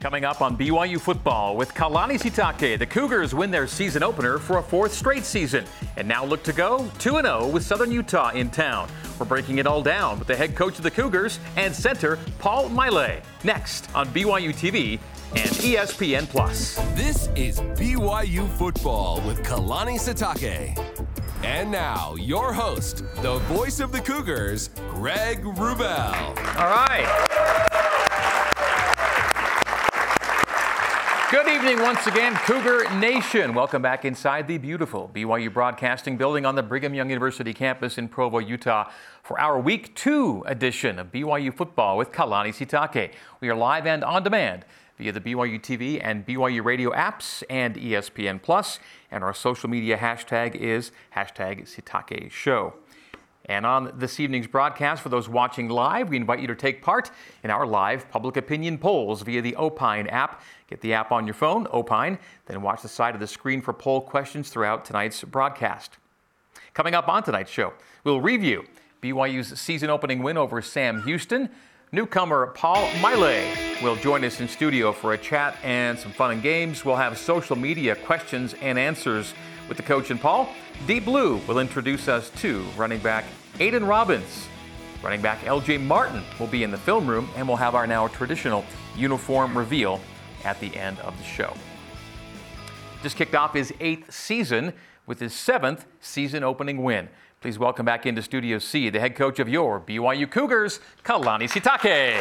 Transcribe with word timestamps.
Coming 0.00 0.24
up 0.24 0.42
on 0.42 0.56
BYU 0.56 1.00
football 1.00 1.56
with 1.56 1.74
Kalani 1.74 2.20
Sitake, 2.20 2.78
the 2.78 2.86
Cougars 2.86 3.34
win 3.34 3.50
their 3.50 3.66
season 3.66 4.04
opener 4.04 4.38
for 4.38 4.58
a 4.58 4.62
fourth 4.62 4.92
straight 4.92 5.24
season 5.24 5.64
and 5.96 6.06
now 6.06 6.24
look 6.24 6.44
to 6.44 6.52
go 6.52 6.88
2 7.00 7.20
0 7.20 7.48
with 7.48 7.64
Southern 7.64 7.90
Utah 7.90 8.30
in 8.30 8.48
town. 8.48 8.88
We're 9.18 9.26
breaking 9.26 9.58
it 9.58 9.66
all 9.66 9.82
down 9.82 10.20
with 10.20 10.28
the 10.28 10.36
head 10.36 10.54
coach 10.54 10.76
of 10.76 10.84
the 10.84 10.90
Cougars 10.90 11.40
and 11.56 11.74
center 11.74 12.16
Paul 12.38 12.68
Maile 12.68 13.20
next 13.42 13.92
on 13.92 14.06
BYU 14.10 14.50
TV 14.50 15.00
and 15.32 15.50
ESPN 15.50 16.28
Plus. 16.28 16.76
This 16.94 17.28
is 17.34 17.58
BYU 17.58 18.48
football 18.50 19.20
with 19.22 19.42
Kalani 19.42 19.98
Sitake. 19.98 20.78
And 21.42 21.72
now, 21.72 22.14
your 22.14 22.52
host, 22.52 23.02
the 23.16 23.38
voice 23.40 23.80
of 23.80 23.90
the 23.90 24.00
Cougars, 24.00 24.70
Greg 24.90 25.42
Wrubell. 25.42 26.14
All 26.56 26.68
right. 26.68 27.27
Good 31.30 31.46
evening 31.46 31.82
once 31.82 32.06
again, 32.06 32.34
Cougar 32.46 32.88
Nation. 33.00 33.52
Welcome 33.52 33.82
back 33.82 34.06
inside 34.06 34.48
the 34.48 34.56
beautiful 34.56 35.10
BYU 35.14 35.52
Broadcasting 35.52 36.16
Building 36.16 36.46
on 36.46 36.54
the 36.54 36.62
Brigham 36.62 36.94
Young 36.94 37.10
University 37.10 37.52
campus 37.52 37.98
in 37.98 38.08
Provo, 38.08 38.38
Utah, 38.38 38.90
for 39.22 39.38
our 39.38 39.60
Week 39.60 39.94
2 39.94 40.44
edition 40.46 40.98
of 40.98 41.12
BYU 41.12 41.52
Football 41.54 41.98
with 41.98 42.12
Kalani 42.12 42.48
Sitake. 42.48 43.12
We 43.42 43.50
are 43.50 43.54
live 43.54 43.86
and 43.86 44.02
on 44.04 44.22
demand 44.22 44.64
via 44.96 45.12
the 45.12 45.20
BYU 45.20 45.60
TV 45.60 46.00
and 46.02 46.26
BYU 46.26 46.64
radio 46.64 46.92
apps 46.92 47.42
and 47.50 47.74
ESPN 47.74 48.40
Plus, 48.40 48.78
and 49.10 49.22
our 49.22 49.34
social 49.34 49.68
media 49.68 49.98
hashtag 49.98 50.54
is 50.54 50.92
hashtag 51.14 51.68
Sitake 51.68 52.30
Show. 52.30 52.72
And 53.48 53.64
on 53.64 53.92
this 53.96 54.20
evening's 54.20 54.46
broadcast, 54.46 55.02
for 55.02 55.08
those 55.08 55.28
watching 55.28 55.68
live, 55.68 56.10
we 56.10 56.16
invite 56.16 56.40
you 56.40 56.46
to 56.48 56.54
take 56.54 56.82
part 56.82 57.10
in 57.42 57.50
our 57.50 57.66
live 57.66 58.10
public 58.10 58.36
opinion 58.36 58.76
polls 58.76 59.22
via 59.22 59.40
the 59.40 59.56
Opine 59.56 60.06
app. 60.08 60.42
Get 60.68 60.82
the 60.82 60.92
app 60.92 61.12
on 61.12 61.26
your 61.26 61.34
phone, 61.34 61.66
Opine, 61.72 62.18
then 62.44 62.60
watch 62.60 62.82
the 62.82 62.88
side 62.88 63.14
of 63.14 63.20
the 63.20 63.26
screen 63.26 63.62
for 63.62 63.72
poll 63.72 64.02
questions 64.02 64.50
throughout 64.50 64.84
tonight's 64.84 65.24
broadcast. 65.24 65.96
Coming 66.74 66.94
up 66.94 67.08
on 67.08 67.22
tonight's 67.22 67.50
show, 67.50 67.72
we'll 68.04 68.20
review 68.20 68.66
BYU's 69.02 69.58
season 69.58 69.88
opening 69.88 70.22
win 70.22 70.36
over 70.36 70.60
Sam 70.60 71.02
Houston. 71.04 71.48
Newcomer 71.90 72.48
Paul 72.48 72.86
Maile 73.00 73.56
will 73.82 73.96
join 73.96 74.22
us 74.24 74.40
in 74.40 74.48
studio 74.48 74.92
for 74.92 75.14
a 75.14 75.18
chat 75.18 75.56
and 75.64 75.98
some 75.98 76.12
fun 76.12 76.32
and 76.32 76.42
games. 76.42 76.84
We'll 76.84 76.96
have 76.96 77.16
social 77.16 77.56
media 77.56 77.96
questions 77.96 78.54
and 78.60 78.78
answers 78.78 79.32
with 79.68 79.76
the 79.76 79.82
coach 79.82 80.10
and 80.10 80.20
Paul. 80.20 80.48
Deep 80.86 81.04
Blue 81.04 81.36
will 81.46 81.58
introduce 81.58 82.08
us 82.08 82.30
to 82.40 82.62
running 82.76 83.00
back 83.00 83.24
Aiden 83.54 83.86
Robbins. 83.86 84.48
Running 85.02 85.20
back 85.20 85.40
LJ 85.42 85.80
Martin 85.80 86.24
will 86.40 86.48
be 86.48 86.64
in 86.64 86.70
the 86.70 86.78
film 86.78 87.06
room, 87.06 87.28
and 87.36 87.46
we'll 87.46 87.56
have 87.56 87.74
our 87.74 87.86
now 87.86 88.08
traditional 88.08 88.64
uniform 88.96 89.56
reveal 89.56 90.00
at 90.44 90.58
the 90.60 90.74
end 90.76 90.98
of 91.00 91.16
the 91.18 91.24
show. 91.24 91.54
Just 93.02 93.16
kicked 93.16 93.34
off 93.34 93.54
his 93.54 93.72
eighth 93.78 94.12
season 94.12 94.72
with 95.06 95.20
his 95.20 95.32
seventh 95.32 95.86
season 96.00 96.42
opening 96.42 96.82
win. 96.82 97.08
Please 97.40 97.58
welcome 97.58 97.86
back 97.86 98.06
into 98.06 98.20
Studio 98.20 98.58
C 98.58 98.90
the 98.90 98.98
head 98.98 99.14
coach 99.14 99.38
of 99.38 99.48
your 99.48 99.78
BYU 99.78 100.28
Cougars, 100.28 100.80
Kalani 101.04 101.48
Sitake. 101.48 102.18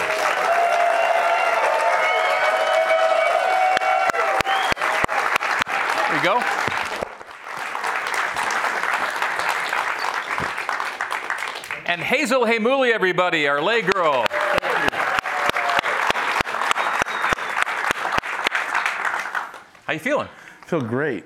There 6.08 6.16
you 6.16 6.24
go. 6.24 6.67
And 11.88 12.02
Hazel 12.02 12.42
Heimuli, 12.42 12.92
everybody, 12.92 13.48
our 13.48 13.62
lay 13.62 13.82
girl. 13.82 14.26
How 19.86 19.94
you 19.94 20.00
feeling? 20.00 20.28
feel 20.66 20.82
great. 20.82 21.24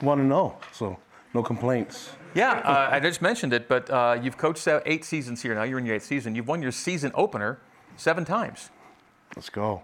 Want 0.00 0.18
to 0.22 0.24
know, 0.24 0.56
so 0.72 0.96
no 1.34 1.42
complaints. 1.42 2.12
Yeah, 2.34 2.52
uh, 2.52 2.88
I 2.90 3.00
just 3.00 3.20
mentioned 3.20 3.52
it, 3.52 3.68
but 3.68 3.90
uh, 3.90 4.18
you've 4.22 4.38
coached 4.38 4.66
eight 4.86 5.04
seasons 5.04 5.42
here 5.42 5.54
now. 5.54 5.64
You're 5.64 5.78
in 5.78 5.84
your 5.84 5.96
eighth 5.96 6.06
season. 6.06 6.34
You've 6.34 6.48
won 6.48 6.62
your 6.62 6.72
season 6.72 7.12
opener 7.14 7.58
seven 7.98 8.24
times. 8.24 8.70
Let's 9.36 9.50
go. 9.50 9.82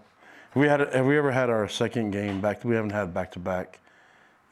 Have 0.52 0.60
we 0.62 0.68
had? 0.68 0.80
Have 0.94 1.04
we 1.04 1.18
ever 1.18 1.32
had 1.32 1.50
our 1.50 1.68
second 1.68 2.12
game 2.12 2.40
back? 2.40 2.64
We 2.64 2.74
haven't 2.74 2.92
had 2.92 3.12
back 3.12 3.32
to 3.32 3.38
back 3.38 3.78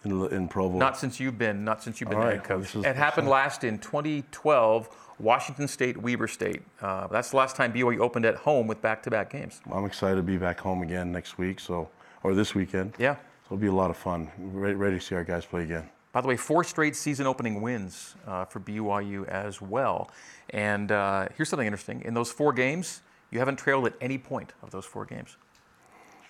in 0.04 0.26
in 0.26 0.48
Provo. 0.48 0.76
Not 0.78 0.98
since 0.98 1.18
you've 1.20 1.38
been. 1.38 1.64
Not 1.64 1.82
since 1.82 2.00
you've 2.00 2.10
been 2.10 2.18
All 2.18 2.26
head 2.26 2.44
coach. 2.44 2.74
it 2.76 2.96
happened 2.96 3.28
last 3.28 3.64
in 3.64 3.78
2012, 3.78 4.88
Washington 5.22 5.68
State, 5.68 5.96
Weber 5.96 6.26
State. 6.26 6.62
Uh, 6.80 7.06
that's 7.06 7.30
the 7.30 7.36
last 7.36 7.54
time 7.54 7.72
BYU 7.72 8.00
opened 8.00 8.26
at 8.26 8.34
home 8.34 8.66
with 8.66 8.82
back-to-back 8.82 9.30
games. 9.30 9.60
I'm 9.72 9.84
excited 9.84 10.16
to 10.16 10.22
be 10.22 10.36
back 10.36 10.58
home 10.58 10.82
again 10.82 11.12
next 11.12 11.38
week, 11.38 11.60
so 11.60 11.88
or 12.24 12.34
this 12.34 12.54
weekend. 12.54 12.94
Yeah. 12.98 13.14
So 13.14 13.54
it'll 13.54 13.58
be 13.58 13.68
a 13.68 13.72
lot 13.72 13.88
of 13.88 13.96
fun. 13.96 14.30
Ready, 14.38 14.74
ready 14.74 14.98
to 14.98 15.04
see 15.04 15.14
our 15.14 15.24
guys 15.24 15.46
play 15.46 15.62
again. 15.62 15.88
By 16.12 16.20
the 16.20 16.28
way, 16.28 16.36
four 16.36 16.64
straight 16.64 16.96
season 16.96 17.26
opening 17.26 17.62
wins 17.62 18.16
uh, 18.26 18.44
for 18.44 18.60
BYU 18.60 19.26
as 19.28 19.62
well. 19.62 20.10
And 20.50 20.90
uh, 20.90 21.28
here's 21.36 21.48
something 21.48 21.66
interesting: 21.66 22.02
in 22.04 22.14
those 22.14 22.32
four 22.32 22.52
games, 22.52 23.02
you 23.30 23.38
haven't 23.38 23.56
trailed 23.56 23.86
at 23.86 23.94
any 24.00 24.18
point 24.18 24.52
of 24.60 24.72
those 24.72 24.84
four 24.84 25.04
games. 25.04 25.36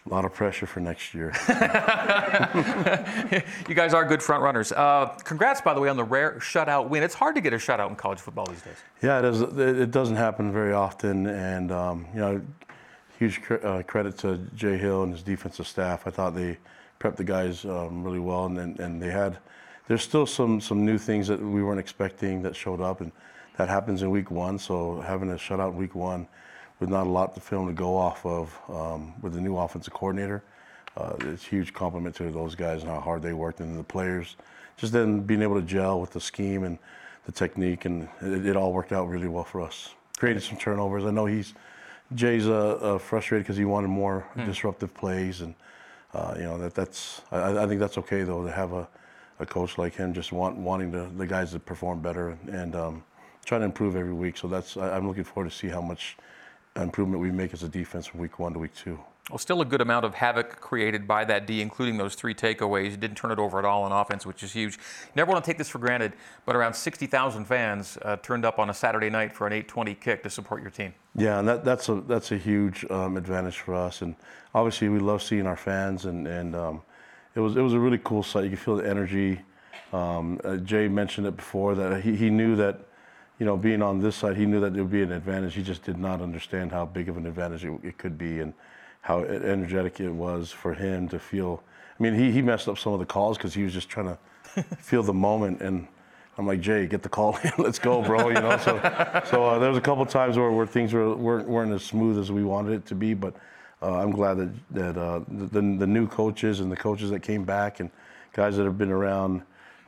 A 0.05 0.09
lot 0.09 0.25
of 0.25 0.35
pressure 0.35 0.67
for 0.67 0.81
next 0.81 1.15
year. 1.15 1.33
You 3.69 3.75
guys 3.75 3.95
are 3.95 4.05
good 4.05 4.23
front 4.23 4.43
runners. 4.43 4.73
Uh, 4.73 5.07
congrats, 5.25 5.61
by 5.61 5.73
the 5.75 5.81
way, 5.81 5.89
on 5.89 5.97
the 5.97 6.05
rare 6.05 6.33
shutout 6.41 6.89
win. 6.89 7.03
It's 7.03 7.15
hard 7.15 7.35
to 7.37 7.41
get 7.41 7.53
a 7.53 7.57
shutout 7.57 7.89
in 7.89 7.97
college 7.97 8.19
football 8.19 8.47
these 8.47 8.61
days. 8.63 8.77
yeah, 9.01 9.21
it, 9.21 9.25
is, 9.25 9.41
it 9.41 9.91
doesn't 9.91 10.17
happen 10.17 10.53
very 10.53 10.73
often, 10.73 11.27
and 11.27 11.71
um, 11.73 12.07
you 12.13 12.21
know, 12.21 12.43
huge 13.19 13.41
cre- 13.43 13.65
uh, 13.65 13.83
credit 13.85 14.19
to 14.19 14.39
Jay 14.55 14.77
Hill 14.77 15.05
and 15.05 15.13
his 15.13 15.23
defensive 15.23 15.67
staff. 15.67 16.07
I 16.07 16.11
thought 16.11 16.35
they 16.35 16.59
prepped 17.01 17.17
the 17.17 17.25
guys 17.25 17.65
um, 17.65 18.03
really 18.03 18.19
well, 18.19 18.47
and, 18.47 18.59
and 18.59 18.81
and 18.81 19.01
they 19.03 19.11
had. 19.11 19.39
There's 19.89 20.03
still 20.03 20.27
some 20.27 20.61
some 20.61 20.85
new 20.85 20.99
things 20.99 21.29
that 21.29 21.41
we 21.41 21.63
weren't 21.63 21.81
expecting 21.81 22.43
that 22.43 22.55
showed 22.57 22.81
up, 22.81 23.01
and 23.01 23.13
that 23.57 23.69
happens 23.69 24.03
in 24.03 24.11
week 24.11 24.31
one. 24.31 24.59
So 24.59 25.01
having 25.01 25.31
a 25.31 25.35
shutout 25.37 25.71
in 25.71 25.77
week 25.77 25.95
one, 25.95 26.27
with 26.83 26.91
not 26.91 27.07
a 27.07 27.11
lot 27.11 27.33
to 27.33 27.41
film 27.41 27.69
to 27.69 27.73
go 27.73 27.97
off 27.97 28.27
of, 28.27 28.59
um, 28.69 29.15
with 29.23 29.35
the 29.35 29.41
new 29.41 29.57
offensive 29.57 29.95
coordinator, 29.95 30.43
uh, 30.97 31.15
it's 31.21 31.47
a 31.47 31.49
huge 31.49 31.73
compliment 31.73 32.13
to 32.17 32.29
those 32.33 32.57
guys 32.57 32.83
and 32.83 32.91
how 32.91 32.99
hard 32.99 33.23
they 33.23 33.33
worked, 33.33 33.61
and 33.61 33.79
the 33.79 33.85
players, 33.85 34.35
just 34.77 34.93
then 34.93 35.21
being 35.21 35.43
able 35.43 35.55
to 35.55 35.63
gel 35.63 36.01
with 36.01 36.11
the 36.11 36.21
scheme 36.21 36.65
and 36.65 36.77
the 37.25 37.31
technique, 37.31 37.85
and 37.85 38.09
it, 38.21 38.47
it 38.47 38.57
all 38.57 38.73
worked 38.73 38.91
out 38.91 39.09
really 39.09 39.29
well 39.29 39.45
for 39.45 39.61
us. 39.61 39.95
Created 40.19 40.43
some 40.43 40.59
turnovers. 40.59 41.05
I 41.05 41.13
know 41.13 41.25
he's 41.25 41.55
Jay's 42.17 42.49
uh, 42.49 42.73
uh, 42.83 42.99
frustrated 42.99 43.45
because 43.45 43.57
he 43.57 43.65
wanted 43.65 43.89
more 43.89 44.27
disruptive 44.45 44.93
plays, 44.93 45.41
and 45.41 45.55
uh, 46.13 46.35
you 46.37 46.43
know 46.43 46.59
that 46.59 46.75
that's. 46.75 47.23
I, 47.31 47.63
I 47.63 47.67
think 47.69 47.79
that's 47.79 47.97
okay 47.99 48.25
though 48.25 48.45
to 48.45 48.51
have 48.51 48.73
a, 48.73 48.89
a 49.39 49.47
coach 49.47 49.79
like 49.79 49.95
him 49.95 50.13
just 50.13 50.33
want 50.33 50.57
wanting 50.57 50.91
to, 50.93 51.09
the 51.17 51.27
guys 51.29 51.53
to 51.53 51.61
perform 51.61 52.03
better 52.03 52.31
and, 52.31 52.49
and 52.49 52.75
um, 52.75 53.05
trying 53.45 53.61
to 53.61 53.67
improve 53.67 53.95
every 53.95 54.13
week. 54.13 54.37
So 54.37 54.49
that's 54.49 54.77
I, 54.77 54.97
I'm 54.97 55.07
looking 55.07 55.25
forward 55.25 55.49
to 55.49 55.57
see 55.57 55.69
how 55.69 55.81
much 55.81 56.17
improvement 56.77 57.21
we 57.21 57.31
make 57.31 57.53
as 57.53 57.63
a 57.63 57.69
defense 57.69 58.07
from 58.07 58.21
week 58.21 58.39
one 58.39 58.53
to 58.53 58.59
week 58.59 58.75
two. 58.75 58.99
Well, 59.31 59.39
still 59.39 59.61
a 59.61 59.65
good 59.65 59.81
amount 59.81 60.05
of 60.05 60.15
havoc 60.15 60.61
created 60.61 61.07
by 61.07 61.25
that 61.27 61.47
D, 61.47 61.61
including 61.63 61.97
those 61.97 62.17
three 62.17 62.35
takeaways. 62.35 62.91
You 62.91 62.97
didn't 62.97 63.17
turn 63.17 63.31
it 63.31 63.39
over 63.39 63.59
at 63.61 63.65
all 63.65 63.85
on 63.85 63.93
offense, 63.93 64.27
which 64.27 64.43
is 64.43 64.53
huge. 64.53 64.75
You 64.77 65.13
never 65.15 65.31
want 65.31 65.45
to 65.45 65.49
take 65.49 65.59
this 65.59 65.69
for 65.69 65.79
granted, 65.79 66.15
but 66.45 66.57
around 66.57 66.75
60,000 66.75 67.45
fans 67.45 67.97
uh, 68.03 68.17
turned 68.17 68.45
up 68.45 68.59
on 68.59 68.69
a 68.69 68.75
Saturday 68.75 69.11
night 69.11 69.33
for 69.33 69.47
an 69.47 69.53
820 69.53 69.95
kick 69.95 70.25
to 70.25 70.31
support 70.31 70.61
your 70.61 70.73
team. 70.73 70.93
Yeah, 71.15 71.39
and 71.39 71.47
that, 71.47 71.65
that's 71.65 71.89
a 71.89 72.01
that's 72.01 72.33
a 72.33 72.37
huge 72.37 72.85
um, 72.91 73.17
advantage 73.17 73.59
for 73.59 73.75
us, 73.75 74.03
and 74.03 74.17
obviously 74.55 74.89
we 74.89 74.99
love 74.99 75.23
seeing 75.23 75.47
our 75.47 75.57
fans, 75.57 76.05
and 76.07 76.27
and 76.27 76.57
um, 76.57 76.83
it 77.37 77.41
was 77.41 77.57
it 77.57 77.61
was 77.61 77.75
a 77.75 77.79
really 77.79 78.01
cool 78.03 78.25
sight. 78.25 78.45
You 78.45 78.51
could 78.51 78.59
feel 78.59 78.77
the 78.77 78.89
energy. 78.89 79.41
Um, 79.93 80.41
uh, 80.43 80.57
Jay 80.57 80.89
mentioned 80.89 81.27
it 81.27 81.37
before 81.37 81.75
that 81.75 82.03
he, 82.03 82.17
he 82.17 82.31
knew 82.31 82.57
that, 82.57 82.81
you 83.39 83.47
know, 83.47 83.57
being 83.57 83.83
on 83.83 84.01
this 84.01 84.17
side, 84.17 84.37
he 84.37 84.47
knew 84.47 84.61
that 84.61 84.77
it 84.77 84.81
would 84.81 84.91
be 84.91 85.03
an 85.03 85.13
advantage. 85.13 85.55
He 85.55 85.63
just 85.63 85.83
did 85.83 85.99
not 85.99 86.21
understand 86.21 86.71
how 86.71 86.87
big 86.87 87.09
of 87.09 87.17
an 87.17 87.27
advantage 87.27 87.65
it, 87.65 87.73
it 87.83 87.99
could 87.99 88.17
be, 88.17 88.41
and 88.41 88.53
how 89.01 89.25
energetic 89.25 90.01
it 90.01 90.11
was 90.11 90.53
for 90.53 90.75
him 90.75 91.09
to 91.09 91.19
feel. 91.19 91.63
I 91.99 92.03
mean, 92.03 92.15
he 92.15 92.31
he 92.31 92.43
messed 92.43 92.69
up 92.69 92.79
some 92.79 92.93
of 92.93 93.01
the 93.01 93.07
calls 93.07 93.37
because 93.37 93.55
he 93.55 93.65
was 93.65 93.73
just 93.73 93.89
trying 93.89 94.07
to 94.55 94.63
feel 94.79 95.03
the 95.03 95.15
moment 95.15 95.61
and. 95.61 95.89
I'm 96.39 96.47
like 96.47 96.63
Jay, 96.63 96.87
get 96.87 97.03
the 97.03 97.11
call 97.11 97.37
in, 97.45 97.53
let's 97.59 97.79
go, 97.79 98.01
bro. 98.01 98.29
You 98.29 98.37
know, 98.37 98.57
so 98.57 98.79
so 99.27 99.45
uh, 99.45 99.59
there 99.59 99.69
was 99.69 99.77
a 99.77 99.83
couple 99.83 100.07
times 100.07 100.39
where, 100.39 100.51
where 100.51 100.67
things 100.67 100.95
were 100.95 101.15
weren't, 101.15 101.47
weren't 101.47 101.73
as 101.73 101.83
smooth 101.83 102.19
as 102.19 102.33
we 102.33 102.43
wanted 102.43 102.73
it 102.73 102.87
to 102.87 102.95
be, 102.95 103.13
but 103.13 103.35
uh, 103.83 103.99
I'm 103.99 104.13
glad 104.13 104.39
that 104.39 104.51
that 104.71 104.97
uh, 104.97 105.21
the, 105.29 105.61
the 105.61 105.87
new 105.87 106.07
coaches 106.07 106.61
and 106.61 106.73
the 106.73 106.77
coaches 106.77 107.11
that 107.11 107.21
came 107.21 107.45
back 107.45 107.81
and 107.81 107.91
guys 108.33 108.57
that 108.57 108.65
have 108.65 108.79
been 108.79 108.91
around 108.91 109.43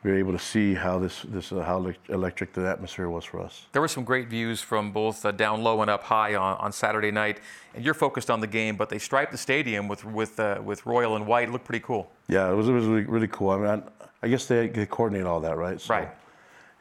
we 0.04 0.10
were 0.10 0.18
able 0.18 0.32
to 0.32 0.38
see 0.38 0.74
how 0.74 0.98
this 0.98 1.22
this 1.22 1.50
uh, 1.50 1.62
how 1.62 1.92
electric 2.10 2.52
the 2.52 2.68
atmosphere 2.68 3.08
was 3.08 3.24
for 3.24 3.40
us. 3.40 3.66
There 3.72 3.80
were 3.80 3.88
some 3.88 4.04
great 4.04 4.28
views 4.28 4.60
from 4.60 4.92
both 4.92 5.24
uh, 5.24 5.32
down 5.32 5.62
low 5.62 5.80
and 5.80 5.90
up 5.90 6.04
high 6.04 6.34
on, 6.34 6.58
on 6.58 6.72
Saturday 6.72 7.10
night, 7.10 7.40
and 7.74 7.82
you're 7.84 7.94
focused 7.94 8.30
on 8.30 8.40
the 8.40 8.46
game, 8.46 8.76
but 8.76 8.90
they 8.90 8.98
striped 8.98 9.32
the 9.32 9.38
stadium 9.38 9.88
with 9.88 10.04
with 10.04 10.38
uh, 10.38 10.60
with 10.62 10.84
royal 10.86 11.16
and 11.16 11.26
white. 11.26 11.48
It 11.48 11.52
looked 11.52 11.64
pretty 11.64 11.84
cool. 11.84 12.10
Yeah, 12.28 12.50
it 12.50 12.54
was 12.54 12.68
it 12.68 12.72
was 12.72 12.84
really, 12.84 13.04
really 13.06 13.28
cool. 13.28 13.50
I 13.50 13.56
mean, 13.56 13.66
I, 13.66 13.82
I 14.22 14.28
guess 14.28 14.46
they, 14.46 14.68
they 14.68 14.86
coordinate 14.86 15.26
all 15.26 15.40
that, 15.40 15.56
right? 15.56 15.80
So, 15.80 15.94
Right. 15.94 16.08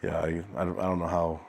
Yeah, 0.01 0.19
I, 0.19 0.43
I, 0.57 0.65
don't, 0.65 0.79
I 0.79 0.83
don't 0.83 0.99
know 0.99 1.07
how 1.07 1.39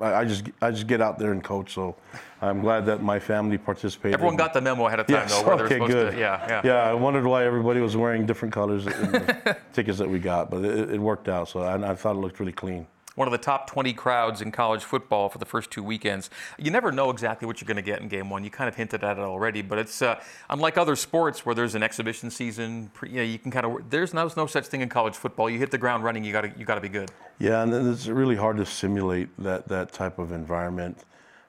I, 0.00 0.14
I 0.20 0.24
just 0.24 0.44
I 0.62 0.70
just 0.70 0.86
get 0.86 1.00
out 1.00 1.18
there 1.18 1.32
and 1.32 1.42
coach. 1.42 1.74
So 1.74 1.96
I'm 2.40 2.60
glad 2.60 2.86
that 2.86 3.02
my 3.02 3.18
family 3.18 3.58
participated. 3.58 4.14
Everyone 4.14 4.36
got 4.36 4.52
the 4.52 4.60
memo 4.60 4.86
ahead 4.86 5.00
of 5.00 5.06
time, 5.06 5.16
Yes, 5.16 5.40
though, 5.42 5.46
where 5.56 5.64
okay, 5.64 5.78
good. 5.78 6.12
to. 6.12 6.18
Yeah, 6.18 6.46
yeah. 6.48 6.60
Yeah, 6.64 6.90
I 6.90 6.94
wondered 6.94 7.24
why 7.26 7.44
everybody 7.44 7.80
was 7.80 7.96
wearing 7.96 8.24
different 8.26 8.54
colors 8.54 8.86
in 8.86 9.12
the 9.12 9.56
tickets 9.72 9.98
that 9.98 10.08
we 10.08 10.18
got, 10.18 10.50
but 10.50 10.64
it, 10.64 10.90
it 10.94 11.00
worked 11.00 11.28
out. 11.28 11.48
So 11.48 11.60
I, 11.60 11.90
I 11.90 11.94
thought 11.94 12.14
it 12.16 12.20
looked 12.20 12.38
really 12.38 12.52
clean. 12.52 12.86
One 13.18 13.26
of 13.26 13.32
the 13.32 13.38
top 13.38 13.66
20 13.66 13.94
crowds 13.94 14.42
in 14.42 14.52
college 14.52 14.84
football 14.84 15.28
for 15.28 15.38
the 15.38 15.44
first 15.44 15.72
two 15.72 15.82
weekends. 15.82 16.30
You 16.56 16.70
never 16.70 16.92
know 16.92 17.10
exactly 17.10 17.46
what 17.46 17.60
you're 17.60 17.66
going 17.66 17.74
to 17.74 17.82
get 17.82 18.00
in 18.00 18.06
game 18.06 18.30
one. 18.30 18.44
You 18.44 18.50
kind 18.50 18.68
of 18.68 18.76
hinted 18.76 19.02
at 19.02 19.18
it 19.18 19.20
already, 19.20 19.60
but 19.60 19.76
it's 19.76 20.00
uh, 20.00 20.20
unlike 20.50 20.78
other 20.78 20.94
sports 20.94 21.44
where 21.44 21.52
there's 21.52 21.74
an 21.74 21.82
exhibition 21.82 22.30
season. 22.30 22.92
You, 23.02 23.16
know, 23.16 23.22
you 23.22 23.40
can 23.40 23.50
kind 23.50 23.66
of 23.66 23.90
there's 23.90 24.14
no, 24.14 24.30
no 24.36 24.46
such 24.46 24.66
thing 24.66 24.82
in 24.82 24.88
college 24.88 25.16
football. 25.16 25.50
You 25.50 25.58
hit 25.58 25.72
the 25.72 25.78
ground 25.78 26.04
running. 26.04 26.22
You 26.22 26.30
got 26.30 26.42
to 26.42 26.52
you 26.56 26.64
got 26.64 26.76
to 26.76 26.80
be 26.80 26.88
good. 26.88 27.10
Yeah, 27.40 27.64
and 27.64 27.74
it's 27.88 28.06
really 28.06 28.36
hard 28.36 28.56
to 28.58 28.64
simulate 28.64 29.30
that 29.42 29.66
that 29.66 29.92
type 29.92 30.20
of 30.20 30.30
environment, 30.30 31.04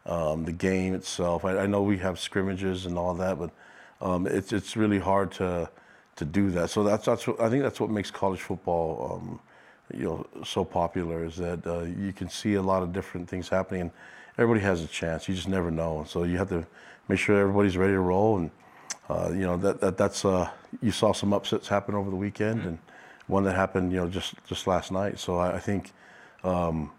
um, 0.08 0.46
the 0.46 0.52
game 0.52 0.96
itself. 0.96 1.46
I, 1.46 1.60
I 1.60 1.66
know 1.68 1.84
we 1.84 2.00
have 2.00 2.20
scrimmages 2.20 2.88
and 2.88 2.98
all 2.98 3.14
that, 3.14 3.38
but 3.38 3.52
um, 4.02 4.26
it's 4.26 4.54
it's 4.54 4.76
really 4.76 4.98
hard 4.98 5.32
to 5.34 5.70
to 6.16 6.26
do 6.26 6.50
that. 6.50 6.72
So 6.72 6.84
that's 6.84 7.06
that's 7.06 7.28
what, 7.28 7.40
I 7.40 7.48
think 7.48 7.62
that's 7.62 7.80
what 7.80 7.92
makes 7.92 8.10
college 8.10 8.42
football, 8.42 9.22
um, 9.22 9.40
you 9.94 10.04
know, 10.04 10.28
so 10.44 10.64
popular 10.64 11.26
is 11.26 11.36
that 11.38 11.66
uh, 11.66 11.82
you 11.82 12.14
can 12.14 12.30
see 12.30 12.56
a 12.56 12.62
lot 12.62 12.84
of 12.84 12.94
different 12.94 13.30
things 13.30 13.50
happening, 13.50 13.82
and 13.82 13.92
everybody 14.38 14.64
has 14.66 14.84
a 14.84 14.88
chance. 14.88 15.28
You 15.28 15.36
just 15.36 15.48
never 15.48 15.72
know, 15.72 16.06
so 16.08 16.24
you 16.24 16.38
have 16.38 16.50
to 16.50 16.66
make 17.08 17.20
sure 17.20 17.40
everybody's 17.40 17.78
ready 17.78 17.94
to 17.94 18.00
roll 18.00 18.38
and. 18.38 18.52
Uh, 19.10 19.32
you 19.32 19.40
know 19.40 19.58
that, 19.58 19.82
that 19.82 19.98
that's 19.98 20.24
uh, 20.24 20.48
you 20.84 20.92
saw 20.92 21.12
some 21.12 21.34
upsets 21.34 21.68
happen 21.68 21.96
over 21.96 22.12
the 22.12 22.16
weekend, 22.16 22.64
and 22.64 22.78
one 23.26 23.44
that 23.44 23.56
happened 23.56 23.92
you 23.92 23.98
know 23.98 24.08
just 24.08 24.36
just 24.46 24.68
last 24.68 24.92
night. 24.92 25.18
So 25.18 25.38
I, 25.38 25.56
I 25.56 25.60
think 25.60 25.94
um, 26.44 26.92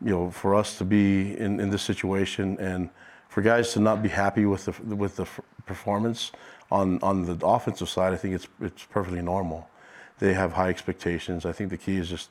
you 0.00 0.10
know 0.10 0.30
for 0.30 0.54
us 0.54 0.78
to 0.78 0.84
be 0.84 1.36
in, 1.36 1.58
in 1.58 1.70
this 1.70 1.82
situation 1.82 2.56
and 2.60 2.88
for 3.28 3.42
guys 3.42 3.72
to 3.72 3.80
not 3.80 4.02
be 4.02 4.08
happy 4.08 4.46
with 4.46 4.64
the 4.66 4.94
with 4.94 5.16
the 5.16 5.26
performance 5.66 6.32
on 6.70 6.98
on 7.02 7.24
the 7.24 7.46
offensive 7.46 7.88
side, 7.88 8.12
I 8.12 8.16
think 8.16 8.34
it's 8.34 8.48
it's 8.60 8.84
perfectly 8.84 9.22
normal. 9.22 9.68
They 10.18 10.34
have 10.34 10.52
high 10.52 10.68
expectations. 10.68 11.44
I 11.44 11.52
think 11.52 11.70
the 11.70 11.76
key 11.76 11.96
is 11.96 12.08
just 12.08 12.30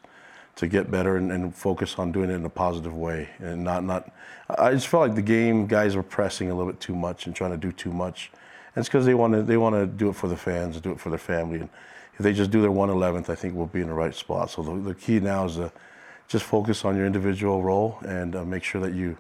to 0.56 0.68
get 0.68 0.90
better 0.90 1.18
and, 1.18 1.32
and 1.32 1.54
focus 1.54 2.00
on 2.00 2.12
doing 2.12 2.30
it 2.30 2.34
in 2.34 2.46
a 2.46 2.50
positive 2.50 2.96
way 2.96 3.30
and 3.40 3.64
not 3.64 3.84
not. 3.84 4.12
I 4.50 4.72
just 4.72 4.88
felt 4.88 5.08
like 5.08 5.16
the 5.16 5.22
game 5.22 5.68
guys 5.68 5.96
were 5.96 6.04
pressing 6.04 6.50
a 6.50 6.56
little 6.56 6.72
bit 6.72 6.80
too 6.80 6.96
much 6.96 7.26
and 7.26 7.36
trying 7.36 7.52
to 7.52 7.58
do 7.58 7.72
too 7.72 7.92
much. 7.92 8.32
And 8.76 8.82
it's 8.82 8.90
because 8.90 9.06
they 9.06 9.14
want 9.14 9.34
to 9.34 9.44
they 9.44 9.58
want 9.58 9.76
to 9.76 9.86
do 9.86 10.10
it 10.10 10.16
for 10.16 10.28
the 10.28 10.38
fans, 10.38 10.80
do 10.80 10.92
it 10.92 11.00
for 11.00 11.10
their 11.10 11.20
family. 11.20 11.60
And 11.60 11.70
if 12.14 12.20
they 12.20 12.34
just 12.34 12.52
do 12.52 12.62
their 12.62 12.72
111th, 12.72 13.30
I 13.30 13.36
think 13.36 13.56
we'll 13.56 13.66
be 13.66 13.82
in 13.82 13.88
the 13.88 13.94
right 13.94 14.16
spot. 14.16 14.50
So 14.50 14.64
the, 14.64 14.76
the 14.80 14.96
key 14.96 15.20
now 15.20 15.46
is 15.46 15.56
to 15.56 15.72
just 16.28 16.46
focus 16.46 16.86
on 16.86 16.96
your 16.96 17.06
individual 17.06 17.62
role 17.62 18.00
and 18.08 18.36
uh, 18.36 18.46
make 18.46 18.64
sure 18.64 18.82
that 18.82 18.94
you 18.94 19.18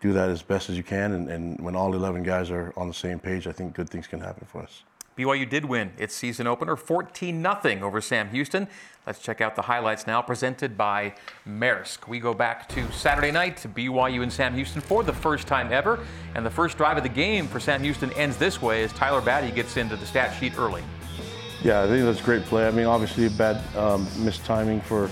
do 0.00 0.12
that 0.12 0.28
as 0.28 0.42
best 0.42 0.70
as 0.70 0.76
you 0.76 0.82
can. 0.82 1.12
And, 1.12 1.28
and 1.28 1.60
when 1.60 1.76
all 1.76 1.94
11 1.94 2.22
guys 2.22 2.50
are 2.50 2.72
on 2.76 2.88
the 2.88 2.94
same 2.94 3.18
page, 3.18 3.46
I 3.46 3.52
think 3.52 3.74
good 3.74 3.90
things 3.90 4.06
can 4.06 4.20
happen 4.20 4.46
for 4.46 4.62
us. 4.62 4.84
BYU 5.18 5.50
did 5.50 5.64
win 5.64 5.90
its 5.98 6.14
season 6.14 6.46
opener 6.46 6.76
14 6.76 7.42
0 7.42 7.80
over 7.82 8.00
Sam 8.00 8.28
Houston. 8.30 8.68
Let's 9.04 9.18
check 9.18 9.40
out 9.40 9.56
the 9.56 9.62
highlights 9.62 10.06
now, 10.06 10.22
presented 10.22 10.78
by 10.78 11.14
Maersk. 11.46 12.06
We 12.06 12.20
go 12.20 12.32
back 12.32 12.68
to 12.68 12.92
Saturday 12.92 13.32
night 13.32 13.56
to 13.58 13.68
BYU 13.68 14.22
and 14.22 14.32
Sam 14.32 14.54
Houston 14.54 14.80
for 14.80 15.02
the 15.02 15.12
first 15.12 15.48
time 15.48 15.72
ever. 15.72 15.98
And 16.36 16.46
the 16.46 16.50
first 16.50 16.76
drive 16.76 16.98
of 16.98 17.02
the 17.02 17.08
game 17.08 17.48
for 17.48 17.58
Sam 17.58 17.82
Houston 17.82 18.12
ends 18.12 18.36
this 18.36 18.62
way 18.62 18.84
as 18.84 18.92
Tyler 18.92 19.20
Batty 19.20 19.50
gets 19.50 19.76
into 19.76 19.96
the 19.96 20.06
stat 20.06 20.38
sheet 20.38 20.56
early. 20.56 20.84
Yeah, 21.64 21.82
I 21.82 21.88
think 21.88 22.04
that's 22.04 22.20
a 22.20 22.24
great 22.24 22.44
play. 22.44 22.68
I 22.68 22.70
mean, 22.70 22.86
obviously 22.86 23.26
a 23.26 23.30
bad 23.30 23.56
um, 23.76 24.06
missed 24.18 24.44
timing 24.44 24.80
for 24.82 25.10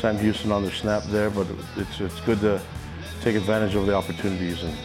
Sam 0.00 0.18
Houston 0.18 0.50
on 0.50 0.64
the 0.64 0.70
snap 0.72 1.04
there, 1.04 1.30
but 1.30 1.46
it's 1.76 2.00
it's 2.00 2.20
good 2.22 2.40
to 2.40 2.60
take 3.20 3.36
advantage 3.36 3.76
of 3.76 3.86
the 3.86 3.94
opportunities 3.94 4.64
and 4.64 4.76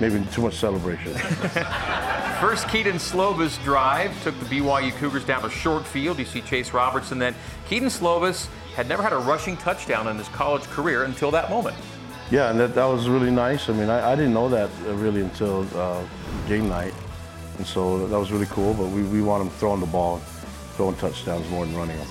maybe 0.00 0.24
too 0.32 0.42
much 0.42 0.54
celebration. 0.54 1.12
First, 2.40 2.68
Kedon 2.68 2.96
Slovis 2.96 3.62
drive 3.62 4.10
took 4.22 4.38
the 4.40 4.46
BYU 4.46 4.92
Cougars 4.92 5.24
down 5.24 5.44
a 5.44 5.50
short 5.50 5.86
field. 5.86 6.18
You 6.18 6.24
see 6.24 6.40
Chase 6.40 6.72
Robertson. 6.72 7.18
Then 7.18 7.34
Kedon 7.68 7.88
Slovis 7.88 8.48
had 8.74 8.88
never 8.88 9.02
had 9.02 9.12
a 9.12 9.18
rushing 9.18 9.56
touchdown 9.58 10.08
in 10.08 10.16
his 10.16 10.28
college 10.28 10.62
career 10.62 11.04
until 11.04 11.30
that 11.32 11.50
moment. 11.50 11.76
Yeah, 12.30 12.50
and 12.50 12.58
that, 12.60 12.74
that 12.74 12.84
was 12.84 13.08
really 13.08 13.30
nice. 13.30 13.68
I 13.68 13.72
mean, 13.72 13.90
I, 13.90 14.12
I 14.12 14.14
didn't 14.16 14.32
know 14.32 14.48
that 14.48 14.70
uh, 14.86 14.94
really 14.94 15.20
until 15.20 15.66
uh, 15.76 16.02
game 16.48 16.68
night, 16.68 16.94
and 17.58 17.66
so 17.66 18.06
that 18.06 18.18
was 18.18 18.30
really 18.30 18.46
cool. 18.46 18.72
But 18.72 18.86
we, 18.86 19.02
we 19.02 19.20
want 19.20 19.42
him 19.42 19.50
throwing 19.50 19.80
the 19.80 19.86
ball, 19.86 20.18
throwing 20.76 20.94
touchdowns 20.96 21.48
more 21.50 21.66
than 21.66 21.76
running 21.76 21.98
them. 21.98 22.06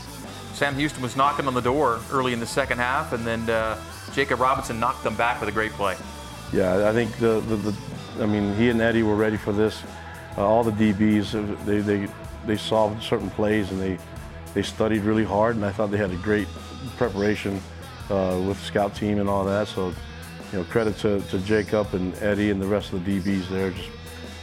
Sam 0.54 0.76
Houston 0.76 1.02
was 1.02 1.16
knocking 1.16 1.48
on 1.48 1.54
the 1.54 1.62
door 1.62 2.02
early 2.12 2.34
in 2.34 2.42
the 2.42 2.46
second 2.46 2.80
half, 2.80 3.14
and 3.14 3.26
then 3.26 3.50
uh, 3.50 3.80
Jacob 4.14 4.42
Robinson 4.42 4.80
knocked 4.80 5.04
them 5.04 5.16
back 5.16 5.40
with 5.40 5.48
a 5.48 5.54
great 5.54 5.72
play. 5.72 5.96
Yeah, 6.52 6.90
I 6.90 6.94
think 6.94 7.16
the, 7.18 7.42
the, 7.42 7.56
the 7.58 7.76
I 8.24 8.26
mean, 8.26 8.56
he 8.56 8.70
and 8.70 8.82
Eddie 8.82 9.04
were 9.04 9.16
ready 9.16 9.38
for 9.38 9.54
this. 9.54 9.84
Uh, 10.38 10.46
all 10.46 10.64
the 10.64 10.72
DBs, 10.72 11.36
uh, 11.36 11.64
they, 11.66 11.80
they, 11.80 12.08
they 12.46 12.58
solved 12.58 13.04
certain 13.04 13.30
plays 13.30 13.72
and 13.72 13.80
they, 13.80 13.98
they 14.54 14.64
studied 14.64 15.04
really 15.04 15.24
hard, 15.24 15.56
and 15.56 15.66
I 15.66 15.72
thought 15.72 15.92
they 15.92 15.98
had 15.98 16.12
a 16.12 16.16
great 16.18 16.48
preparation 16.98 17.62
uh, 18.10 18.42
with 18.48 18.60
scout 18.64 18.96
team 18.96 19.20
and 19.20 19.30
all 19.30 19.46
that. 19.46 19.68
So, 19.68 19.94
you 20.52 20.60
know, 20.60 20.64
credit 20.66 20.98
to, 21.00 21.22
to 21.22 21.40
Jacob 21.40 21.94
and 21.94 22.16
Eddie 22.16 22.50
and 22.50 22.60
the 22.60 22.68
rest 22.68 22.94
of 22.94 23.06
the 23.06 23.20
DBs 23.20 23.48
there, 23.50 23.70
just, 23.72 23.90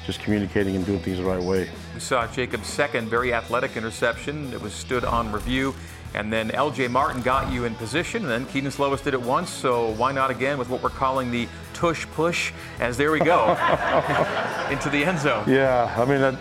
just 0.06 0.20
communicating 0.20 0.76
and 0.76 0.86
doing 0.86 1.00
things 1.00 1.18
the 1.18 1.24
right 1.24 1.42
way. 1.42 1.68
We 1.92 2.00
saw 2.00 2.26
Jacob's 2.28 2.68
second 2.68 3.08
very 3.08 3.34
athletic 3.34 3.76
interception. 3.76 4.52
It 4.52 4.62
was 4.62 4.72
stood 4.72 5.04
on 5.04 5.32
review. 5.32 5.74
And 6.14 6.32
then 6.32 6.50
LJ 6.50 6.90
Martin 6.90 7.20
got 7.20 7.52
you 7.52 7.64
in 7.64 7.74
position, 7.74 8.22
and 8.22 8.30
then 8.30 8.46
Kedon 8.46 8.70
Slovis 8.70 9.02
did 9.04 9.12
it 9.12 9.20
once, 9.20 9.50
so 9.50 9.90
why 9.94 10.12
not 10.12 10.30
again 10.30 10.56
with 10.56 10.70
what 10.70 10.82
we're 10.82 10.88
calling 10.88 11.30
the 11.30 11.46
tush 11.74 12.06
push? 12.14 12.52
As 12.80 12.96
there 12.96 13.10
we 13.10 13.18
go 13.18 13.50
into 14.70 14.88
the 14.88 15.04
end 15.04 15.18
zone. 15.18 15.44
Yeah, 15.46 15.94
I 15.94 16.06
mean, 16.06 16.20
that, 16.20 16.36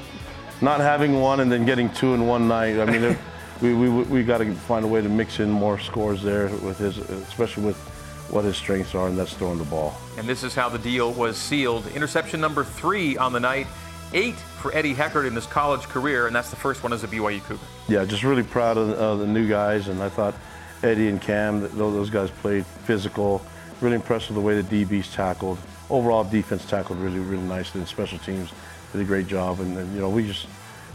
not 0.62 0.80
having 0.80 1.20
one 1.20 1.42
and 1.42 1.52
then 1.52 1.66
getting 1.66 1.90
two 1.90 2.14
in 2.14 2.26
one 2.26 2.48
night. 2.48 2.80
I 2.80 2.86
mean, 2.86 3.04
it, 3.04 3.18
we 3.62 3.74
we 3.74 3.90
we 3.90 4.24
got 4.24 4.38
to 4.38 4.54
find 4.54 4.86
a 4.86 4.88
way 4.88 5.02
to 5.02 5.10
mix 5.10 5.42
in 5.42 5.50
more 5.50 5.78
scores 5.78 6.24
there 6.24 6.48
with 6.58 6.78
his, 6.78 6.98
especially 6.98 7.66
with 7.66 7.95
what 8.36 8.44
his 8.44 8.58
strengths 8.58 8.94
are, 8.94 9.08
and 9.08 9.18
that's 9.18 9.34
throwing 9.34 9.58
the 9.58 9.64
ball. 9.64 9.96
And 10.18 10.28
this 10.28 10.44
is 10.44 10.54
how 10.54 10.68
the 10.68 10.78
deal 10.78 11.14
was 11.14 11.38
sealed. 11.38 11.88
Interception 11.96 12.42
number 12.42 12.66
three 12.66 13.16
on 13.18 13.32
the 13.32 13.40
night, 13.40 13.66
eight 14.14 14.36
for 14.36 14.76
Eddie 14.76 14.94
Heckard 14.94 15.26
in 15.26 15.34
his 15.34 15.46
college 15.48 15.84
career, 15.84 16.28
and 16.28 16.36
that's 16.36 16.50
the 16.50 16.58
first 16.58 16.84
one 16.84 16.92
as 16.92 17.06
a 17.06 17.08
BYU 17.08 17.42
Cougar. 17.42 17.64
Yeah, 17.88 18.04
just 18.04 18.24
really 18.24 18.44
proud 18.44 18.78
of 18.78 18.90
uh, 18.92 19.16
the 19.16 19.26
new 19.26 19.48
guys, 19.48 19.88
and 19.88 20.04
I 20.04 20.10
thought 20.10 20.36
Eddie 20.84 21.08
and 21.08 21.22
Cam, 21.22 21.62
those 21.78 22.10
guys 22.10 22.30
played 22.30 22.66
physical. 22.66 23.42
Really 23.80 23.96
impressed 23.96 24.28
with 24.28 24.36
the 24.36 24.42
way 24.42 24.62
the 24.62 24.86
DBs 24.86 25.14
tackled. 25.14 25.58
Overall, 25.90 26.26
defense 26.26 26.66
tackled 26.66 27.00
really, 27.00 27.20
really 27.20 27.44
nicely, 27.44 27.80
and 27.80 27.88
special 27.88 28.18
teams 28.20 28.52
did 28.92 29.00
a 29.00 29.06
great 29.06 29.28
job. 29.28 29.62
And, 29.62 29.78
and 29.78 29.94
you 29.94 30.02
know, 30.02 30.10
we 30.10 30.28
just 30.28 30.48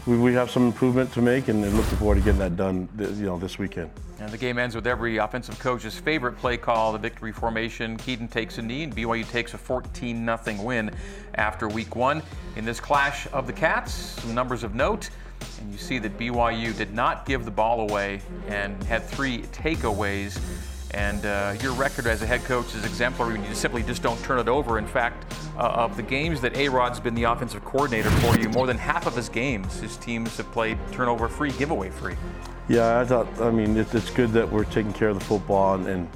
we, 0.05 0.17
we 0.17 0.33
have 0.33 0.49
some 0.49 0.65
improvement 0.65 1.11
to 1.13 1.21
make, 1.21 1.47
and 1.47 1.61
looking 1.61 1.97
forward 1.97 2.15
to 2.15 2.21
getting 2.21 2.39
that 2.39 2.55
done, 2.55 2.89
you 2.97 3.25
know, 3.25 3.37
this 3.37 3.59
weekend. 3.59 3.89
And 4.19 4.29
the 4.29 4.37
game 4.37 4.57
ends 4.57 4.75
with 4.75 4.85
every 4.85 5.17
offensive 5.17 5.57
coach's 5.59 5.97
favorite 5.97 6.37
play 6.37 6.57
call, 6.57 6.91
the 6.91 6.99
victory 6.99 7.31
formation. 7.31 7.97
Kedon 7.97 8.27
takes 8.27 8.57
a 8.57 8.61
knee, 8.61 8.83
and 8.83 8.95
BYU 8.95 9.27
takes 9.29 9.53
a 9.53 9.57
14 9.57 10.25
0 10.25 10.63
win 10.63 10.91
after 11.35 11.67
week 11.67 11.95
one. 11.95 12.21
In 12.55 12.65
this 12.65 12.79
clash 12.79 13.27
of 13.33 13.47
the 13.47 13.53
Cats, 13.53 13.93
some 13.93 14.35
numbers 14.35 14.63
of 14.63 14.75
note. 14.75 15.09
And 15.59 15.71
you 15.71 15.77
see 15.77 15.97
that 15.99 16.17
BYU 16.17 16.75
did 16.77 16.93
not 16.93 17.25
give 17.25 17.45
the 17.45 17.51
ball 17.51 17.89
away 17.89 18.21
and 18.47 18.81
had 18.83 19.03
three 19.03 19.39
takeaways. 19.43 20.39
And 20.93 21.25
uh, 21.25 21.55
your 21.61 21.73
record 21.73 22.07
as 22.07 22.21
a 22.21 22.25
head 22.25 22.43
coach 22.43 22.75
is 22.75 22.85
exemplary. 22.85 23.33
When 23.33 23.45
you 23.45 23.55
simply 23.55 23.83
just 23.83 24.01
don't 24.03 24.21
turn 24.23 24.39
it 24.39 24.47
over. 24.47 24.77
In 24.77 24.87
fact, 24.87 25.33
uh, 25.57 25.61
of 25.61 25.95
the 25.95 26.03
games 26.03 26.41
that 26.41 26.55
A 26.57 26.69
Rod's 26.69 26.99
been 26.99 27.15
the 27.15 27.23
offensive 27.23 27.63
coordinator 27.63 28.09
for 28.09 28.37
you, 28.37 28.49
more 28.49 28.67
than 28.67 28.77
half 28.77 29.05
of 29.07 29.15
his 29.15 29.29
games, 29.29 29.79
his 29.79 29.97
teams 29.97 30.35
have 30.37 30.51
played 30.51 30.77
turnover 30.91 31.27
free, 31.27 31.51
giveaway 31.51 31.89
free. 31.89 32.15
Yeah, 32.67 32.99
I 32.99 33.05
thought. 33.05 33.27
I 33.41 33.51
mean, 33.51 33.77
it, 33.77 33.93
it's 33.93 34.09
good 34.09 34.31
that 34.33 34.49
we're 34.49 34.65
taking 34.65 34.93
care 34.93 35.09
of 35.09 35.19
the 35.19 35.25
football 35.25 35.75
and, 35.75 35.87
and 35.87 36.09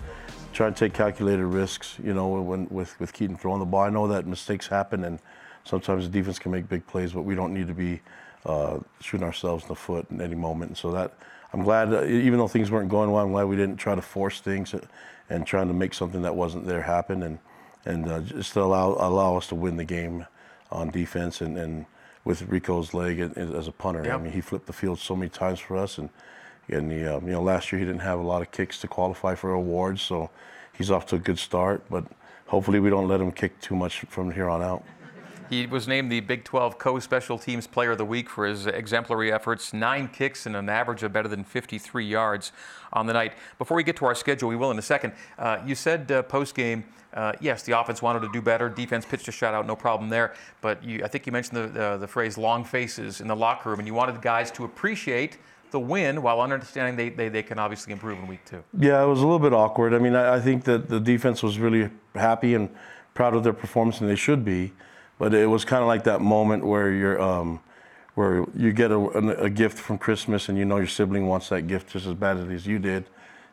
trying 0.53 0.73
to 0.73 0.79
take 0.79 0.93
calculated 0.93 1.45
risks. 1.45 1.97
You 2.03 2.13
know, 2.13 2.27
when 2.41 2.67
with 2.69 2.99
with 2.99 3.13
Kedon 3.13 3.37
throwing 3.37 3.59
the 3.59 3.65
ball, 3.65 3.81
I 3.81 3.89
know 3.89 4.07
that 4.07 4.25
mistakes 4.25 4.67
happen 4.67 5.03
and 5.05 5.19
sometimes 5.65 6.05
the 6.05 6.11
defense 6.11 6.39
can 6.39 6.51
make 6.51 6.69
big 6.69 6.85
plays, 6.87 7.11
but 7.11 7.23
we 7.23 7.35
don't 7.35 7.53
need 7.53 7.67
to 7.67 7.73
be 7.73 7.99
uh, 8.45 8.79
shooting 9.01 9.25
ourselves 9.25 9.63
in 9.63 9.67
the 9.69 9.75
foot 9.75 10.09
in 10.11 10.21
any 10.21 10.35
moment. 10.35 10.69
And 10.69 10.77
so 10.77 10.91
that 10.91 11.13
I'm 11.55 11.63
glad, 11.63 11.93
uh, 11.93 12.03
even 12.05 12.37
though 12.39 12.47
things 12.47 12.69
weren't 12.69 12.89
going 12.89 13.11
well, 13.11 13.23
I'm 13.23 13.31
glad 13.31 13.45
we 13.45 13.55
didn't 13.55 13.77
try 13.77 13.95
to 13.95 14.01
force 14.01 14.41
things 14.41 14.75
and 15.29 15.47
trying 15.47 15.67
to 15.67 15.73
make 15.73 15.93
something 15.93 16.21
that 16.21 16.35
wasn't 16.35 16.65
there 16.67 16.81
happen 16.81 17.23
and 17.23 17.39
and 17.85 18.11
uh, 18.11 18.19
just 18.21 18.53
to 18.53 18.61
allow 18.61 18.95
allow 18.99 19.37
us 19.37 19.47
to 19.47 19.55
win 19.55 19.77
the 19.77 19.85
game 19.85 20.25
on 20.71 20.89
defense 20.89 21.41
and. 21.41 21.57
and 21.57 21.85
with 22.25 22.49
Rehkow's 22.49 22.93
leg 22.93 23.19
as 23.19 23.67
a 23.67 23.71
punter, 23.71 24.03
Yep. 24.03 24.19
I 24.19 24.23
mean, 24.23 24.31
he 24.33 24.41
flipped 24.41 24.65
the 24.65 24.73
field 24.73 24.97
so 24.99 25.15
many 25.15 25.29
times 25.29 25.59
for 25.59 25.77
us, 25.77 25.99
and 25.99 26.09
and 26.67 26.91
he, 26.91 27.05
um, 27.05 27.27
you 27.27 27.33
know, 27.33 27.41
last 27.41 27.71
year 27.71 27.77
he 27.79 27.85
didn't 27.85 28.01
have 28.01 28.19
a 28.19 28.23
lot 28.23 28.41
of 28.41 28.49
kicks 28.51 28.79
to 28.79 28.87
qualify 28.87 29.35
for 29.35 29.53
awards, 29.53 30.01
so 30.01 30.31
he's 30.73 30.89
off 30.89 31.05
to 31.07 31.17
a 31.17 31.19
good 31.19 31.37
start. 31.37 31.83
But 31.87 32.03
hopefully 32.47 32.79
we 32.79 32.89
don't 32.89 33.07
let 33.07 33.21
him 33.21 33.31
kick 33.31 33.61
too 33.61 33.75
much 33.75 33.99
from 34.09 34.31
here 34.31 34.49
on 34.49 34.63
out. 34.63 34.83
He 35.49 35.67
was 35.67 35.87
named 35.87 36.11
the 36.11 36.19
Big 36.19 36.43
12 36.43 36.77
Co-Special 36.77 37.37
Teams 37.37 37.67
Player 37.67 37.91
of 37.91 37.97
the 37.97 38.05
Week 38.05 38.29
for 38.29 38.45
his 38.45 38.67
exemplary 38.67 39.31
efforts, 39.31 39.73
nine 39.73 40.07
kicks 40.07 40.45
and 40.45 40.55
an 40.55 40.69
average 40.69 41.03
of 41.03 41.13
better 41.13 41.27
than 41.27 41.43
53 41.43 42.05
yards 42.05 42.51
on 42.93 43.05
the 43.05 43.13
night. 43.13 43.33
Before 43.57 43.77
we 43.77 43.83
get 43.83 43.95
to 43.97 44.05
our 44.05 44.15
schedule, 44.15 44.49
we 44.49 44.55
will 44.55 44.71
in 44.71 44.79
a 44.79 44.81
second. 44.83 45.13
Uh, 45.37 45.59
you 45.65 45.75
said 45.75 46.11
uh, 46.11 46.23
post-game, 46.23 46.83
uh, 47.13 47.33
yes, 47.39 47.63
the 47.63 47.79
offense 47.79 48.01
wanted 48.01 48.21
to 48.21 48.29
do 48.31 48.41
better. 48.41 48.69
Defense 48.69 49.05
pitched 49.05 49.27
a 49.27 49.31
shutout, 49.31 49.65
no 49.65 49.75
problem 49.75 50.09
there. 50.09 50.33
But 50.61 50.83
you, 50.83 51.03
I 51.03 51.07
think 51.07 51.25
you 51.25 51.31
mentioned 51.31 51.73
the, 51.73 51.97
the 51.97 52.07
phrase 52.07 52.37
"long 52.37 52.65
faces" 52.65 53.21
in 53.21 53.27
the 53.27 53.35
locker 53.35 53.69
room, 53.69 53.79
and 53.79 53.87
you 53.87 53.93
wanted 53.93 54.15
the 54.15 54.21
guys 54.21 54.51
to 54.51 54.65
appreciate 54.65 55.37
the 55.71 55.79
win 55.79 56.21
while 56.21 56.41
understanding 56.41 56.95
they, 56.95 57.09
they, 57.09 57.29
they 57.29 57.43
can 57.43 57.57
obviously 57.57 57.93
improve 57.93 58.19
in 58.19 58.27
week 58.27 58.43
two. 58.45 58.63
Yeah, 58.77 59.01
it 59.01 59.07
was 59.07 59.19
a 59.19 59.23
little 59.23 59.39
bit 59.39 59.53
awkward. 59.53 59.93
I 59.93 59.99
mean, 59.99 60.15
I, 60.15 60.35
I 60.35 60.39
think 60.41 60.65
that 60.65 60.89
the 60.89 60.99
defense 60.99 61.41
was 61.41 61.57
really 61.57 61.89
happy 62.15 62.53
and 62.53 62.69
proud 63.13 63.33
of 63.33 63.43
their 63.43 63.53
performance, 63.53 64.01
and 64.01 64.09
they 64.09 64.15
should 64.15 64.43
be. 64.43 64.73
But 65.17 65.33
it 65.33 65.47
was 65.47 65.63
kind 65.63 65.81
of 65.81 65.87
like 65.87 66.03
that 66.05 66.21
moment 66.21 66.65
where 66.65 66.91
you're, 66.91 67.21
um, 67.21 67.61
where 68.15 68.45
you 68.55 68.71
get 68.73 68.91
a, 68.91 68.99
a, 69.41 69.49
gift 69.49 69.77
from 69.77 69.97
Christmas, 69.97 70.49
and 70.49 70.57
you 70.57 70.65
know 70.65 70.77
your 70.77 70.87
sibling 70.87 71.27
wants 71.27 71.49
that 71.49 71.63
gift 71.63 71.91
just 71.91 72.05
as 72.05 72.13
badly 72.13 72.53
as 72.55 72.65
you 72.65 72.79
did, 72.79 73.05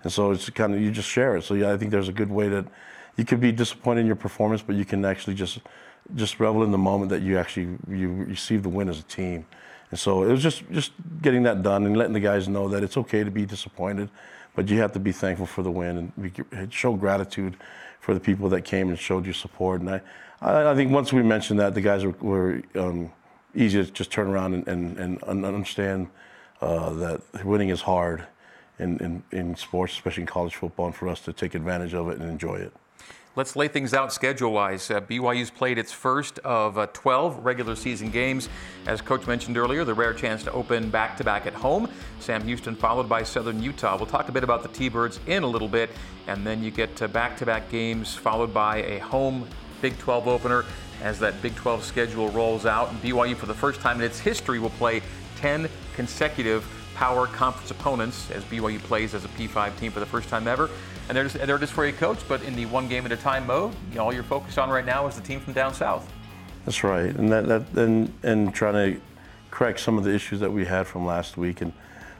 and 0.02 0.12
so 0.12 0.31
it's 0.31 0.49
kind 0.50 0.75
of 0.75 0.81
you 0.81 0.90
just 0.90 1.09
share 1.09 1.37
it. 1.37 1.42
So 1.42 1.54
yeah, 1.54 1.73
I 1.73 1.76
think 1.76 1.90
there's 1.90 2.09
a 2.09 2.12
good 2.12 2.31
way 2.31 2.49
that 2.49 2.66
you 3.16 3.25
could 3.25 3.40
be 3.40 3.52
disappointed 3.52 4.00
in 4.00 4.07
your 4.07 4.16
performance, 4.16 4.62
but 4.62 4.76
you 4.76 4.85
can 4.85 5.04
actually 5.04 5.35
just 5.35 5.61
just 6.16 6.40
revel 6.40 6.64
in 6.64 6.73
the 6.73 6.78
moment 6.78 7.11
that 7.11 7.23
you 7.23 7.38
actually 7.38 7.78
you 7.88 8.11
receive 8.12 8.62
the 8.62 8.69
win 8.69 8.88
as 8.88 8.99
a 8.99 9.04
team. 9.04 9.47
And 9.90 10.00
so 10.00 10.23
it 10.23 10.31
was 10.31 10.42
just 10.42 10.69
just 10.71 10.92
getting 11.21 11.42
that 11.45 11.62
done 11.62 11.85
and 11.87 11.97
letting 11.97 12.14
the 12.14 12.21
guys 12.21 12.49
know 12.49 12.69
that 12.69 12.83
it's 12.83 12.97
okay 12.97 13.25
to 13.25 13.31
be 13.31 13.47
disappointed, 13.47 14.11
but 14.54 14.69
you 14.69 14.78
have 14.78 14.92
to 14.92 15.00
be 15.00 15.12
thankful 15.12 15.47
for 15.47 15.62
the 15.62 15.71
win 15.71 16.12
and 16.16 16.73
show 16.73 16.95
gratitude 16.95 17.57
for 18.00 18.14
the 18.14 18.21
people 18.21 18.49
that 18.49 18.62
came 18.62 18.88
and 18.88 18.99
showed 18.99 19.26
you 19.26 19.33
support. 19.33 19.81
And 19.81 19.90
I, 19.90 20.00
I, 20.42 20.72
I 20.72 20.75
think 20.75 20.90
once 20.90 21.12
we 21.12 21.22
mentioned 21.22 21.61
that, 21.61 21.75
the 21.75 21.80
guys 21.80 22.04
were, 22.04 22.14
were 22.20 22.62
um, 22.75 23.12
easy 23.54 23.84
to 23.84 23.90
just 23.90 24.11
turn 24.11 24.28
around 24.28 24.54
and, 24.54 24.99
and, 24.99 25.22
and 25.22 25.44
understand 25.44 26.08
uh, 26.61 26.90
that 26.94 27.44
winning 27.44 27.68
is 27.68 27.82
hard 27.82 28.26
in, 28.78 28.99
in, 28.99 29.22
in 29.30 29.56
sports, 29.56 29.92
especially 29.92 30.22
in 30.22 30.26
college 30.26 30.56
football, 30.56 30.87
and 30.87 30.94
for 30.94 31.08
us 31.08 31.20
to 31.20 31.32
take 31.32 31.54
advantage 31.54 31.94
of 31.94 32.08
it 32.08 32.18
and 32.18 32.28
enjoy 32.28 32.56
it. 32.56 32.72
Let's 33.34 33.56
lay 33.56 33.66
things 33.66 33.94
out 33.94 34.12
schedule 34.12 34.52
wise. 34.52 34.90
Uh, 34.90 35.00
BYU's 35.00 35.50
played 35.50 35.78
its 35.78 35.90
first 35.90 36.38
of 36.40 36.76
uh, 36.76 36.87
12 36.92 37.42
regular 37.42 37.75
season 37.75 38.11
games. 38.11 38.50
As 38.87 39.00
Coach 39.00 39.26
mentioned 39.26 39.56
earlier, 39.56 39.84
the 39.84 39.94
rare 39.94 40.12
chance 40.12 40.42
to 40.44 40.52
open 40.52 40.90
back 40.90 41.16
to 41.16 41.25
back 41.25 41.46
at 41.46 41.54
home. 41.54 41.88
Sam 42.20 42.42
Houston 42.44 42.76
followed 42.76 43.08
by 43.08 43.22
Southern 43.22 43.62
Utah. 43.62 43.96
We'll 43.96 44.04
talk 44.04 44.28
a 44.28 44.32
bit 44.32 44.44
about 44.44 44.62
the 44.62 44.68
T 44.68 44.90
Birds 44.90 45.18
in 45.26 45.44
a 45.44 45.46
little 45.46 45.68
bit, 45.68 45.88
and 46.26 46.46
then 46.46 46.62
you 46.62 46.70
get 46.70 47.11
back 47.11 47.38
to 47.38 47.46
back 47.46 47.70
games 47.70 48.14
followed 48.14 48.52
by 48.52 48.78
a 48.82 48.99
home 48.99 49.49
Big 49.83 49.99
12 49.99 50.29
opener 50.29 50.65
as 51.03 51.19
that 51.19 51.43
Big 51.43 51.55
12 51.57 51.85
schedule 51.85 52.31
rolls 52.31 52.65
out. 52.65 52.91
And 52.91 53.03
BYU, 53.03 53.37
for 53.37 53.47
the 53.47 53.55
first 53.55 53.81
time 53.81 53.99
in 53.99 54.05
its 54.05 54.19
history, 54.19 54.59
will 54.59 54.71
play 54.71 55.03
10 55.37 55.69
consecutive 55.95 56.65
power 56.95 57.27
conference 57.27 57.71
opponents 57.71 58.31
as 58.31 58.45
BYU 58.45 58.79
plays 58.79 59.12
as 59.12 59.25
a 59.25 59.29
P5 59.29 59.77
team 59.79 59.93
for 59.93 60.01
the 60.01 60.07
first 60.07 60.29
time 60.29 60.47
ever. 60.47 60.71
And 61.09 61.17
they're 61.17 61.25
just, 61.25 61.37
they're 61.37 61.59
just 61.59 61.73
for 61.73 61.85
a 61.85 61.93
coach, 61.93 62.21
but 62.29 62.43
in 62.43 62.55
the 62.55 62.67
one 62.67 62.89
game 62.89 63.05
at 63.05 63.12
a 63.12 63.17
time 63.17 63.47
mode, 63.47 63.75
you 63.91 63.97
know, 63.97 64.05
all 64.05 64.15
you're 64.15 64.23
focused 64.23 64.59
on 64.59 64.71
right 64.71 64.87
now 64.87 65.07
is 65.09 65.17
the 65.17 65.23
team 65.23 65.41
from 65.41 65.53
down 65.53 65.75
south. 65.75 66.11
That's 66.65 66.85
right, 66.85 67.15
and 67.17 67.31
that, 67.33 67.49
that 67.49 67.62
and 67.75 68.12
and 68.23 68.55
trying 68.55 68.75
to 68.75 69.01
correct 69.51 69.81
some 69.81 69.99
of 69.99 70.05
the 70.05 70.15
issues 70.15 70.39
that 70.39 70.53
we 70.53 70.65
had 70.65 70.87
from 70.87 71.05
last 71.05 71.37
week. 71.37 71.61
And 71.61 71.73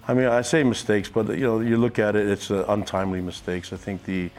I 0.09 0.14
mean, 0.14 0.26
I 0.26 0.42
say 0.42 0.64
mistakes, 0.64 1.09
but 1.09 1.28
you 1.28 1.45
know, 1.45 1.61
you 1.61 1.76
look 1.76 2.00
at 2.00 2.16
it, 2.16 2.28
it's 2.28 2.50
uh, 2.50 2.64
untimely 2.66 3.21
mistakes. 3.21 3.73
I 3.73 3.76
think 3.76 4.02
the 4.02 4.31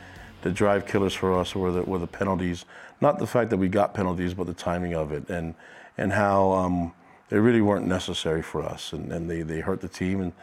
the 0.42 0.52
drive 0.52 0.86
killers 0.86 1.14
for 1.14 1.34
us 1.40 1.56
were 1.56 1.72
the 1.72 1.84
were 1.84 2.00
the 2.00 2.08
penalties, 2.08 2.66
not 3.04 3.20
the 3.20 3.28
fact 3.28 3.52
that 3.52 3.58
we 3.58 3.68
got 3.68 3.94
penalties, 3.94 4.34
but 4.34 4.48
the 4.48 4.54
timing 4.56 4.96
of 4.96 5.12
it, 5.12 5.30
and 5.30 5.54
and 5.98 6.12
how 6.12 6.52
um, 6.54 6.94
they 7.30 7.38
really 7.38 7.62
weren't 7.62 7.86
necessary 7.86 8.42
for 8.42 8.64
us, 8.64 8.94
and, 8.94 9.12
and 9.12 9.30
they 9.30 9.44
they 9.44 9.60
hurt 9.60 9.82
the 9.82 9.88
team. 9.88 10.22
And 10.22 10.34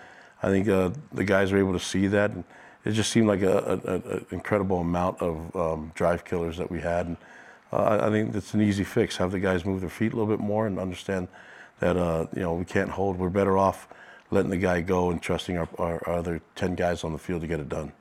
I 0.42 0.48
think 0.48 0.68
uh, 0.68 0.90
the 1.12 1.24
guys 1.24 1.50
were 1.50 1.58
able 1.58 1.72
to 1.72 1.80
see 1.80 2.06
that. 2.06 2.30
And, 2.30 2.44
it 2.82 2.92
just 2.92 3.10
seemed 3.10 3.28
like 3.28 3.42
an 3.42 4.24
incredible 4.30 4.78
amount 4.78 5.20
of 5.20 5.54
um, 5.54 5.92
drive 5.94 6.24
killers 6.24 6.56
that 6.56 6.70
we 6.70 6.80
had. 6.80 7.06
And, 7.06 7.16
uh, 7.72 7.98
I 8.00 8.08
think 8.08 8.34
it's 8.34 8.54
an 8.54 8.62
easy 8.62 8.84
fix. 8.84 9.18
Have 9.18 9.32
the 9.32 9.38
guys 9.38 9.66
move 9.66 9.82
their 9.82 9.90
feet 9.90 10.12
a 10.12 10.16
little 10.16 10.34
bit 10.34 10.42
more 10.42 10.66
and 10.66 10.78
understand 10.78 11.28
that 11.80 11.96
uh, 11.96 12.26
you 12.34 12.40
know 12.40 12.54
we 12.54 12.64
can't 12.64 12.90
hold. 12.90 13.18
We're 13.18 13.28
better 13.28 13.58
off 13.58 13.86
letting 14.30 14.50
the 14.50 14.56
guy 14.56 14.80
go 14.80 15.10
and 15.10 15.20
trusting 15.20 15.58
our, 15.58 15.68
our, 15.78 16.02
our 16.06 16.14
other 16.14 16.40
10 16.54 16.74
guys 16.74 17.04
on 17.04 17.12
the 17.12 17.18
field 17.18 17.42
to 17.42 17.46
get 17.46 17.60
it 17.60 17.68
done. 17.68 17.92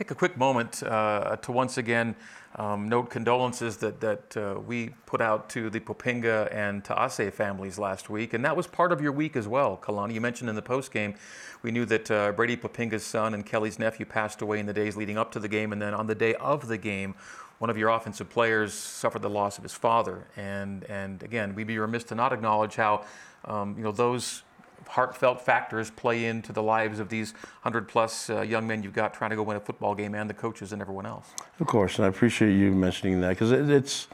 Take 0.00 0.12
a 0.12 0.14
quick 0.14 0.38
moment 0.38 0.82
uh, 0.82 1.36
to 1.42 1.52
once 1.52 1.76
again 1.76 2.16
um, 2.56 2.88
note 2.88 3.10
condolences 3.10 3.76
that, 3.76 4.00
that 4.00 4.34
uh, 4.34 4.58
we 4.58 4.94
put 5.04 5.20
out 5.20 5.50
to 5.50 5.68
the 5.68 5.78
Poppinga 5.78 6.50
and 6.54 6.82
Taase 6.82 7.30
families 7.30 7.78
last 7.78 8.08
week. 8.08 8.32
And 8.32 8.42
that 8.42 8.56
was 8.56 8.66
part 8.66 8.92
of 8.92 9.02
your 9.02 9.12
week 9.12 9.36
as 9.36 9.46
well, 9.46 9.76
Kalani. 9.76 10.14
You 10.14 10.22
mentioned 10.22 10.48
in 10.48 10.56
the 10.56 10.62
post 10.62 10.90
game, 10.90 11.16
we 11.62 11.70
knew 11.70 11.84
that 11.84 12.10
uh, 12.10 12.32
Brady 12.32 12.56
Poppinga's 12.56 13.04
son 13.04 13.34
and 13.34 13.44
Kelly's 13.44 13.78
nephew 13.78 14.06
passed 14.06 14.40
away 14.40 14.58
in 14.58 14.64
the 14.64 14.72
days 14.72 14.96
leading 14.96 15.18
up 15.18 15.30
to 15.32 15.38
the 15.38 15.48
game. 15.48 15.70
And 15.70 15.82
then 15.82 15.92
on 15.92 16.06
the 16.06 16.14
day 16.14 16.32
of 16.36 16.66
the 16.66 16.78
game, 16.78 17.14
one 17.58 17.68
of 17.68 17.76
your 17.76 17.90
offensive 17.90 18.30
players 18.30 18.72
suffered 18.72 19.20
the 19.20 19.28
loss 19.28 19.58
of 19.58 19.64
his 19.64 19.74
father. 19.74 20.26
And, 20.34 20.84
and 20.84 21.22
again, 21.22 21.54
we'd 21.54 21.66
be 21.66 21.78
remiss 21.78 22.04
to 22.04 22.14
not 22.14 22.32
acknowledge 22.32 22.76
how 22.76 23.04
um, 23.44 23.74
you 23.76 23.84
know, 23.84 23.92
those 23.92 24.44
heartfelt 24.88 25.40
factors 25.40 25.90
play 25.90 26.26
into 26.26 26.52
the 26.52 26.62
lives 26.62 26.98
of 26.98 27.08
these 27.08 27.32
100 27.62 27.88
plus 27.88 28.30
uh, 28.30 28.42
young 28.42 28.66
men 28.66 28.82
you've 28.82 28.94
got 28.94 29.14
trying 29.14 29.30
to 29.30 29.36
go 29.36 29.42
win 29.42 29.56
a 29.56 29.60
football 29.60 29.94
game 29.94 30.14
and 30.14 30.28
the 30.28 30.34
coaches 30.34 30.72
and 30.72 30.82
everyone 30.82 31.06
else. 31.06 31.30
Of 31.58 31.66
course, 31.66 31.96
and 31.98 32.06
I 32.06 32.08
appreciate 32.08 32.52
you 32.52 32.72
mentioning 32.72 33.20
that 33.20 33.30
because 33.30 33.52
it, 33.52 33.68
it's 33.70 34.08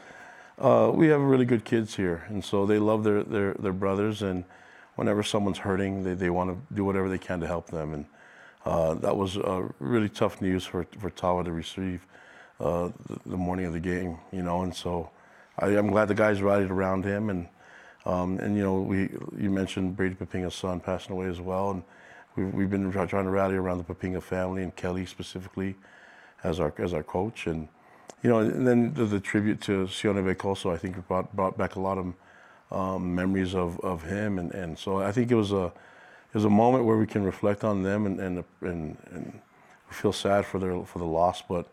uh, 0.59 0.91
we 0.95 1.09
have 1.09 1.21
really 1.21 1.45
good 1.45 1.65
kids 1.65 1.97
here, 1.97 2.25
and 2.29 2.45
so 2.45 2.65
they 2.65 2.79
love 2.79 3.05
their, 3.05 3.23
their, 3.23 3.55
their 3.55 3.75
brothers, 3.75 4.23
and 4.23 4.45
whenever 4.95 5.23
someone's 5.23 5.59
hurting, 5.59 6.03
they, 6.03 6.15
they 6.15 6.31
want 6.31 6.51
to 6.51 6.75
do 6.75 6.85
whatever 6.85 7.09
they 7.09 7.19
can 7.19 7.41
to 7.41 7.47
help 7.47 7.69
them. 7.69 7.93
And 7.93 8.07
uh, 8.65 8.95
that 8.95 9.17
was 9.17 9.37
really 9.79 10.09
tough 10.09 10.41
news 10.41 10.65
for, 10.65 10.87
for 10.99 11.11
Tawa 11.11 11.45
to 11.45 11.53
receive 11.53 12.07
uh, 12.59 12.91
the, 13.07 13.19
the, 13.27 13.37
morning 13.37 13.67
of 13.67 13.73
the 13.73 13.81
game, 13.81 14.19
you 14.33 14.43
know, 14.43 14.63
and 14.63 14.75
so 14.75 15.11
I, 15.59 15.69
am 15.69 15.89
glad 15.89 16.09
the 16.09 16.15
guys 16.15 16.41
rallied 16.41 16.71
around 16.71 17.05
him 17.05 17.29
and 17.29 17.49
um, 18.07 18.39
and 18.39 18.57
you 18.57 18.63
know, 18.63 18.81
we 18.81 19.11
you 19.37 19.51
mentioned 19.51 19.97
Brady 19.97 20.15
Poppinga's 20.15 20.55
son 20.55 20.81
passing 20.81 21.13
away 21.13 21.27
as 21.27 21.41
well, 21.41 21.73
and 21.73 21.83
we've, 22.37 22.55
we've 22.55 22.71
been 22.71 22.91
trying 22.93 23.09
to 23.09 23.31
rally 23.31 23.57
around 23.57 23.79
the 23.79 23.85
Poppinga 23.85 24.23
family 24.23 24.63
and 24.63 24.75
Kelly 24.77 25.05
specifically 25.07 25.75
as 26.45 26.61
our 26.61 26.73
as 26.79 26.95
our 26.95 27.03
coach, 27.03 27.47
and 27.47 27.69
you 28.23 28.31
know, 28.31 28.39
and 28.39 28.67
then 28.67 28.95
the, 28.95 29.05
the 29.05 29.21
tribute 29.21 29.61
to 29.63 29.87
Sione 29.87 30.23
Veikoso, 30.23 30.73
I 30.73 30.79
think 30.79 31.07
brought 31.09 31.35
brought 31.35 31.59
back 31.59 31.75
a 31.75 31.81
lot 31.81 31.99
of 31.99 32.15
um, 32.71 33.15
memories 33.15 33.55
of, 33.55 33.79
of 33.81 34.03
him, 34.05 34.39
and, 34.39 34.53
and 34.53 34.79
so 34.79 34.99
I 34.99 35.13
think 35.13 35.31
it 35.31 35.35
was 35.37 35.53
a 35.53 35.67
it 35.67 36.35
was 36.35 36.45
a 36.45 36.51
moment 36.51 36.85
where 36.85 36.97
we 36.97 37.07
can 37.07 37.25
reflect 37.25 37.65
on 37.65 37.83
them 37.83 38.07
and 38.07 38.21
and 38.21 38.45
and, 38.61 38.97
and 39.11 39.41
feel 39.91 40.13
sad 40.13 40.47
for 40.47 40.59
their 40.59 40.85
for 40.85 40.99
the 41.01 41.05
loss, 41.05 41.43
but 41.43 41.67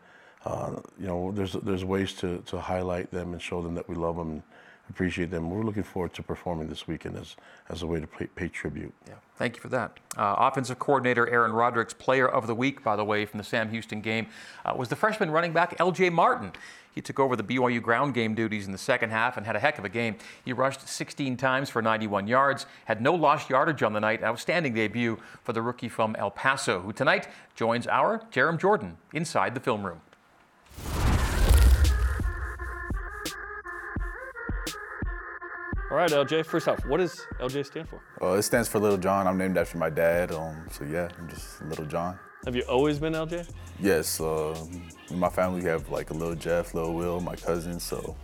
uh, 0.46 0.78
you 1.00 1.08
know, 1.08 1.32
there's 1.32 1.54
there's 1.54 1.86
ways 1.86 2.14
to 2.14 2.40
to 2.48 2.60
highlight 2.60 3.12
them 3.12 3.34
and 3.34 3.42
show 3.42 3.62
them 3.62 3.76
that 3.76 3.88
we 3.88 3.96
love 3.96 4.16
them. 4.16 4.44
Appreciate 4.90 5.32
them. 5.32 5.50
We're 5.50 5.64
looking 5.64 5.84
forward 5.84 6.14
to 6.14 6.24
performing 6.24 6.68
this 6.68 6.88
weekend 6.88 7.18
as, 7.18 7.36
as 7.70 7.82
a 7.84 7.88
way 7.88 8.02
to 8.02 8.08
pay, 8.08 8.28
pay 8.28 8.48
tribute. 8.50 8.94
Yeah, 9.08 9.16
thank 9.38 9.56
you 9.56 9.62
for 9.62 9.70
that. 9.70 9.98
Uh, 10.18 10.36
offensive 10.38 10.78
coordinator 10.78 11.28
Aaron 11.30 11.54
Roderick's 11.54 11.94
player 11.94 12.28
of 12.28 12.48
the 12.48 12.56
week, 12.56 12.84
by 12.84 12.98
the 12.98 13.06
way, 13.06 13.26
from 13.26 13.38
the 13.38 13.46
Sam 13.46 13.70
Houston 13.70 14.02
game, 14.02 14.28
uh, 14.66 14.74
was 14.76 14.90
the 14.90 14.96
freshman 14.96 15.32
running 15.32 15.54
back 15.54 15.76
L.J. 15.80 16.10
Martin. 16.10 16.52
He 16.94 17.02
took 17.02 17.20
over 17.20 17.36
the 17.36 17.44
BYU 17.44 17.82
ground 17.82 18.14
game 18.14 18.36
duties 18.36 18.66
in 18.66 18.72
the 18.72 18.78
second 18.78 19.10
half 19.10 19.38
and 19.38 19.46
had 19.46 19.56
a 19.56 19.60
heck 19.60 19.80
of 19.80 19.86
a 19.86 19.90
game. 19.90 20.18
He 20.46 20.54
rushed 20.54 20.88
16 20.88 21.38
times 21.38 21.70
for 21.70 21.82
91 21.82 22.28
yards, 22.28 22.66
had 22.86 23.02
no 23.02 23.16
lost 23.16 23.50
yardage 23.50 23.82
on 23.84 23.94
the 23.94 24.00
night. 24.00 24.22
Outstanding 24.22 24.74
debut 24.74 25.18
for 25.44 25.54
the 25.54 25.62
rookie 25.62 25.90
from 25.90 26.16
El 26.18 26.30
Paso, 26.30 26.82
who 26.82 26.94
tonight 26.94 27.28
joins 27.56 27.88
our 27.88 28.20
Jarom 28.32 28.60
Jordan 28.60 28.98
inside 29.12 29.56
the 29.56 29.60
film 29.60 29.86
room. 29.86 30.02
All 35.94 36.00
right, 36.00 36.10
LJ. 36.10 36.48
First 36.48 36.68
off, 36.68 36.84
what 36.88 36.98
does 36.98 37.28
LJ 37.40 37.68
stand 37.68 37.88
for? 37.88 38.02
Uh, 38.20 38.34
it 38.34 38.42
stands 38.42 38.68
for 38.68 38.80
Little 38.80 38.98
John. 38.98 39.28
I'm 39.28 39.38
named 39.38 39.60
after 39.60 39.78
my 39.78 39.92
dad. 39.92 40.32
Um, 40.32 40.66
so 40.72 40.86
yeah, 40.86 41.08
I'm 41.20 41.30
just 41.30 41.62
Little 41.62 41.86
John. 41.86 42.18
Have 42.46 42.56
you 42.56 42.64
always 42.64 42.98
been 42.98 43.14
LJ? 43.14 43.48
Yes. 43.80 44.20
Uh, 44.20 44.58
in 45.12 45.20
my 45.20 45.30
family, 45.30 45.62
we 45.62 45.68
have 45.68 45.88
like 45.90 46.10
a 46.10 46.16
little 46.16 46.34
Jeff, 46.34 46.74
little 46.74 46.96
Will, 46.96 47.20
my 47.20 47.36
cousin. 47.36 47.80
So 47.80 48.16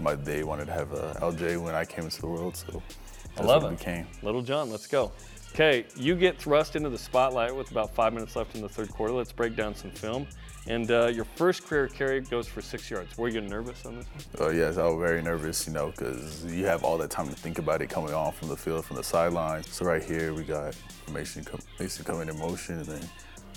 my 0.00 0.16
they 0.16 0.42
wanted 0.42 0.64
to 0.64 0.72
have 0.72 0.92
a 0.94 1.16
LJ 1.22 1.62
when 1.62 1.76
I 1.76 1.84
came 1.84 2.06
into 2.06 2.20
the 2.20 2.26
world. 2.26 2.56
So 2.56 2.82
I 3.36 3.42
love 3.42 3.62
it. 3.66 3.78
Became. 3.78 4.08
Little 4.24 4.42
John. 4.42 4.68
Let's 4.68 4.88
go. 4.88 5.12
Okay, 5.52 5.86
you 5.94 6.16
get 6.16 6.40
thrust 6.40 6.74
into 6.74 6.90
the 6.90 6.98
spotlight 6.98 7.54
with 7.54 7.70
about 7.70 7.94
five 7.94 8.12
minutes 8.12 8.34
left 8.34 8.56
in 8.56 8.62
the 8.62 8.68
third 8.68 8.88
quarter. 8.88 9.12
Let's 9.12 9.30
break 9.30 9.54
down 9.54 9.76
some 9.76 9.92
film. 9.92 10.26
And 10.68 10.88
uh, 10.92 11.06
your 11.08 11.24
first 11.24 11.64
career 11.66 11.88
carry 11.88 12.20
goes 12.20 12.46
for 12.46 12.60
six 12.62 12.88
yards. 12.88 13.18
Were 13.18 13.28
you 13.28 13.40
nervous 13.40 13.84
on 13.84 13.96
this 13.96 14.06
one? 14.36 14.48
Uh, 14.48 14.52
yes, 14.52 14.76
I 14.78 14.84
was 14.86 14.96
very 14.98 15.20
nervous, 15.20 15.66
you 15.66 15.72
know, 15.72 15.90
because 15.90 16.44
you 16.44 16.66
have 16.66 16.84
all 16.84 16.96
that 16.98 17.10
time 17.10 17.28
to 17.28 17.34
think 17.34 17.58
about 17.58 17.82
it 17.82 17.88
coming 17.90 18.14
on 18.14 18.32
from 18.32 18.48
the 18.48 18.56
field, 18.56 18.84
from 18.84 18.96
the 18.96 19.02
sidelines. 19.02 19.68
So 19.70 19.84
right 19.84 20.02
here, 20.02 20.32
we 20.34 20.44
got 20.44 20.76
Mason, 21.12 21.44
Mason 21.80 22.04
coming 22.04 22.28
in 22.28 22.38
motion, 22.38 22.76
and 22.76 22.86
then 22.86 23.00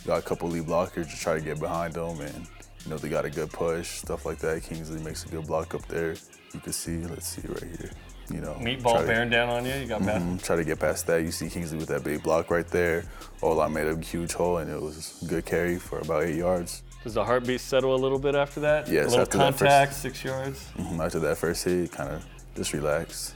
got 0.08 0.18
a 0.20 0.22
couple 0.24 0.50
lead 0.50 0.64
blockers 0.66 1.10
to 1.12 1.16
try 1.18 1.36
to 1.36 1.42
get 1.42 1.60
behind 1.60 1.94
them, 1.94 2.20
and 2.22 2.48
you 2.84 2.90
know 2.90 2.98
they 2.98 3.10
got 3.10 3.24
a 3.26 3.30
good 3.30 3.52
push, 3.52 3.88
stuff 4.00 4.26
like 4.26 4.40
that. 4.40 4.64
Kingsley 4.64 5.00
makes 5.04 5.26
a 5.26 5.30
good 5.30 5.46
block 5.46 5.76
up 5.76 5.86
there. 5.88 6.16
You 6.54 6.60
can 6.60 6.74
see, 6.74 6.98
let's 7.06 7.28
see 7.28 7.48
right 7.48 7.64
here. 7.80 7.92
you 8.32 8.42
know, 8.42 8.54
Meatball 8.56 8.94
try 8.94 9.02
to- 9.02 9.08
bearing 9.08 9.30
down 9.30 9.50
on 9.50 9.64
you. 9.64 9.74
You 9.76 9.86
got 9.86 10.02
past. 10.02 10.26
Mhm, 10.26 10.44
Try 10.44 10.56
to 10.56 10.64
get 10.64 10.80
past 10.80 11.06
that. 11.06 11.22
You 11.22 11.32
see 11.32 11.48
Kingsley 11.50 11.78
with 11.78 11.90
that 11.90 12.04
big 12.04 12.24
block 12.24 12.50
right 12.50 12.68
there. 12.68 13.04
Ola 13.44 13.70
made 13.70 13.86
a 13.88 13.96
huge 14.00 14.34
hole, 14.34 14.58
and 14.58 14.72
it 14.72 14.82
was 14.82 15.22
a 15.22 15.26
good 15.28 15.46
carry 15.46 15.78
for 15.78 16.00
about 16.00 16.24
eight 16.24 16.38
yards. 16.38 16.82
Does 17.06 17.14
the 17.14 17.24
heartbeat 17.24 17.62
settle 17.62 17.96
a 17.96 18.02
little 18.02 18.18
bit 18.20 18.34
after 18.36 18.60
that? 18.62 18.88
Yes, 18.88 19.06
A 19.06 19.10
little 19.10 19.22
after 19.22 19.38
that 19.38 19.52
first- 19.54 19.60
contact, 19.60 19.94
six 19.94 20.24
yards. 20.24 20.66
Mhm, 20.78 21.06
After 21.06 21.20
that 21.20 21.38
first 21.38 21.64
hit, 21.64 21.92
kind 21.92 22.10
of 22.10 22.26
just 22.56 22.74
relax. 22.74 23.36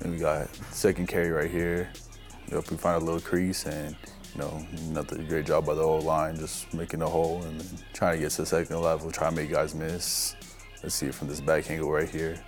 And 0.00 0.12
we 0.12 0.18
got 0.18 0.48
second 0.72 1.06
carry 1.08 1.30
right 1.30 1.50
here. 1.50 1.88
Yep, 2.52 2.70
we 2.70 2.76
find 2.76 3.00
a 3.02 3.04
little 3.04 3.20
crease, 3.20 3.64
and 3.64 3.96
you 4.34 4.40
know, 4.42 4.62
another 4.90 5.16
great 5.22 5.46
job 5.46 5.64
by 5.64 5.72
the 5.74 5.82
whole 5.82 6.02
line, 6.02 6.36
just 6.36 6.72
making 6.74 7.00
a 7.00 7.06
hole 7.08 7.42
and 7.44 7.58
then 7.60 7.78
trying 7.94 8.16
to 8.18 8.20
get 8.22 8.30
to 8.32 8.42
the 8.42 8.46
second 8.46 8.78
level, 8.80 9.10
try 9.10 9.30
to 9.30 9.34
make 9.34 9.50
guys 9.50 9.74
miss. 9.74 10.36
Let's 10.82 10.94
see 10.94 11.06
it 11.06 11.14
from 11.14 11.28
this 11.28 11.40
back 11.40 11.70
angle 11.70 11.90
right 11.90 12.08
here. 12.08 12.38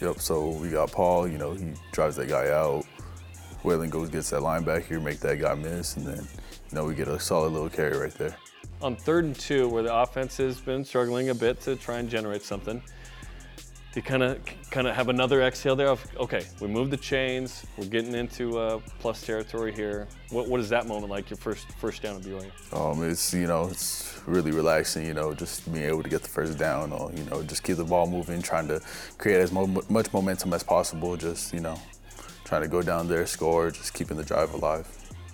Yep, 0.00 0.20
so 0.20 0.48
we 0.48 0.70
got 0.70 0.90
Paul, 0.90 1.28
you 1.28 1.38
know, 1.38 1.52
he 1.52 1.72
drives 1.92 2.16
that 2.16 2.28
guy 2.28 2.48
out. 2.50 2.84
Weylin 3.62 3.90
goes, 3.90 4.08
gets 4.08 4.30
that 4.30 4.40
linebacker, 4.40 5.00
make 5.00 5.20
that 5.20 5.40
guy 5.40 5.54
miss, 5.54 5.96
and 5.96 6.04
then, 6.06 6.26
you 6.70 6.74
know, 6.74 6.84
we 6.84 6.94
get 6.96 7.06
a 7.06 7.20
solid 7.20 7.52
little 7.52 7.70
carry 7.70 7.96
right 7.96 8.14
there. 8.14 8.36
On 8.82 8.96
third 8.96 9.24
and 9.24 9.38
two, 9.38 9.68
where 9.68 9.82
the 9.82 9.94
offense 9.94 10.38
has 10.38 10.58
been 10.60 10.84
struggling 10.84 11.28
a 11.28 11.34
bit 11.34 11.60
to 11.62 11.76
try 11.76 11.98
and 11.98 12.08
generate 12.08 12.42
something, 12.42 12.82
you 13.94 14.02
kind 14.02 14.22
of 14.22 14.38
kind 14.70 14.86
of 14.86 14.94
have 14.94 15.08
another 15.08 15.42
exhale 15.42 15.74
there 15.74 15.88
of 15.88 16.06
okay, 16.16 16.46
we 16.60 16.68
moved 16.68 16.90
the 16.90 16.96
chains, 16.96 17.66
we're 17.76 17.86
getting 17.86 18.14
into 18.14 18.58
uh, 18.58 18.80
plus 19.00 19.20
territory 19.22 19.72
here. 19.72 20.06
What, 20.30 20.48
what 20.48 20.60
is 20.60 20.68
that 20.68 20.86
moment 20.86 21.10
like? 21.10 21.28
Your 21.28 21.36
first 21.36 21.70
first 21.72 22.00
down 22.02 22.16
at 22.16 22.22
BYU? 22.22 22.50
Um, 22.72 23.02
it's 23.08 23.34
you 23.34 23.46
know 23.46 23.66
it's 23.66 24.20
really 24.26 24.52
relaxing. 24.52 25.04
You 25.04 25.14
know, 25.14 25.34
just 25.34 25.70
being 25.72 25.86
able 25.86 26.02
to 26.02 26.08
get 26.08 26.22
the 26.22 26.28
first 26.28 26.56
down, 26.56 26.92
or 26.92 27.10
you 27.12 27.24
know, 27.24 27.42
just 27.42 27.62
keep 27.62 27.76
the 27.76 27.84
ball 27.84 28.06
moving, 28.06 28.40
trying 28.40 28.68
to 28.68 28.80
create 29.18 29.40
as 29.40 29.52
mo- 29.52 29.82
much 29.88 30.12
momentum 30.12 30.52
as 30.54 30.62
possible. 30.62 31.16
Just 31.16 31.52
you 31.52 31.60
know, 31.60 31.78
trying 32.44 32.62
to 32.62 32.68
go 32.68 32.82
down 32.82 33.08
there, 33.08 33.26
score, 33.26 33.70
just 33.70 33.92
keeping 33.92 34.16
the 34.16 34.24
drive 34.24 34.54
alive. 34.54 34.86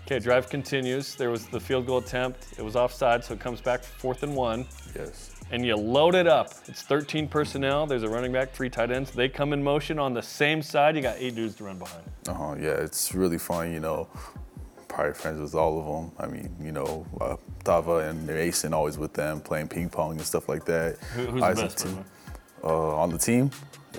Okay, 0.06 0.20
drive 0.20 0.48
continues. 0.48 1.16
There 1.16 1.30
was 1.30 1.46
the 1.46 1.58
field 1.58 1.86
goal 1.86 1.98
attempt. 1.98 2.46
It 2.56 2.62
was 2.62 2.76
offside, 2.76 3.24
so 3.24 3.34
it 3.34 3.40
comes 3.40 3.60
back 3.60 3.82
fourth 3.82 4.22
and 4.22 4.36
one. 4.36 4.64
Yes. 4.94 5.32
and 5.50 5.66
you 5.66 5.74
load 5.76 6.14
it 6.14 6.28
up. 6.28 6.54
It's 6.68 6.82
13 6.82 7.26
personnel. 7.28 7.86
There's 7.86 8.04
a 8.04 8.08
running 8.08 8.32
back, 8.32 8.52
three 8.52 8.70
tight 8.70 8.90
ends. 8.92 9.10
They 9.10 9.28
come 9.28 9.52
in 9.52 9.62
motion 9.62 9.98
on 9.98 10.14
the 10.14 10.22
same 10.22 10.62
side. 10.62 10.94
You 10.94 11.02
got 11.02 11.16
eight 11.18 11.34
dudes 11.34 11.56
to 11.56 11.64
run 11.64 11.78
behind. 11.78 12.04
Uh 12.28 12.34
huh. 12.34 12.54
Yeah, 12.58 12.70
it's 12.70 13.14
really 13.14 13.36
fun. 13.38 13.72
You 13.72 13.80
know, 13.80 14.08
probably 14.86 15.12
friends 15.14 15.40
with 15.40 15.56
all 15.56 15.80
of 15.80 15.86
them. 15.86 16.12
I 16.20 16.26
mean, 16.32 16.54
you 16.62 16.70
know, 16.70 17.04
uh, 17.20 17.36
Tava 17.64 18.08
and 18.08 18.24
Mason 18.28 18.72
always 18.72 18.98
with 18.98 19.12
them 19.12 19.40
playing 19.40 19.66
ping 19.68 19.88
pong 19.90 20.12
and 20.12 20.22
stuff 20.22 20.48
like 20.48 20.64
that. 20.66 20.98
Who, 21.16 21.26
who's 21.26 21.40
the 21.40 21.46
Isaac 21.46 21.64
best 21.70 21.84
one? 21.86 22.04
Uh, 22.62 22.96
on 22.96 23.10
the 23.10 23.18
team? 23.18 23.50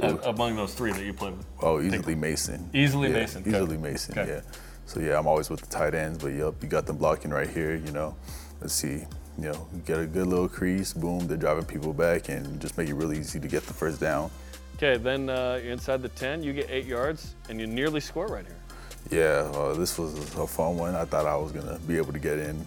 Uh, 0.01 0.15
among 0.23 0.55
those 0.55 0.73
three 0.73 0.93
that 0.93 1.03
you 1.03 1.13
played 1.13 1.35
with? 1.35 1.45
Oh, 1.61 1.81
easily 1.81 2.15
Mason. 2.15 2.69
Easily 2.73 3.09
Yeah, 3.09 3.15
Mason, 3.15 3.41
okay. 3.41 3.49
Easily 3.51 3.77
Mason. 3.77 4.17
Okay. 4.19 4.31
Yeah. 4.31 4.41
So 4.87 5.01
yeah, 5.01 5.19
I'm 5.19 5.27
always 5.27 5.49
with 5.49 5.59
the 5.59 5.67
tight 5.67 5.93
ends, 5.93 6.17
but 6.17 6.29
yep, 6.29 6.55
you 6.61 6.69
got 6.69 6.85
them 6.85 6.95
blocking 6.95 7.29
right 7.29 7.49
here. 7.49 7.75
You 7.75 7.91
know, 7.91 8.15
let's 8.61 8.73
see. 8.73 9.03
You 9.37 9.51
know, 9.51 9.67
get 9.85 9.99
a 9.99 10.07
good 10.07 10.25
little 10.25 10.47
crease, 10.47 10.93
boom, 10.93 11.27
they're 11.27 11.37
driving 11.37 11.65
people 11.65 11.93
back, 11.93 12.29
and 12.29 12.59
just 12.59 12.75
make 12.77 12.89
it 12.89 12.95
really 12.95 13.19
easy 13.19 13.39
to 13.39 13.47
get 13.47 13.63
the 13.63 13.73
first 13.73 13.99
down. 13.99 14.31
Okay, 14.75 14.97
then 14.97 15.29
uh, 15.29 15.59
you're 15.61 15.73
inside 15.73 16.01
the 16.01 16.09
10. 16.09 16.41
You 16.41 16.53
get 16.53 16.69
eight 16.71 16.85
yards, 16.85 17.35
and 17.49 17.59
you 17.59 17.67
nearly 17.67 17.99
score 17.99 18.27
right 18.27 18.45
here. 18.45 18.57
Yeah, 19.11 19.51
uh, 19.57 19.73
this 19.73 19.99
was 19.99 20.17
a 20.35 20.47
fun 20.47 20.77
one. 20.77 20.95
I 20.95 21.05
thought 21.05 21.25
I 21.25 21.35
was 21.35 21.51
gonna 21.51 21.77
be 21.87 21.97
able 21.97 22.13
to 22.13 22.19
get 22.19 22.39
in. 22.39 22.65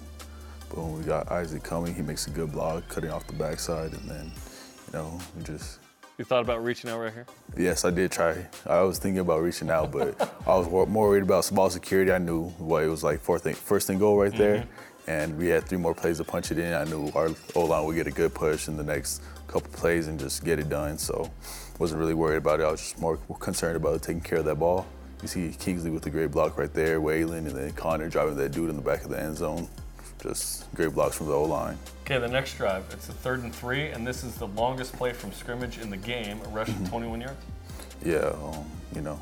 Boom, 0.73 0.97
we 0.97 1.03
got 1.03 1.31
Isaac 1.33 1.63
coming. 1.63 1.95
He 1.95 2.03
makes 2.03 2.29
a 2.29 2.31
good 2.31 2.53
block, 2.53 2.87
cutting 2.89 3.11
off 3.11 3.27
the 3.27 3.33
backside, 3.33 3.93
and 3.93 4.09
then, 4.09 4.27
you 4.27 4.93
know, 4.93 5.19
we 5.37 5.43
just 5.43 5.80
You 6.21 6.25
thought 6.25 6.43
about 6.43 6.63
reaching 6.63 6.91
out 6.91 7.01
right 7.01 7.15
here? 7.15 7.25
Yes, 7.57 7.87
I 7.87 7.91
did 7.91 8.13
try. 8.13 8.47
I 8.67 8.83
was 8.83 8.99
thinking 8.99 9.21
about 9.21 9.41
reaching 9.41 9.71
out, 9.71 9.91
but 9.91 10.21
I 10.47 10.55
was 10.55 10.69
more 10.69 10.85
worried 10.85 11.23
about 11.23 11.47
small 11.47 11.71
security. 11.71 12.13
I 12.13 12.19
knew 12.19 12.51
what 12.59 12.85
it 12.85 12.89
was 12.89 13.03
like 13.03 13.21
fourth 13.21 13.45
thing, 13.45 13.55
first 13.55 13.89
and 13.89 13.99
goal 13.99 14.19
right 14.19 14.37
there, 14.37 14.57
mm-hmm. 14.57 15.11
and 15.11 15.39
we 15.39 15.47
had 15.47 15.65
three 15.65 15.79
more 15.79 15.95
plays 15.95 16.19
to 16.19 16.25
punch 16.25 16.51
it 16.51 16.59
in. 16.59 16.75
I 16.75 16.85
knew 16.85 17.11
our 17.15 17.31
O 17.55 17.65
line 17.65 17.87
would 17.87 17.97
get 17.97 18.07
a 18.07 18.11
good 18.11 18.35
push 18.35 18.69
in 18.69 18.77
the 18.77 18.83
next 18.83 19.23
couple 19.47 19.71
plays 19.73 20.09
and 20.09 20.21
just 20.21 20.45
get 20.45 20.59
it 20.59 20.69
done. 20.69 20.99
So, 20.99 21.31
wasn't 21.79 22.01
really 22.01 22.13
worried 22.13 22.37
about 22.37 22.61
it. 22.61 22.65
I 22.65 22.71
was 22.71 22.83
just 22.83 23.01
more 23.01 23.17
concerned 23.39 23.77
about 23.77 24.03
taking 24.03 24.21
care 24.21 24.41
of 24.41 24.45
that 24.45 24.57
ball. 24.57 24.87
You 25.23 25.29
see 25.29 25.57
Kingsley 25.59 25.91
with 25.91 26.05
a 26.05 26.11
great 26.11 26.33
block 26.33 26.59
right 26.59 26.75
there, 26.75 27.01
Weylin, 27.01 27.47
and 27.47 27.53
then 27.53 27.73
Connor 27.73 28.11
driving 28.11 28.37
that 28.37 28.53
dude 28.53 28.69
in 28.69 28.77
the 28.77 28.83
back 28.83 29.05
of 29.05 29.09
the 29.09 29.19
end 29.19 29.39
zone. 29.39 29.69
Just 30.23 30.71
great 30.75 30.93
blocks 30.93 31.17
from 31.17 31.29
the 31.29 31.33
O 31.33 31.45
line. 31.45 31.79
Okay, 32.11 32.19
the 32.19 32.27
next 32.27 32.57
drive. 32.57 32.85
It's 32.91 33.09
a 33.09 33.13
third 33.13 33.45
and 33.45 33.55
three, 33.55 33.91
and 33.91 34.05
this 34.05 34.25
is 34.25 34.35
the 34.35 34.49
longest 34.49 34.95
play 34.95 35.13
from 35.13 35.31
scrimmage 35.31 35.79
in 35.79 35.91
the 35.91 35.97
game, 35.97 36.41
a 36.45 36.49
rush 36.49 36.69
of 36.69 36.89
21 36.89 37.21
yards. 37.21 37.41
yeah, 38.05 38.33
um, 38.43 38.65
you 38.93 39.01
know, 39.01 39.21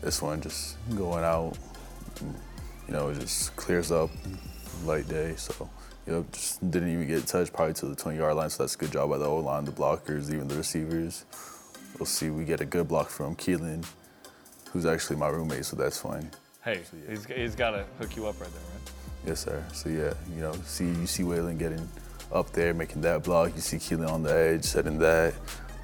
this 0.00 0.22
one 0.22 0.40
just 0.40 0.78
going 0.96 1.22
out, 1.22 1.58
you 2.88 2.94
know, 2.94 3.10
it 3.10 3.20
just 3.20 3.54
clears 3.56 3.92
up, 3.92 4.08
light 4.86 5.06
day. 5.06 5.34
So, 5.36 5.68
you 6.06 6.14
know, 6.14 6.24
just 6.32 6.70
didn't 6.70 6.90
even 6.90 7.06
get 7.06 7.26
touched 7.26 7.52
probably 7.52 7.74
to 7.74 7.84
the 7.84 7.94
20 7.94 8.16
yard 8.16 8.34
line. 8.34 8.48
So 8.48 8.62
that's 8.62 8.74
a 8.74 8.78
good 8.78 8.92
job 8.92 9.10
by 9.10 9.18
the 9.18 9.26
O 9.26 9.36
line, 9.36 9.66
the 9.66 9.72
blockers, 9.72 10.32
even 10.32 10.48
the 10.48 10.56
receivers. 10.56 11.26
We'll 11.98 12.06
see. 12.06 12.30
We 12.30 12.46
get 12.46 12.62
a 12.62 12.64
good 12.64 12.88
block 12.88 13.10
from 13.10 13.36
Keelan, 13.36 13.84
who's 14.72 14.86
actually 14.86 15.16
my 15.16 15.28
roommate, 15.28 15.66
so 15.66 15.76
that's 15.76 15.98
fine. 15.98 16.30
Hey, 16.64 16.80
he's, 17.06 17.26
he's 17.26 17.54
got 17.54 17.72
to 17.72 17.84
hook 17.98 18.16
you 18.16 18.26
up 18.26 18.40
right 18.40 18.50
there, 18.50 18.62
right? 18.62 18.92
Yes, 19.26 19.40
sir. 19.40 19.62
So 19.74 19.90
yeah, 19.90 20.14
you 20.34 20.40
know, 20.40 20.54
see 20.64 20.86
you 20.86 21.06
see 21.06 21.22
Weylin 21.22 21.58
getting 21.58 21.86
up 22.32 22.50
there, 22.52 22.74
making 22.74 23.02
that 23.02 23.22
block. 23.22 23.52
You 23.54 23.60
see 23.60 23.76
Keelan 23.76 24.10
on 24.10 24.22
the 24.22 24.34
edge, 24.34 24.64
setting 24.64 24.98
that. 24.98 25.34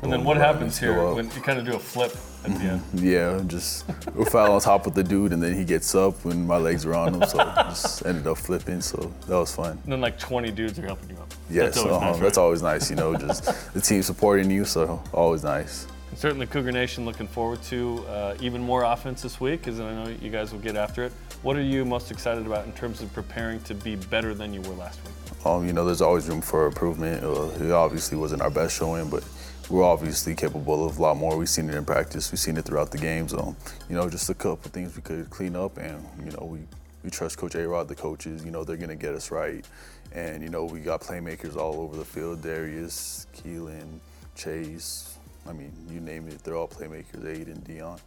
And 0.03 0.13
then 0.13 0.25
what 0.25 0.37
happens 0.37 0.79
here 0.79 1.15
when 1.15 1.25
you 1.31 1.41
kind 1.41 1.59
of 1.59 1.65
do 1.65 1.75
a 1.75 1.79
flip 1.79 2.15
at 2.45 2.59
the 2.59 2.67
end? 2.67 2.83
Yeah, 2.95 3.43
just 3.47 3.87
we 4.15 4.27
foul 4.27 4.53
on 4.53 4.61
top 4.61 4.87
of 4.87 4.95
the 4.95 5.03
dude, 5.03 5.33
and 5.33 5.43
then 5.43 5.55
he 5.55 5.65
gets 5.65 5.95
up 5.95 6.23
when 6.25 6.47
my 6.47 6.59
legs 6.59 6.85
are 6.85 6.95
on 6.95 7.15
him, 7.15 7.23
so 7.27 7.39
just 7.39 8.05
ended 8.05 8.27
up 8.27 8.37
flipping. 8.37 8.83
So 8.83 9.13
that 9.27 9.37
was 9.37 9.55
fun. 9.55 9.79
And 9.85 9.93
then 9.93 10.01
like 10.03 10.19
20 10.19 10.51
dudes 10.51 10.79
are 10.79 10.87
helping 10.87 11.11
you 11.11 11.17
up. 11.17 11.33
Yes, 11.49 11.75
that's 11.75 11.79
always 11.79 11.97
uh-huh, 11.97 12.11
nice, 12.11 12.21
that's 12.21 12.39
always 12.39 12.63
nice. 12.63 12.91
You 12.91 12.97
know, 12.97 13.17
just 13.17 13.73
the 13.73 13.81
team 13.81 14.03
supporting 14.03 14.51
you, 14.51 14.65
so 14.67 15.03
always 15.13 15.45
nice. 15.45 15.87
And 16.11 16.19
certainly, 16.19 16.47
Cougar 16.47 16.73
Nation 16.73 17.07
looking 17.07 17.27
forward 17.27 17.63
to 17.65 18.05
uh, 18.09 18.37
even 18.41 18.63
more 18.63 18.83
offense 18.83 19.23
this 19.23 19.41
week, 19.41 19.61
because 19.61 19.81
I 19.81 19.93
know 19.93 20.15
you 20.21 20.31
guys 20.31 20.53
will 20.53 20.61
get 20.61 20.77
after 20.77 21.05
it. 21.05 21.13
What 21.43 21.57
are 21.57 21.63
you 21.63 21.87
most 21.87 22.11
excited 22.11 22.47
about 22.47 22.67
in 22.67 22.73
terms 22.73 23.01
of 23.01 23.13
preparing 23.15 23.61
to 23.63 23.75
be 23.75 23.97
better 23.97 24.35
than 24.35 24.53
you 24.53 24.61
were 24.63 24.75
last 24.75 25.01
week? 25.05 25.26
Um, 25.47 25.65
you 25.65 25.73
know, 25.73 25.85
there's 25.85 26.03
always 26.03 26.29
room 26.29 26.41
for 26.41 26.67
improvement. 26.67 27.23
Uh, 27.23 27.65
it 27.65 27.71
obviously 27.71 28.19
wasn't 28.19 28.43
our 28.43 28.51
best 28.51 28.77
showing, 28.77 29.09
but 29.09 29.23
we're 29.71 29.85
obviously 29.85 30.35
capable 30.35 30.85
of 30.85 30.99
a 30.99 31.03
lot 31.03 31.17
more. 31.17 31.37
We've 31.37 31.49
seen 31.49 31.71
it 31.71 31.77
in 31.77 31.85
practice. 31.85 32.33
We've 32.33 32.39
seen 32.41 32.57
it 32.57 32.65
throughout 32.65 32.91
the 32.91 32.99
games. 32.99 33.33
Um, 33.33 33.57
you 33.89 33.95
know, 33.95 34.11
just 34.11 34.29
a 34.29 34.35
couple 34.35 34.73
things 34.73 34.97
we 34.97 35.03
could 35.03 35.31
clean 35.31 35.55
up, 35.55 35.79
and 35.79 36.05
you 36.25 36.33
know, 36.33 36.45
we 36.45 36.61
we 37.05 37.11
trust 37.11 37.39
Coach 37.39 37.55
A-Rod, 37.55 37.87
the 37.87 37.95
coaches. 37.95 38.45
You 38.45 38.51
know, 38.51 38.65
they're 38.65 38.77
gonna 38.77 38.97
get 38.97 39.15
us 39.15 39.31
right, 39.31 39.65
and 40.11 40.43
you 40.43 40.49
know, 40.49 40.65
we 40.65 40.81
got 40.81 41.01
playmakers 41.01 41.57
all 41.57 41.81
over 41.81 41.97
the 41.97 42.05
field. 42.05 42.43
Darius, 42.43 43.29
Keelan, 43.37 44.01
Chase. 44.35 45.17
I 45.49 45.53
mean, 45.53 45.73
you 45.89 46.01
name 46.01 46.27
it, 46.27 46.43
they're 46.43 46.57
all 46.57 46.67
playmakers. 46.67 47.23
Aiden, 47.23 47.63
Dion. 47.63 48.01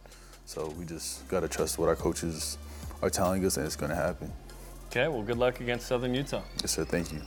So 0.44 0.74
we 0.78 0.84
just 0.84 1.26
gotta 1.28 1.48
trust 1.48 1.78
what 1.78 1.88
our 1.88 1.96
coaches 1.96 2.58
are 3.00 3.08
telling 3.08 3.46
us, 3.46 3.56
and 3.56 3.64
it's 3.64 3.76
gonna 3.76 3.94
happen. 3.94 4.30
Okay, 4.90 5.06
well, 5.06 5.22
good 5.22 5.38
luck 5.38 5.60
against 5.60 5.86
Southern 5.86 6.12
Utah. 6.14 6.42
Yes, 6.62 6.72
sir. 6.72 6.84
Thank 6.84 7.12
you. 7.12 7.20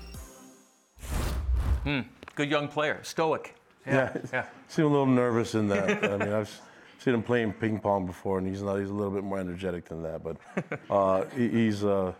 Hmm. 1.85 2.01
Good 2.35 2.51
young 2.51 2.67
player, 2.67 2.99
stoic. 3.03 3.55
Yeah, 3.87 4.17
yeah. 4.33 4.47
seem 4.67 4.83
a 4.83 4.89
little 4.89 5.05
nervous 5.05 5.55
in 5.55 5.69
that. 5.69 6.03
I 6.03 6.17
mean, 6.17 6.33
I've 6.33 6.61
seen 6.99 7.13
him 7.13 7.23
playing 7.23 7.53
ping 7.53 7.79
pong 7.79 8.05
before, 8.05 8.37
and 8.37 8.45
he's 8.45 8.61
not. 8.61 8.79
He's 8.79 8.89
a 8.89 8.93
little 8.93 9.13
bit 9.13 9.23
more 9.23 9.39
energetic 9.39 9.85
than 9.85 10.03
that. 10.03 10.21
But 10.21 10.35
uh, 10.89 11.23
he, 11.37 11.47
he's 11.47 11.85
uh, 11.85 12.11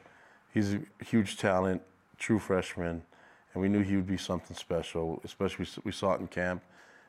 he's 0.53 0.75
a 0.75 0.79
huge 1.03 1.35
talent, 1.35 1.81
true 2.17 2.39
freshman, 2.39 3.03
and 3.53 3.61
we 3.61 3.67
knew 3.67 3.81
he 3.81 3.97
would 3.97 4.07
be 4.07 4.15
something 4.15 4.55
special. 4.55 5.19
Especially 5.25 5.67
we 5.83 5.91
saw 5.91 6.13
it 6.13 6.21
in 6.21 6.27
camp, 6.27 6.63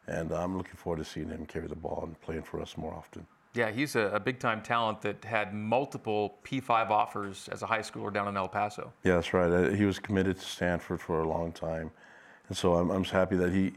and 0.09 0.33
I'm 0.33 0.57
looking 0.57 0.75
forward 0.75 0.99
to 0.99 1.05
seeing 1.05 1.29
him 1.29 1.47
carry 1.47 1.69
the 1.69 1.77
ball 1.77 2.01
and 2.03 2.21
playing 2.21 2.43
for 2.43 2.61
us 2.61 2.77
more 2.77 2.95
often. 2.95 3.29
Yeah, 3.55 3.71
he's 3.71 3.95
a, 3.95 4.01
a 4.09 4.21
big 4.21 4.41
time 4.41 4.63
talent 4.63 5.01
that 5.03 5.25
had 5.25 5.55
multiple 5.55 6.39
P5 6.45 6.91
offers 6.91 7.49
as 7.53 7.63
a 7.63 7.67
high 7.67 7.81
schooler 7.81 8.13
down 8.13 8.27
in 8.29 8.37
El 8.37 8.49
Paso. 8.49 8.93
Yeah, 9.05 9.15
that's 9.15 9.33
right. 9.33 9.51
Uh, 9.51 9.71
He 9.71 9.85
was 9.85 9.99
committed 9.99 10.39
to 10.39 10.45
Stanford 10.45 11.01
for 11.01 11.21
a 11.21 11.29
long 11.29 11.53
time, 11.53 11.91
and 12.49 12.57
so 12.57 12.75
I'm, 12.75 12.91
I'm 12.91 13.03
just 13.05 13.13
happy 13.15 13.37
that 13.37 13.53
he 13.53 13.73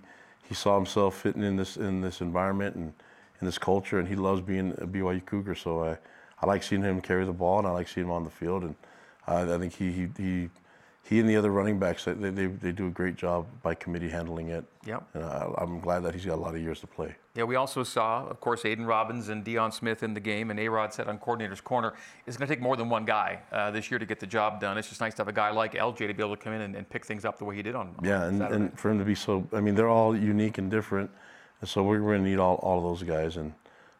he 0.50 0.56
saw 0.56 0.76
himself 0.76 1.16
fitting 1.22 1.44
in 1.44 1.58
this 1.58 1.78
in 1.78 2.02
this 2.02 2.22
environment 2.22 2.76
and 2.76 2.94
in 3.40 3.46
this 3.46 3.58
culture, 3.60 4.00
and 4.00 4.08
he 4.08 4.16
loves 4.16 4.42
being 4.42 4.72
a 4.80 4.88
BYU 4.88 5.24
Cougar. 5.26 5.56
So 5.56 5.84
I, 5.84 5.98
I 6.42 6.48
like 6.48 6.64
seeing 6.64 6.82
him 6.82 7.00
carry 7.02 7.26
the 7.26 7.34
ball, 7.34 7.60
and 7.60 7.68
I 7.68 7.72
like 7.72 7.88
seeing 7.88 8.08
him 8.08 8.12
on 8.12 8.24
the 8.24 8.32
field, 8.32 8.64
and 8.64 8.76
I, 9.28 9.42
I 9.54 9.58
think 9.60 9.74
he 9.74 9.92
he. 9.92 10.08
he 10.18 10.50
he 11.10 11.22
and 11.22 11.30
the 11.30 11.38
other 11.38 11.52
running 11.52 11.80
backs, 11.80 12.04
they, 12.04 12.12
they, 12.12 12.48
they 12.48 12.74
do 12.74 12.88
a 12.88 12.90
great 12.90 13.16
job 13.16 13.46
by 13.64 13.74
committee 13.74 14.10
handling 14.10 14.50
it. 14.50 14.66
Yep. 14.86 15.08
And 15.14 15.24
I, 15.24 15.50
I'm 15.58 15.80
glad 15.80 16.02
that 16.04 16.14
he's 16.14 16.26
got 16.26 16.34
a 16.34 16.42
lot 16.42 16.54
of 16.54 16.62
years 16.62 16.82
to 16.82 16.88
play. 16.88 17.16
Yeah, 17.38 17.44
we 17.44 17.56
also 17.56 17.84
saw, 17.84 18.28
of 18.28 18.42
course, 18.42 18.64
Aiden 18.64 18.88
Robbins 18.88 19.30
and 19.30 19.44
Dion 19.44 19.72
Smith 19.72 20.04
in 20.04 20.14
the 20.14 20.20
game, 20.20 20.50
and 20.50 20.60
A-Rod 20.60 20.92
said 20.92 21.08
on 21.08 21.20
coordinator's 21.20 21.62
corner, 21.62 21.94
it's 22.26 22.36
going 22.36 22.48
to 22.48 22.54
take 22.54 22.62
more 22.62 22.76
than 22.76 22.90
one 22.90 23.06
guy 23.06 23.40
uh, 23.52 23.70
this 23.70 23.92
year 23.92 24.00
to 24.00 24.06
get 24.06 24.20
the 24.20 24.26
job 24.28 24.60
done. 24.60 24.78
It's 24.78 24.90
just 24.90 25.02
nice 25.02 25.14
to 25.14 25.22
have 25.22 25.28
a 25.28 25.34
guy 25.34 25.52
like 25.52 25.74
LJ 25.74 25.98
to 26.08 26.14
be 26.14 26.24
able 26.24 26.36
to 26.36 26.44
come 26.44 26.54
in 26.54 26.62
and, 26.62 26.76
and 26.76 26.90
pick 26.90 27.06
things 27.06 27.26
up 27.26 27.38
the 27.38 27.46
way 27.46 27.56
he 27.56 27.62
did 27.62 27.76
on, 27.76 27.94
on 27.98 28.04
Yeah, 28.04 28.24
and, 28.26 28.42
and 28.42 28.80
for 28.80 28.90
him 28.90 28.98
to 29.00 29.06
be 29.06 29.16
so, 29.16 29.48
I 29.54 29.62
mean, 29.62 29.76
they're 29.76 29.88
all 29.88 30.18
unique 30.18 30.58
and 30.58 30.72
different, 30.72 31.12
and 31.62 31.70
so 31.70 31.84
we're 31.84 32.00
going 32.00 32.24
to 32.24 32.30
need 32.30 32.40
all, 32.40 32.56
all 32.56 32.80
of 32.80 32.84
those 32.84 33.08
guys. 33.08 33.38
And 33.38 33.54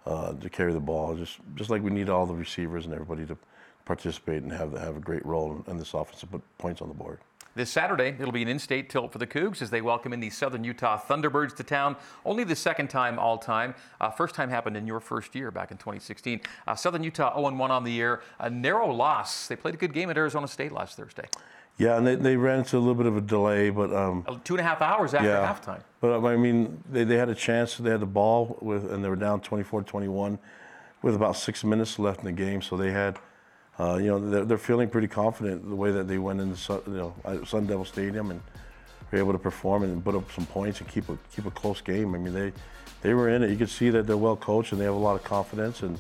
uh, 0.08 0.34
to 0.34 0.50
carry 0.50 0.72
the 0.72 0.80
ball. 0.80 1.16
Just 1.16 1.40
just 1.56 1.70
like 1.70 1.84
we 1.84 1.92
need 1.92 2.10
all 2.10 2.26
the 2.26 2.34
receivers 2.34 2.86
and 2.86 2.94
everybody 2.94 3.26
to 3.26 3.38
participate 3.86 4.42
and 4.42 4.52
have 4.52 4.72
have 4.74 4.96
a 4.96 5.00
great 5.00 5.26
role 5.26 5.64
in 5.68 5.78
this 5.78 5.94
offense 5.94 6.22
to 6.22 6.28
put 6.28 6.42
points 6.58 6.82
on 6.82 6.88
the 6.88 6.94
board. 6.94 7.20
This 7.58 7.72
Saturday, 7.72 8.16
it'll 8.20 8.32
be 8.32 8.44
an 8.44 8.48
in-state 8.50 8.88
tilt 8.88 9.12
for 9.12 9.18
the 9.18 9.26
Cougs 9.26 9.64
as 9.64 9.72
they 9.72 9.82
welcome 9.82 10.14
in 10.14 10.20
the 10.20 10.30
Southern 10.30 10.64
Utah 10.64 10.96
Thunderbirds 10.96 11.56
to 11.56 11.64
town. 11.64 11.96
Only 12.24 12.44
the 12.44 12.56
second 12.56 12.92
time 12.92 13.18
all 13.18 13.40
time. 13.40 13.74
Uh, 14.00 14.12
first 14.12 14.36
time 14.36 14.52
happened 14.52 14.78
in 14.78 14.86
your 14.86 15.00
first 15.00 15.34
year 15.34 15.50
back 15.50 15.72
in 15.72 15.78
2016. 15.78 16.42
Uh, 16.68 16.76
Southern 16.76 17.02
Utah 17.02 17.36
0-1 17.36 17.72
on 17.72 17.84
the 17.84 17.92
year. 17.92 18.22
A 18.38 18.48
narrow 18.48 18.92
loss. 18.94 19.48
They 19.48 19.56
played 19.56 19.74
a 19.74 19.78
good 19.78 19.92
game 19.92 20.12
at 20.12 20.18
Arizona 20.18 20.48
State 20.48 20.72
last 20.72 20.98
Thursday. 20.98 21.26
Yeah, 21.80 21.98
and 21.98 22.06
they, 22.06 22.14
they 22.14 22.38
ran 22.38 22.60
into 22.60 22.78
a 22.78 22.80
little 22.80 22.94
bit 22.94 23.08
of 23.08 23.18
a 23.18 23.22
delay, 23.22 23.72
but 23.72 23.92
um, 23.92 24.24
Two 24.44 24.54
and 24.54 24.62
a 24.62 24.64
half 24.64 24.84
hours 24.84 25.16
after 25.16 25.28
yeah. 25.28 25.52
halftime. 25.52 25.82
But 26.00 26.12
um, 26.12 26.26
I 26.28 26.38
mean, 26.38 26.84
they, 26.92 27.06
they 27.06 27.18
had 27.18 27.30
a 27.30 27.36
chance. 27.36 27.76
They 27.78 27.90
had 27.90 28.02
the 28.02 28.06
ball 28.06 28.60
with, 28.62 28.92
and 28.92 29.04
they 29.04 29.10
were 29.10 29.16
down 29.16 29.42
24-21 29.42 30.38
with 31.02 31.16
about 31.16 31.36
six 31.36 31.64
minutes 31.64 31.98
left 31.98 32.20
in 32.20 32.26
the 32.26 32.32
game. 32.34 32.62
So 32.62 32.78
they 32.78 32.92
had, 32.92 33.18
uh, 33.80 33.96
you 33.98 34.08
know, 34.08 34.20
they're, 34.30 34.46
they're 34.46 34.58
feeling 34.58 34.90
pretty 34.90 35.08
confident 35.08 35.68
the 35.68 35.76
way 35.76 35.92
that 35.92 36.08
they 36.08 36.18
went 36.18 36.40
into 36.42 36.56
Sun, 36.58 36.82
you 36.88 36.94
know 37.26 37.44
Sun 37.46 37.68
Devil 37.68 37.86
Stadium 37.86 38.32
and 38.32 38.42
were 39.12 39.20
able 39.20 39.32
to 39.34 39.40
perform 39.40 39.84
and 39.84 40.04
put 40.04 40.16
up 40.16 40.32
some 40.32 40.46
points 40.48 40.80
and 40.82 40.90
keep 40.90 41.08
a 41.10 41.18
keep 41.36 41.46
a 41.46 41.52
close 41.52 41.82
game. 41.82 42.16
I 42.16 42.18
mean, 42.18 42.34
they 42.34 42.52
they 43.02 43.14
were 43.14 43.30
in 43.30 43.44
it. 43.44 43.50
You 43.52 43.56
could 43.58 43.70
see 43.70 43.90
that 43.92 44.08
they're 44.08 44.18
well 44.18 44.36
coached 44.36 44.72
and 44.72 44.82
they 44.82 44.86
have 44.86 44.96
a 44.96 44.98
lot 44.98 45.16
of 45.16 45.24
confidence. 45.24 45.84
And 45.84 46.00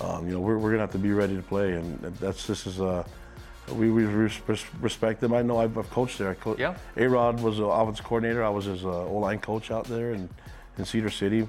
um, 0.00 0.26
you 0.26 0.32
know, 0.34 0.40
we're, 0.40 0.58
we're 0.58 0.70
gonna 0.70 0.82
have 0.82 0.92
to 0.92 0.98
be 0.98 1.12
ready 1.12 1.34
to 1.36 1.42
play. 1.42 1.72
And 1.72 2.00
that's 2.20 2.46
this 2.46 2.66
is 2.66 2.80
a 2.80 3.04
we, 3.72 3.90
we 3.90 4.04
res- 4.04 4.64
respect 4.80 5.20
them. 5.20 5.34
I 5.34 5.42
know 5.42 5.58
I've, 5.58 5.76
I've 5.76 5.90
coached 5.90 6.18
there. 6.18 6.30
I 6.30 6.34
co- 6.34 6.56
Yeah. 6.58 6.76
A 6.96 7.06
Rod 7.06 7.40
was 7.40 7.58
an 7.58 7.66
offense 7.66 8.00
coordinator. 8.00 8.42
I 8.42 8.48
was 8.48 8.64
his 8.64 8.84
uh, 8.84 9.04
O 9.06 9.16
line 9.18 9.40
coach 9.40 9.70
out 9.70 9.84
there 9.84 10.12
in, 10.12 10.28
in 10.78 10.84
Cedar 10.86 11.10
City. 11.10 11.46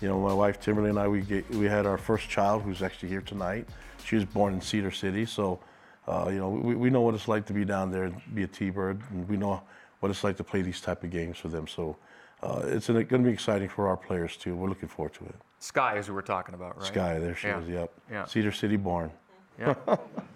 You 0.00 0.08
know, 0.08 0.20
my 0.20 0.32
wife 0.32 0.60
Timberly 0.60 0.90
and 0.90 0.98
I, 0.98 1.08
we 1.08 1.22
get, 1.22 1.48
we 1.50 1.66
had 1.66 1.86
our 1.86 1.98
first 1.98 2.28
child 2.28 2.62
who's 2.62 2.82
actually 2.82 3.08
here 3.08 3.22
tonight. 3.22 3.66
She 4.06 4.14
was 4.14 4.24
born 4.24 4.54
in 4.54 4.60
Cedar 4.60 4.92
City, 4.92 5.26
so 5.26 5.58
uh, 6.06 6.28
you 6.30 6.38
know 6.38 6.48
we, 6.48 6.76
we 6.76 6.90
know 6.90 7.00
what 7.00 7.14
it's 7.16 7.26
like 7.26 7.44
to 7.46 7.52
be 7.52 7.64
down 7.64 7.90
there 7.90 8.04
and 8.04 8.20
be 8.34 8.44
a 8.44 8.46
T-bird, 8.46 9.02
and 9.10 9.28
we 9.28 9.36
know 9.36 9.60
what 9.98 10.10
it's 10.10 10.22
like 10.22 10.36
to 10.36 10.44
play 10.44 10.62
these 10.62 10.80
type 10.80 11.02
of 11.02 11.10
games 11.10 11.38
for 11.38 11.48
them. 11.48 11.66
So 11.66 11.96
uh, 12.40 12.62
it's 12.66 12.86
going 12.86 13.06
to 13.08 13.18
be 13.18 13.30
exciting 13.30 13.68
for 13.68 13.88
our 13.88 13.96
players 13.96 14.36
too. 14.36 14.54
We're 14.54 14.68
looking 14.68 14.88
forward 14.88 15.14
to 15.14 15.24
it. 15.24 15.34
Sky, 15.58 15.96
as 15.96 16.08
we 16.08 16.14
were 16.14 16.22
talking 16.22 16.54
about, 16.54 16.78
right? 16.78 16.86
Sky, 16.86 17.18
there 17.18 17.34
she 17.34 17.48
Yeah. 17.48 17.60
is. 17.60 17.68
Yep. 17.68 17.92
Yeah. 18.12 18.24
Cedar 18.26 18.52
City 18.52 18.76
born. 18.76 19.10
Yeah. 19.58 19.74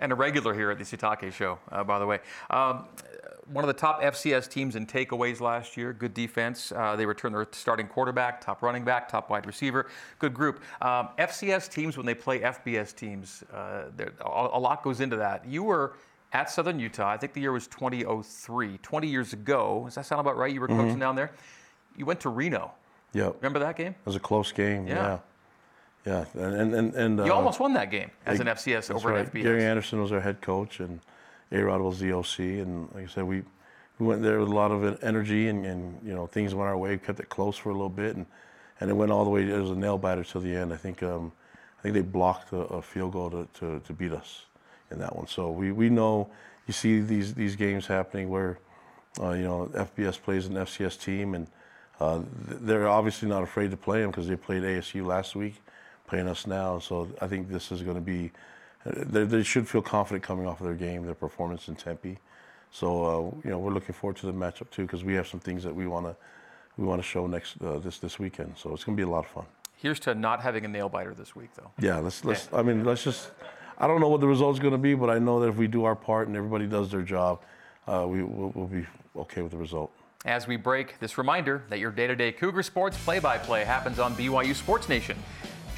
and 0.01 0.11
a 0.11 0.15
regular 0.17 0.53
here 0.53 0.73
at 0.73 0.79
the 0.79 0.85
Sitake 0.85 1.33
show, 1.33 1.59
uh, 1.71 1.85
by 1.85 2.01
the 2.01 2.07
way. 2.07 2.19
Um, 2.49 2.87
one 3.53 3.65
of 3.65 3.69
the 3.69 3.75
top 3.75 4.03
FCS 4.03 4.49
teams 4.49 4.77
in 4.77 4.87
takeaways 4.87 5.41
last 5.41 5.77
year. 5.77 5.93
Good 5.93 6.15
defense. 6.15 6.73
Uh, 6.73 6.97
they 6.97 7.07
returned 7.07 7.35
their 7.35 7.47
starting 7.53 7.87
quarterback, 7.87 8.41
top 8.41 8.63
running 8.63 8.85
back, 8.85 9.09
top 9.09 9.31
wide 9.31 9.47
receiver. 9.47 9.87
Good 10.19 10.35
group. 10.35 10.61
Um, 10.81 11.09
FCS 11.19 11.71
teams, 11.71 11.97
when 11.97 12.07
they 12.07 12.15
play 12.15 12.41
FBS 12.41 12.95
teams, 12.95 13.43
uh, 13.53 13.85
a, 14.21 14.25
a 14.25 14.59
lot 14.59 14.83
goes 14.83 15.01
into 15.01 15.17
that. 15.17 15.47
You 15.47 15.63
were 15.63 15.95
at 16.33 16.51
Southern 16.51 16.79
Utah. 16.79 17.09
I 17.09 17.17
think 17.17 17.33
the 17.33 17.41
year 17.41 17.53
was 17.53 17.67
2003, 17.67 18.79
20 18.79 19.09
years 19.09 19.33
ago. 19.33 19.83
Does 19.87 19.97
that 19.97 20.07
sound 20.07 20.21
about 20.21 20.37
right? 20.37 20.53
You 20.53 20.61
were 20.61 20.69
coaching 20.69 20.99
down 20.99 21.17
there. 21.17 21.33
You 21.97 22.07
went 22.07 22.21
to 22.21 22.29
Reno. 22.29 22.73
Yep. 23.13 23.37
Remember 23.41 23.59
that 23.59 23.77
game? 23.77 23.93
It 23.93 24.07
was 24.07 24.17
a 24.17 24.21
close 24.21 24.53
game. 24.53 24.87
Yeah. 24.87 25.19
Yeah. 26.07 26.25
Yeah. 26.35 26.43
And 26.43 26.75
and 26.75 26.95
and 26.95 27.19
You 27.19 27.33
uh, 27.33 27.37
almost 27.37 27.61
won 27.61 27.75
that 27.75 27.91
game 27.91 28.11
as 28.25 28.41
an 28.41 28.47
FCS 28.47 28.95
over 28.95 29.11
right. 29.11 29.27
at 29.27 29.35
FBS. 29.35 29.43
Gary 29.43 29.65
Anderson 29.65 30.01
was 30.01 30.13
our 30.13 30.21
head 30.21 30.41
coach, 30.41 30.81
and 30.81 31.01
A 31.53 31.63
Rod 31.63 31.81
was 31.81 31.99
the 31.99 32.13
OC. 32.13 32.39
And 32.39 32.93
like 32.95 33.05
I 33.05 33.09
said, 33.09 33.25
we, 33.25 33.43
we 33.99 34.07
went 34.07 34.23
there 34.23 34.39
with 34.41 34.49
a 34.49 34.55
lot 34.55 34.71
of 34.71 35.03
energy, 35.03 35.49
and, 35.49 35.67
and 35.67 36.01
you 36.05 36.15
know 36.15 36.27
things 36.27 36.55
went 36.55 36.69
our 36.69 36.77
way. 36.77 36.91
We 36.91 36.99
Kept 36.99 37.21
it 37.21 37.29
close 37.29 37.57
for 37.57 37.71
a 37.71 37.73
little 37.73 37.89
bit, 37.89 38.17
and, 38.17 38.27
and 38.81 38.91
it 38.91 38.95
went 38.95 39.13
all 39.13 39.25
the 39.25 39.31
way. 39.31 39.43
It 39.43 39.61
was 39.61 39.71
a 39.71 39.77
nail 39.77 39.99
biter 39.99 40.25
till 40.25 40.41
the 40.41 40.55
end. 40.55 40.73
I 40.73 40.77
think 40.77 41.03
um, 41.03 41.33
I 41.79 41.83
think 41.83 41.95
they 41.95 42.03
blocked 42.03 42.53
a, 42.53 42.59
a 42.59 42.83
field 42.83 43.13
goal 43.13 43.31
to, 43.31 43.49
to, 43.61 43.81
to 43.81 43.93
beat 43.93 44.13
us 44.13 44.45
in 44.91 44.99
that 44.99 45.17
one. 45.17 45.27
So 45.27 45.51
we, 45.51 45.73
we 45.73 45.89
know 45.89 46.31
you 46.67 46.73
see 46.73 47.01
these 47.01 47.35
these 47.35 47.57
games 47.57 47.87
happening 47.87 48.29
where 48.29 48.59
uh, 49.21 49.31
you 49.31 49.45
know 49.45 49.71
FBS 49.75 50.21
plays 50.21 50.47
an 50.47 50.55
FCS 50.55 51.01
team, 51.01 51.35
and 51.35 51.47
uh, 52.01 52.21
they're 52.47 52.89
obviously 52.89 53.29
not 53.29 53.43
afraid 53.43 53.71
to 53.71 53.77
play 53.77 54.01
them 54.01 54.11
because 54.11 54.29
they 54.29 54.37
played 54.37 54.63
ASU 54.63 55.05
last 55.05 55.35
week, 55.35 55.57
playing 56.07 56.29
us 56.29 56.47
now. 56.47 56.79
So 56.79 57.09
I 57.21 57.27
think 57.27 57.49
this 57.49 57.73
is 57.73 57.83
going 57.83 57.97
to 57.97 58.03
be. 58.03 58.31
They, 58.85 59.25
they 59.25 59.43
should 59.43 59.69
feel 59.69 59.83
confident 59.83 60.23
coming 60.23 60.47
off 60.47 60.61
of 60.61 60.66
their 60.66 60.75
game, 60.75 61.05
their 61.05 61.14
performance 61.14 61.69
in 61.69 61.77
Tempe. 61.77 62.19
So 62.71 63.05
uh, 63.05 63.40
you 63.45 63.51
know 63.51 63.59
we're 63.59 63.73
looking 63.73 63.95
forward 63.95 64.16
to 64.19 64.27
the 64.27 64.33
matchup 64.33 64.71
too 64.71 64.83
because 64.83 65.05
we 65.05 65.14
have 65.14 65.27
some 65.27 65.40
things 65.40 65.62
that 65.64 65.75
we 65.75 65.87
want 65.87 66.07
to 66.07 66.16
we 66.77 66.87
want 66.87 67.01
to 67.01 67.07
show 67.07 67.27
next 67.27 67.61
uh, 67.62 67.79
this 67.79 67.99
this 67.99 68.19
weekend. 68.19 68.55
So 68.57 68.73
it's 68.73 68.85
going 68.85 68.97
to 68.97 69.01
be 69.01 69.07
a 69.07 69.11
lot 69.11 69.25
of 69.25 69.31
fun. 69.31 69.45
Here's 69.77 70.01
to 70.01 70.14
not 70.14 70.43
having 70.43 70.64
a 70.64 70.69
nail 70.69 70.88
biter 70.88 71.14
this 71.14 71.35
week, 71.35 71.51
though. 71.57 71.71
Yeah, 71.79 71.99
let's 71.99 72.25
let's. 72.25 72.49
I 72.53 72.62
mean, 72.62 72.85
let's 72.85 73.03
just. 73.03 73.31
I 73.79 73.87
don't 73.87 74.01
know 74.01 74.09
what 74.09 74.21
the 74.21 74.29
result's 74.29 74.59
going 74.59 74.73
to 74.73 74.79
be, 74.79 74.95
but 74.95 75.09
I 75.09 75.19
know 75.19 75.40
that 75.40 75.49
if 75.49 75.57
we 75.57 75.66
do 75.66 75.85
our 75.85 75.97
part 75.97 76.29
and 76.29 76.37
everybody 76.37 76.66
does 76.66 76.90
their 76.90 77.01
job, 77.01 77.40
uh, 77.87 78.07
we 78.07 78.23
will 78.23 78.53
we'll 78.55 78.66
be 78.66 78.87
okay 79.16 79.43
with 79.43 79.53
the 79.53 79.59
result. 79.59 79.90
As 80.27 80.47
we 80.47 80.57
break, 80.57 80.99
this 81.01 81.16
reminder 81.16 81.62
that 81.71 81.79
your 81.79 81.90
day 81.90 82.07
to 82.07 82.14
day 82.14 82.31
Cougar 82.31 82.62
Sports 82.62 82.99
play 82.99 83.21
by 83.21 83.38
play 83.38 83.64
happens 83.64 83.99
on 83.99 84.14
BYU 84.14 84.55
Sports 84.55 84.87
Nation. 84.88 85.16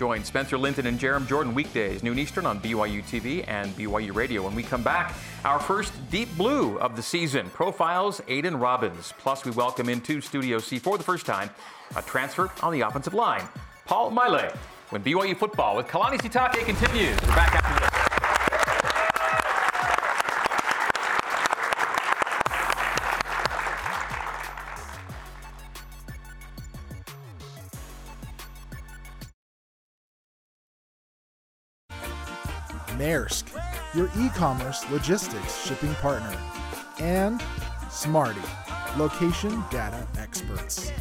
Join 0.02 0.24
Spencer 0.24 0.58
Linton 0.58 0.86
and 0.86 0.98
Jarom 0.98 1.28
Jordan 1.28 1.54
weekdays, 1.54 2.02
noon 2.02 2.18
Eastern 2.18 2.44
on 2.44 2.58
BYU 2.58 3.04
TV 3.04 3.44
and 3.46 3.70
BYU 3.76 4.12
Radio. 4.12 4.42
When 4.42 4.52
we 4.52 4.64
come 4.64 4.82
back, 4.82 5.14
our 5.44 5.60
first 5.60 5.92
Deep 6.10 6.28
Blue 6.36 6.76
of 6.78 6.96
the 6.96 7.02
season 7.02 7.48
profiles 7.50 8.20
Aiden 8.22 8.60
Robbins. 8.60 9.14
Plus, 9.18 9.44
we 9.44 9.52
welcome 9.52 9.88
into 9.88 10.20
Studio 10.20 10.58
C 10.58 10.80
for 10.80 10.98
the 10.98 11.04
first 11.04 11.24
time 11.24 11.50
a 11.94 12.02
transfer 12.02 12.50
on 12.64 12.72
the 12.72 12.80
offensive 12.80 13.14
line, 13.14 13.44
Paul 13.84 14.10
Maile. 14.10 14.52
When 14.90 15.04
BYU 15.04 15.36
football 15.36 15.76
with 15.76 15.86
Kalani 15.86 16.18
Sitake 16.18 16.64
continues, 16.66 17.16
we're 17.20 17.36
back 17.36 17.54
after 17.54 17.81
Maersk, 33.02 33.46
your 33.96 34.08
e-commerce 34.16 34.88
logistics 34.88 35.66
shipping 35.66 35.92
partner, 35.96 36.32
and 37.00 37.42
Smarty, 37.90 38.40
location 38.96 39.64
data 39.72 40.06
experts. 40.18 40.92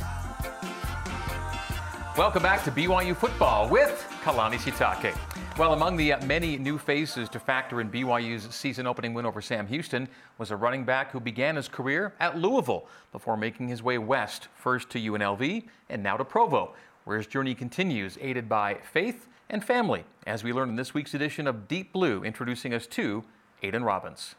Welcome 2.18 2.42
back 2.42 2.64
to 2.64 2.72
BYU 2.72 3.16
football 3.16 3.70
with 3.70 4.04
Kalani 4.24 4.58
Sitake. 4.58 5.16
Well, 5.60 5.74
among 5.74 5.96
the 5.96 6.14
uh, 6.14 6.26
many 6.26 6.58
new 6.58 6.80
faces 6.80 7.30
to 7.30 7.40
factor 7.40 7.82
in 7.82 7.92
BYU's 7.92 8.52
season 8.52 8.88
opening 8.88 9.14
win 9.14 9.28
over 9.28 9.40
Sam 9.40 9.68
Houston 9.68 10.08
was 10.40 10.50
a 10.50 10.56
running 10.56 10.84
back 10.84 11.12
who 11.12 11.20
began 11.20 11.56
his 11.56 11.68
career 11.68 12.16
at 12.20 12.36
Louisville 12.36 12.88
before 13.12 13.38
making 13.38 13.68
his 13.68 13.84
way 13.84 14.00
west, 14.00 14.48
first 14.56 14.90
to 14.90 15.00
UNLV 15.00 15.68
and 15.90 16.02
now 16.02 16.18
to 16.18 16.26
Provo, 16.26 16.74
where 17.04 17.18
his 17.18 17.28
journey 17.28 17.54
continues, 17.54 18.18
aided 18.20 18.50
by 18.50 18.80
faith 18.92 19.28
and 19.52 19.64
family, 19.64 20.06
as 20.26 20.44
we 20.44 20.54
learn 20.54 20.70
in 20.70 20.76
this 20.78 20.94
week's 20.94 21.14
edition 21.14 21.46
of 21.46 21.68
Deep 21.68 21.92
Blue, 21.94 22.24
introducing 22.24 22.74
us 22.74 22.88
to 22.88 23.24
Aiden 23.62 23.86
Robbins. 23.86 24.36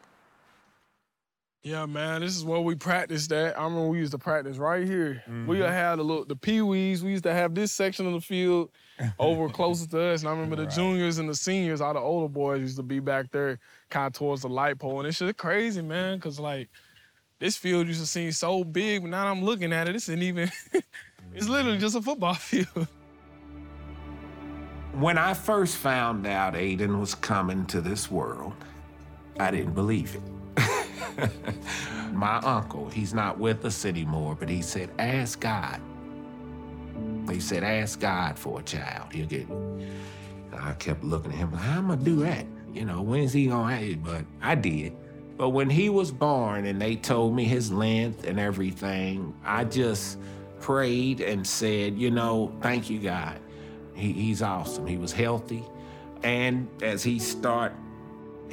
Yeah, 1.61 1.85
man, 1.85 2.19
this 2.19 2.35
is 2.35 2.43
where 2.43 2.59
we 2.59 2.75
practiced 2.75 3.31
at. 3.31 3.57
I 3.57 3.63
remember 3.63 3.87
we 3.87 3.99
used 3.99 4.11
to 4.11 4.17
practice 4.17 4.57
right 4.57 4.85
here. 4.85 5.23
Mm-hmm. 5.29 5.47
We 5.47 5.59
had 5.59 5.97
a 5.97 6.03
little 6.03 6.25
the 6.25 6.35
pee-wees. 6.35 7.03
We 7.03 7.11
used 7.11 7.23
to 7.23 7.31
have 7.31 7.55
this 7.55 7.71
section 7.71 8.05
of 8.05 8.11
the 8.11 8.19
field 8.19 8.69
over 9.19 9.47
closest 9.47 9.91
to 9.91 10.01
us. 10.01 10.21
And 10.21 10.29
I 10.29 10.33
remember 10.33 10.57
the 10.57 10.65
juniors 10.65 11.19
and 11.19 11.29
the 11.29 11.35
seniors, 11.35 11.79
all 11.79 11.93
the 11.93 12.01
older 12.01 12.27
boys 12.27 12.59
used 12.59 12.75
to 12.75 12.83
be 12.83 12.99
back 12.99 13.31
there 13.31 13.59
kind 13.89 14.07
of 14.07 14.13
towards 14.13 14.41
the 14.41 14.49
light 14.49 14.77
pole. 14.77 14.99
And 14.99 15.07
it's 15.07 15.19
just 15.19 15.37
crazy, 15.37 15.81
man, 15.81 16.17
because 16.17 16.37
like 16.37 16.69
this 17.39 17.55
field 17.55 17.87
used 17.87 18.01
to 18.01 18.07
seem 18.07 18.33
so 18.33 18.65
big, 18.65 19.03
but 19.03 19.11
now 19.11 19.27
I'm 19.27 19.45
looking 19.45 19.71
at 19.71 19.87
it, 19.87 19.95
it's 19.95 20.09
not 20.09 20.17
even 20.17 20.51
it's 21.33 21.47
literally 21.47 21.77
just 21.77 21.95
a 21.95 22.01
football 22.01 22.33
field. 22.33 22.87
When 24.93 25.17
I 25.17 25.33
first 25.33 25.77
found 25.77 26.27
out 26.27 26.53
Aiden 26.53 26.99
was 26.99 27.15
coming 27.15 27.65
to 27.65 27.81
this 27.81 28.11
world, 28.11 28.53
I 29.39 29.49
didn't 29.49 29.73
believe 29.73 30.15
it. 30.15 31.31
My 32.13 32.37
uncle, 32.37 32.89
he's 32.89 33.11
not 33.11 33.39
with 33.39 33.65
us 33.65 33.85
anymore, 33.85 34.35
but 34.39 34.49
he 34.49 34.61
said, 34.61 34.91
ask 34.99 35.39
God. 35.39 35.81
He 37.27 37.39
said, 37.39 37.63
ask 37.63 37.99
God 37.99 38.37
for 38.37 38.59
a 38.59 38.63
child. 38.63 39.11
He'll 39.11 39.25
get 39.25 39.49
it. 39.49 39.89
I 40.55 40.73
kept 40.73 41.03
looking 41.03 41.31
at 41.31 41.37
him, 41.39 41.51
how 41.53 41.79
am 41.79 41.89
I 41.89 41.95
do 41.95 42.17
that? 42.17 42.45
You 42.71 42.85
know, 42.85 43.01
when's 43.01 43.33
he 43.33 43.47
gonna 43.47 43.75
have 43.75 43.83
it? 43.83 44.03
But 44.03 44.25
I 44.43 44.53
did. 44.53 44.95
But 45.37 45.49
when 45.49 45.71
he 45.71 45.89
was 45.89 46.11
born 46.11 46.65
and 46.65 46.79
they 46.79 46.97
told 46.97 47.35
me 47.35 47.45
his 47.45 47.71
length 47.71 48.25
and 48.25 48.39
everything, 48.39 49.33
I 49.43 49.63
just 49.63 50.19
prayed 50.59 51.19
and 51.19 51.45
said, 51.45 51.97
you 51.97 52.11
know, 52.11 52.53
thank 52.61 52.91
you, 52.91 52.99
God. 52.99 53.39
He, 53.95 54.13
he's 54.13 54.41
awesome. 54.41 54.87
He 54.87 54.97
was 54.97 55.11
healthy. 55.11 55.63
And 56.23 56.69
as 56.81 57.03
he 57.03 57.19
start 57.19 57.73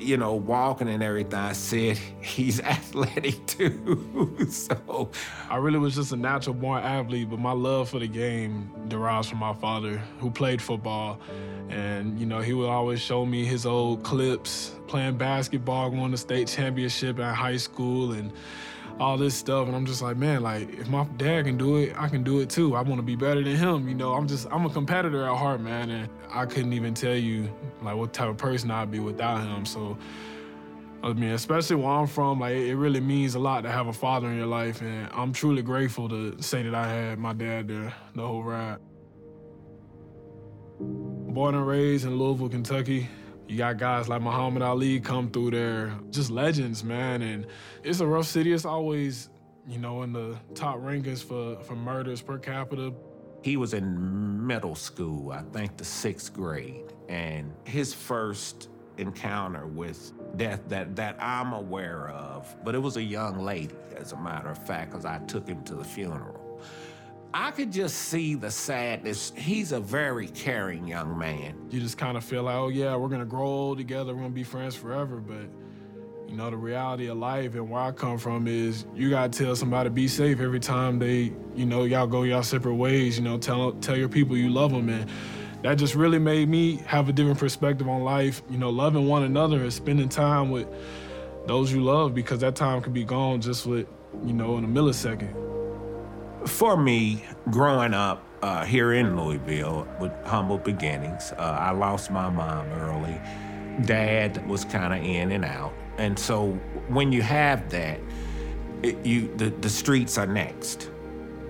you 0.00 0.16
know, 0.16 0.34
walking 0.34 0.88
and 0.88 1.02
everything, 1.02 1.38
I 1.38 1.52
said 1.52 1.98
he's 2.20 2.60
athletic 2.62 3.44
too. 3.46 4.36
so 4.50 5.10
I 5.48 5.56
really 5.56 5.78
was 5.78 5.94
just 5.94 6.12
a 6.12 6.16
natural 6.16 6.54
born 6.54 6.82
athlete, 6.82 7.30
but 7.30 7.38
my 7.38 7.52
love 7.52 7.90
for 7.90 7.98
the 7.98 8.08
game 8.08 8.70
derives 8.88 9.28
from 9.28 9.38
my 9.38 9.54
father, 9.54 9.98
who 10.18 10.30
played 10.30 10.60
football. 10.60 11.20
And, 11.68 12.18
you 12.18 12.26
know, 12.26 12.40
he 12.40 12.52
would 12.52 12.68
always 12.68 13.00
show 13.00 13.24
me 13.24 13.44
his 13.44 13.64
old 13.64 14.02
clips 14.02 14.74
playing 14.88 15.16
basketball, 15.18 15.90
going 15.90 16.10
to 16.10 16.16
state 16.16 16.48
championship 16.48 17.20
at 17.20 17.34
high 17.34 17.58
school, 17.58 18.12
and 18.12 18.32
all 19.00 19.16
this 19.16 19.34
stuff. 19.34 19.66
And 19.66 19.74
I'm 19.74 19.86
just 19.86 20.02
like, 20.02 20.16
man, 20.16 20.42
like, 20.42 20.72
if 20.78 20.88
my 20.88 21.04
dad 21.16 21.46
can 21.46 21.56
do 21.56 21.78
it, 21.78 21.94
I 21.96 22.08
can 22.08 22.22
do 22.22 22.40
it 22.40 22.50
too. 22.50 22.76
I 22.76 22.82
want 22.82 22.98
to 22.98 23.02
be 23.02 23.16
better 23.16 23.42
than 23.42 23.56
him. 23.56 23.88
You 23.88 23.94
know, 23.94 24.12
I'm 24.12 24.28
just, 24.28 24.46
I'm 24.52 24.66
a 24.66 24.70
competitor 24.70 25.24
at 25.24 25.36
heart, 25.36 25.60
man. 25.60 25.90
And 25.90 26.08
I 26.30 26.46
couldn't 26.46 26.74
even 26.74 26.94
tell 26.94 27.16
you, 27.16 27.50
like, 27.82 27.96
what 27.96 28.12
type 28.12 28.28
of 28.28 28.36
person 28.36 28.70
I'd 28.70 28.90
be 28.90 29.00
without 29.00 29.40
him. 29.40 29.64
So, 29.64 29.96
I 31.02 31.14
mean, 31.14 31.30
especially 31.30 31.76
where 31.76 31.88
I'm 31.88 32.06
from, 32.06 32.40
like 32.40 32.54
it 32.54 32.76
really 32.76 33.00
means 33.00 33.34
a 33.34 33.38
lot 33.38 33.62
to 33.62 33.70
have 33.70 33.86
a 33.86 33.92
father 33.92 34.28
in 34.28 34.36
your 34.36 34.46
life, 34.46 34.82
and 34.82 35.08
I'm 35.12 35.32
truly 35.32 35.62
grateful 35.62 36.10
to 36.10 36.40
say 36.42 36.62
that 36.62 36.74
I 36.74 36.86
had 36.86 37.18
my 37.18 37.32
dad 37.32 37.68
there 37.68 37.94
the 38.14 38.26
whole 38.26 38.42
ride. 38.42 38.76
Born 40.78 41.54
and 41.54 41.66
raised 41.66 42.04
in 42.04 42.16
Louisville, 42.16 42.50
Kentucky. 42.50 43.08
You 43.50 43.56
got 43.56 43.78
guys 43.78 44.08
like 44.08 44.22
Muhammad 44.22 44.62
Ali 44.62 45.00
come 45.00 45.28
through 45.28 45.50
there, 45.50 45.92
just 46.10 46.30
legends, 46.30 46.84
man. 46.84 47.20
And 47.20 47.48
it's 47.82 47.98
a 47.98 48.06
rough 48.06 48.26
city. 48.26 48.52
It's 48.52 48.64
always, 48.64 49.28
you 49.66 49.78
know, 49.80 50.04
in 50.04 50.12
the 50.12 50.36
top 50.54 50.78
rankings 50.78 51.20
for, 51.20 51.60
for 51.64 51.74
murders 51.74 52.22
per 52.22 52.38
capita. 52.38 52.94
He 53.42 53.56
was 53.56 53.74
in 53.74 54.46
middle 54.46 54.76
school, 54.76 55.32
I 55.32 55.42
think 55.52 55.76
the 55.76 55.84
sixth 55.84 56.32
grade, 56.32 56.92
and 57.08 57.52
his 57.64 57.92
first 57.92 58.68
encounter 58.98 59.66
with 59.66 60.12
death 60.36 60.60
that, 60.68 60.94
that 60.94 61.16
I'm 61.20 61.52
aware 61.52 62.10
of, 62.10 62.54
but 62.64 62.76
it 62.76 62.78
was 62.78 62.98
a 62.98 63.02
young 63.02 63.40
lady, 63.40 63.74
as 63.96 64.12
a 64.12 64.16
matter 64.16 64.50
of 64.50 64.64
fact, 64.64 64.92
because 64.92 65.04
I 65.04 65.18
took 65.26 65.48
him 65.48 65.64
to 65.64 65.74
the 65.74 65.84
funeral. 65.84 66.39
I 67.32 67.52
could 67.52 67.70
just 67.70 67.96
see 67.96 68.34
the 68.34 68.50
sadness. 68.50 69.32
He's 69.36 69.70
a 69.70 69.78
very 69.78 70.26
caring 70.28 70.88
young 70.88 71.16
man. 71.16 71.54
You 71.70 71.80
just 71.80 71.96
kind 71.96 72.16
of 72.16 72.24
feel 72.24 72.42
like, 72.42 72.56
oh 72.56 72.68
yeah, 72.68 72.96
we're 72.96 73.08
gonna 73.08 73.24
grow 73.24 73.46
old 73.46 73.78
together, 73.78 74.14
we're 74.14 74.22
gonna 74.22 74.34
be 74.34 74.42
friends 74.42 74.74
forever. 74.74 75.16
But 75.16 75.48
you 76.28 76.36
know, 76.36 76.50
the 76.50 76.56
reality 76.56 77.08
of 77.08 77.18
life 77.18 77.54
and 77.54 77.70
where 77.70 77.80
I 77.80 77.92
come 77.92 78.18
from 78.18 78.48
is 78.48 78.84
you 78.94 79.10
gotta 79.10 79.28
tell 79.28 79.54
somebody 79.54 79.90
be 79.90 80.08
safe 80.08 80.40
every 80.40 80.58
time 80.58 80.98
they, 80.98 81.32
you 81.54 81.66
know, 81.66 81.84
y'all 81.84 82.06
go 82.06 82.24
y'all 82.24 82.42
separate 82.42 82.74
ways. 82.74 83.16
You 83.16 83.24
know, 83.24 83.38
tell 83.38 83.72
tell 83.74 83.96
your 83.96 84.08
people 84.08 84.36
you 84.36 84.50
love 84.50 84.72
them, 84.72 84.88
and 84.88 85.08
that 85.62 85.74
just 85.74 85.94
really 85.94 86.18
made 86.18 86.48
me 86.48 86.76
have 86.86 87.08
a 87.08 87.12
different 87.12 87.38
perspective 87.38 87.88
on 87.88 88.02
life. 88.02 88.42
You 88.50 88.58
know, 88.58 88.70
loving 88.70 89.06
one 89.06 89.22
another 89.22 89.62
and 89.62 89.72
spending 89.72 90.08
time 90.08 90.50
with 90.50 90.66
those 91.46 91.72
you 91.72 91.82
love 91.82 92.12
because 92.12 92.40
that 92.40 92.56
time 92.56 92.82
can 92.82 92.92
be 92.92 93.04
gone 93.04 93.40
just 93.40 93.66
with, 93.66 93.86
you 94.24 94.32
know, 94.32 94.58
in 94.58 94.64
a 94.64 94.68
millisecond. 94.68 95.49
For 96.46 96.76
me, 96.76 97.24
growing 97.50 97.92
up 97.92 98.24
uh, 98.42 98.64
here 98.64 98.94
in 98.94 99.18
Louisville 99.18 99.86
with 100.00 100.12
humble 100.24 100.58
beginnings, 100.58 101.32
uh, 101.32 101.58
I 101.60 101.72
lost 101.72 102.10
my 102.10 102.30
mom 102.30 102.66
early. 102.72 103.20
Dad 103.84 104.46
was 104.48 104.64
kind 104.64 104.94
of 104.94 105.04
in 105.04 105.32
and 105.32 105.44
out. 105.44 105.74
And 105.98 106.18
so 106.18 106.52
when 106.88 107.12
you 107.12 107.20
have 107.20 107.68
that, 107.70 108.00
it, 108.82 109.04
you 109.04 109.34
the, 109.36 109.50
the 109.50 109.68
streets 109.68 110.16
are 110.16 110.26
next. 110.26 110.90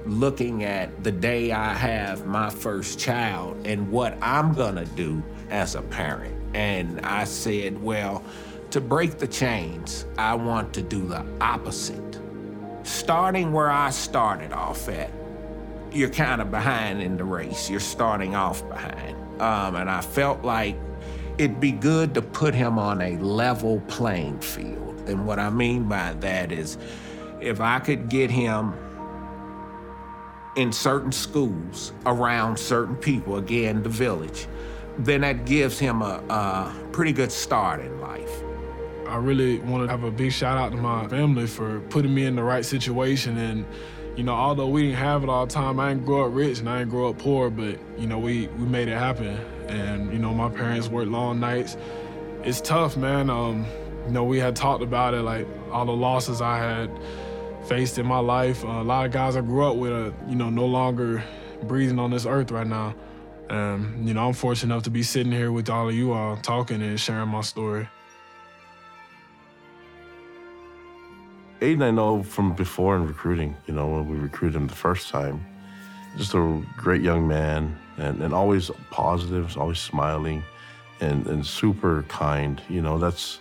Looking 0.06 0.64
at 0.64 1.04
the 1.04 1.12
day 1.12 1.52
I 1.52 1.72
have 1.72 2.26
my 2.26 2.50
first 2.50 2.98
child 2.98 3.64
and 3.66 3.90
what 3.92 4.18
I'm 4.20 4.54
gonna 4.54 4.86
do 4.86 5.22
as 5.50 5.76
a 5.76 5.82
parent. 5.82 6.34
And 6.54 7.00
I 7.02 7.24
said, 7.24 7.80
well, 7.80 8.24
to 8.70 8.80
break 8.80 9.18
the 9.18 9.28
chains, 9.28 10.06
I 10.18 10.34
want 10.34 10.72
to 10.74 10.82
do 10.82 11.06
the 11.06 11.24
opposite 11.40 12.20
starting 12.82 13.52
where 13.52 13.70
I 13.70 13.90
started 13.90 14.52
off 14.52 14.88
at, 14.88 15.10
you're 15.92 16.10
kind 16.10 16.40
of 16.40 16.50
behind 16.50 17.02
in 17.02 17.16
the 17.16 17.24
race. 17.24 17.68
You're 17.68 17.80
starting 17.80 18.34
off 18.34 18.66
behind. 18.68 19.16
Um, 19.40 19.76
and 19.76 19.90
I 19.90 20.00
felt 20.00 20.44
like 20.44 20.76
it'd 21.38 21.60
be 21.60 21.72
good 21.72 22.14
to 22.14 22.22
put 22.22 22.54
him 22.54 22.78
on 22.78 23.00
a 23.00 23.16
level 23.18 23.80
playing 23.88 24.40
field. 24.40 25.08
And 25.08 25.26
what 25.26 25.38
I 25.38 25.50
mean 25.50 25.88
by 25.88 26.12
that 26.20 26.52
is 26.52 26.78
if 27.40 27.60
I 27.60 27.78
could 27.78 28.08
get 28.08 28.30
him 28.30 28.74
in 30.56 30.72
certain 30.72 31.12
schools 31.12 31.92
around 32.06 32.58
certain 32.58 32.96
people, 32.96 33.36
again, 33.36 33.82
the 33.82 33.88
village, 33.88 34.46
then 34.98 35.22
that 35.22 35.46
gives 35.46 35.78
him 35.78 36.02
a, 36.02 36.22
a 36.28 36.88
pretty 36.92 37.12
good 37.12 37.32
start 37.32 37.80
in 37.80 38.00
life. 38.00 38.42
I 39.10 39.16
really 39.16 39.58
want 39.58 39.84
to 39.84 39.90
have 39.90 40.04
a 40.04 40.10
big 40.10 40.30
shout 40.30 40.56
out 40.56 40.70
to 40.70 40.78
my 40.78 41.08
family 41.08 41.48
for 41.48 41.80
putting 41.90 42.14
me 42.14 42.26
in 42.26 42.36
the 42.36 42.44
right 42.44 42.64
situation. 42.64 43.36
And, 43.38 43.66
you 44.16 44.22
know, 44.22 44.34
although 44.34 44.68
we 44.68 44.82
didn't 44.82 44.98
have 44.98 45.24
it 45.24 45.28
all 45.28 45.46
the 45.46 45.52
time, 45.52 45.80
I 45.80 45.88
didn't 45.88 46.06
grow 46.06 46.26
up 46.26 46.32
rich 46.32 46.60
and 46.60 46.68
I 46.68 46.78
didn't 46.78 46.90
grow 46.90 47.10
up 47.10 47.18
poor, 47.18 47.50
but, 47.50 47.76
you 47.98 48.06
know, 48.06 48.20
we, 48.20 48.46
we 48.46 48.66
made 48.66 48.86
it 48.86 48.96
happen. 48.96 49.36
And, 49.66 50.12
you 50.12 50.20
know, 50.20 50.32
my 50.32 50.48
parents 50.48 50.88
worked 50.88 51.10
long 51.10 51.40
nights. 51.40 51.76
It's 52.44 52.60
tough, 52.60 52.96
man. 52.96 53.30
Um, 53.30 53.66
you 54.06 54.12
know, 54.12 54.22
we 54.22 54.38
had 54.38 54.54
talked 54.54 54.82
about 54.82 55.12
it, 55.14 55.22
like 55.22 55.46
all 55.72 55.86
the 55.86 55.92
losses 55.92 56.40
I 56.40 56.58
had 56.58 56.90
faced 57.66 57.98
in 57.98 58.06
my 58.06 58.20
life. 58.20 58.64
Uh, 58.64 58.68
a 58.68 58.84
lot 58.84 59.06
of 59.06 59.12
guys 59.12 59.34
I 59.34 59.40
grew 59.40 59.64
up 59.64 59.76
with 59.76 59.92
are, 59.92 60.14
you 60.28 60.36
know, 60.36 60.50
no 60.50 60.66
longer 60.66 61.22
breathing 61.64 61.98
on 61.98 62.12
this 62.12 62.26
earth 62.26 62.52
right 62.52 62.66
now. 62.66 62.94
And, 63.48 64.06
you 64.06 64.14
know, 64.14 64.28
I'm 64.28 64.34
fortunate 64.34 64.72
enough 64.72 64.84
to 64.84 64.90
be 64.90 65.02
sitting 65.02 65.32
here 65.32 65.50
with 65.50 65.68
all 65.68 65.88
of 65.88 65.94
you 65.96 66.12
all 66.12 66.36
talking 66.36 66.80
and 66.80 66.98
sharing 66.98 67.28
my 67.28 67.40
story. 67.40 67.88
Aiden, 71.60 71.82
I 71.82 71.90
know 71.90 72.22
from 72.22 72.54
before 72.54 72.96
in 72.96 73.06
recruiting, 73.06 73.54
you 73.66 73.74
know, 73.74 73.88
when 73.88 74.08
we 74.08 74.16
recruited 74.16 74.56
him 74.56 74.66
the 74.66 74.74
first 74.74 75.10
time, 75.10 75.44
just 76.16 76.34
a 76.34 76.62
great 76.76 77.02
young 77.02 77.28
man 77.28 77.78
and, 77.98 78.22
and 78.22 78.32
always 78.32 78.70
positive, 78.90 79.58
always 79.58 79.78
smiling 79.78 80.42
and, 81.00 81.26
and 81.26 81.44
super 81.44 82.02
kind. 82.08 82.62
You 82.70 82.80
know, 82.80 82.98
that's 82.98 83.40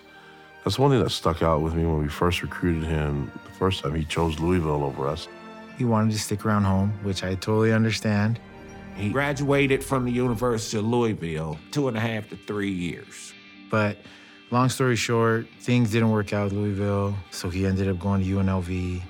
that's 0.65 0.77
one 0.77 0.91
thing 0.91 1.01
that 1.01 1.11
stuck 1.11 1.41
out 1.41 1.61
with 1.61 1.73
me 1.73 1.85
when 1.85 2.01
we 2.01 2.09
first 2.09 2.41
recruited 2.41 2.83
him 2.83 3.31
the 3.45 3.51
first 3.51 3.83
time. 3.83 3.95
He 3.95 4.03
chose 4.03 4.37
Louisville 4.37 4.83
over 4.83 5.07
us. 5.07 5.29
He 5.77 5.85
wanted 5.85 6.11
to 6.11 6.19
stick 6.19 6.45
around 6.45 6.65
home, 6.65 6.91
which 7.03 7.23
I 7.23 7.35
totally 7.35 7.71
understand. 7.71 8.37
He 8.97 9.11
graduated 9.11 9.81
from 9.81 10.03
the 10.03 10.11
University 10.11 10.77
of 10.77 10.83
Louisville 10.83 11.57
two 11.71 11.87
and 11.87 11.95
a 11.95 12.01
half 12.01 12.27
to 12.29 12.35
three 12.35 12.71
years. 12.71 13.33
But 13.71 13.97
long 14.51 14.69
story 14.69 14.95
short, 14.95 15.47
things 15.59 15.91
didn't 15.91 16.11
work 16.11 16.33
out 16.33 16.45
with 16.45 16.53
Louisville, 16.53 17.15
so 17.31 17.49
he 17.49 17.65
ended 17.65 17.87
up 17.87 17.99
going 17.99 18.23
to 18.23 18.29
UNLV. 18.29 19.01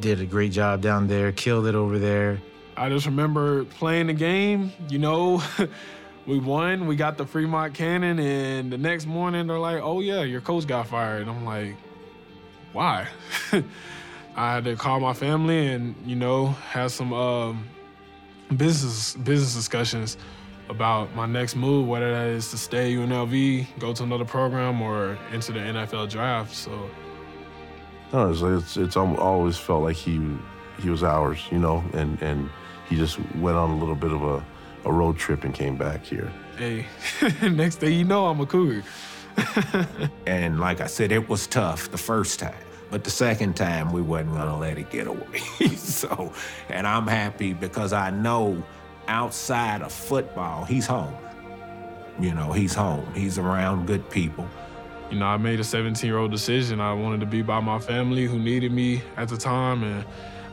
Did 0.00 0.20
a 0.20 0.26
great 0.26 0.52
job 0.52 0.82
down 0.82 1.06
there, 1.06 1.32
killed 1.32 1.66
it 1.66 1.74
over 1.74 1.98
there. 1.98 2.40
I 2.76 2.90
just 2.90 3.06
remember 3.06 3.64
playing 3.64 4.08
the 4.08 4.12
game, 4.12 4.72
you 4.90 4.98
know, 4.98 5.42
we 6.26 6.38
won, 6.38 6.86
we 6.86 6.96
got 6.96 7.16
the 7.16 7.24
Fremont 7.24 7.72
Cannon, 7.72 8.18
and 8.18 8.70
the 8.70 8.76
next 8.76 9.06
morning 9.06 9.46
they're 9.46 9.58
like, 9.58 9.80
oh 9.82 10.00
yeah, 10.00 10.22
your 10.22 10.42
coach 10.42 10.66
got 10.66 10.88
fired. 10.88 11.26
I'm 11.26 11.44
like, 11.44 11.76
why? 12.72 13.08
I 14.36 14.52
had 14.52 14.64
to 14.64 14.76
call 14.76 15.00
my 15.00 15.14
family 15.14 15.68
and, 15.68 15.94
you 16.04 16.16
know, 16.16 16.48
have 16.48 16.92
some 16.92 17.14
um, 17.14 17.66
business 18.54 19.14
business 19.14 19.54
discussions 19.54 20.18
about 20.68 21.14
my 21.14 21.26
next 21.26 21.56
move, 21.56 21.86
whether 21.86 22.10
that 22.12 22.28
is 22.28 22.50
to 22.50 22.58
stay 22.58 22.94
UNLV, 22.94 23.66
go 23.78 23.92
to 23.92 24.02
another 24.02 24.24
program, 24.24 24.82
or 24.82 25.18
into 25.32 25.52
the 25.52 25.60
NFL 25.60 26.10
draft. 26.10 26.54
So, 26.54 26.90
no, 28.12 28.30
it's 28.30 28.42
it's, 28.42 28.76
it's 28.76 28.96
always 28.96 29.56
felt 29.56 29.84
like 29.84 29.96
he 29.96 30.20
he 30.78 30.90
was 30.90 31.02
ours, 31.02 31.40
you 31.50 31.58
know, 31.58 31.84
and 31.92 32.20
and 32.22 32.50
he 32.88 32.96
just 32.96 33.18
went 33.36 33.56
on 33.56 33.70
a 33.70 33.76
little 33.76 33.94
bit 33.94 34.12
of 34.12 34.22
a, 34.22 34.44
a 34.84 34.92
road 34.92 35.16
trip 35.16 35.44
and 35.44 35.54
came 35.54 35.76
back 35.76 36.04
here. 36.04 36.32
Hey, 36.56 36.86
next 37.42 37.76
thing 37.76 37.92
you 37.92 38.04
know, 38.04 38.26
I'm 38.26 38.40
a 38.40 38.46
cougar. 38.46 38.82
and 40.26 40.60
like 40.60 40.80
I 40.80 40.86
said, 40.86 41.12
it 41.12 41.28
was 41.28 41.46
tough 41.46 41.90
the 41.90 41.98
first 41.98 42.38
time. 42.38 42.54
But 42.90 43.04
the 43.04 43.10
second 43.10 43.56
time, 43.56 43.92
we 43.92 44.00
wasn't 44.00 44.34
gonna 44.34 44.58
let 44.58 44.78
it 44.78 44.90
get 44.90 45.06
away. 45.06 45.38
so, 45.76 46.32
and 46.68 46.86
I'm 46.86 47.06
happy 47.06 47.52
because 47.52 47.92
I 47.92 48.10
know 48.10 48.62
outside 49.08 49.82
of 49.82 49.92
football, 49.92 50.64
he's 50.64 50.86
home. 50.86 51.14
You 52.18 52.32
know, 52.34 52.52
he's 52.52 52.74
home. 52.74 53.06
He's 53.14 53.38
around 53.38 53.86
good 53.86 54.08
people. 54.10 54.48
You 55.10 55.18
know, 55.18 55.26
I 55.26 55.36
made 55.36 55.60
a 55.60 55.64
17 55.64 56.08
year 56.08 56.18
old 56.18 56.30
decision. 56.30 56.80
I 56.80 56.92
wanted 56.92 57.20
to 57.20 57.26
be 57.26 57.42
by 57.42 57.60
my 57.60 57.78
family 57.78 58.24
who 58.26 58.38
needed 58.38 58.72
me 58.72 59.02
at 59.16 59.28
the 59.28 59.36
time, 59.36 59.82
and 59.84 60.04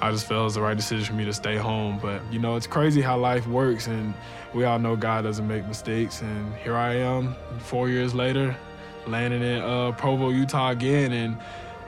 I 0.02 0.12
just 0.12 0.28
felt 0.28 0.42
it 0.42 0.44
was 0.44 0.56
the 0.56 0.62
right 0.62 0.76
decision 0.76 1.06
for 1.06 1.14
me 1.14 1.26
to 1.26 1.34
stay 1.34 1.56
home. 1.56 2.00
But, 2.02 2.22
you 2.32 2.40
know, 2.40 2.56
it's 2.56 2.68
crazy 2.68 3.02
how 3.02 3.18
life 3.18 3.48
works, 3.48 3.88
and 3.88 4.14
we 4.54 4.66
all 4.66 4.78
know 4.78 4.96
God 4.96 5.24
doesn't 5.24 5.48
make 5.48 5.66
mistakes. 5.68 6.22
And 6.22 6.54
here 6.58 6.76
I 6.76 6.96
am, 6.96 7.36
four 7.60 7.90
years 7.90 8.14
later, 8.14 8.56
landing 9.08 9.42
in 9.42 9.62
uh, 9.62 9.94
Provo, 9.94 10.30
Utah 10.30 10.70
again, 10.70 11.12
and 11.14 11.38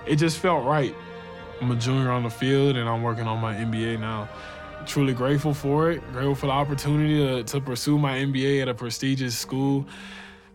it 0.08 0.16
just 0.16 0.40
felt 0.40 0.66
right. 0.66 0.96
I'm 1.62 1.72
a 1.72 1.76
junior 1.76 2.12
on 2.12 2.24
the 2.24 2.30
field, 2.30 2.78
and 2.78 2.90
I'm 2.90 3.04
working 3.04 3.28
on 3.28 3.40
my 3.40 3.54
MBA 3.54 4.00
now 4.00 4.30
truly 4.86 5.14
grateful 5.14 5.54
for 5.54 5.92
it. 5.92 6.02
Grateful 6.12 6.36
for 6.36 6.46
the 6.48 6.52
opportunity 6.52 7.18
to, 7.18 7.44
to 7.44 7.62
pursue 7.62 7.98
my 7.98 8.18
MBA 8.18 8.62
at 8.62 8.68
a 8.68 8.74
prestigious 8.74 9.38
school. 9.38 9.86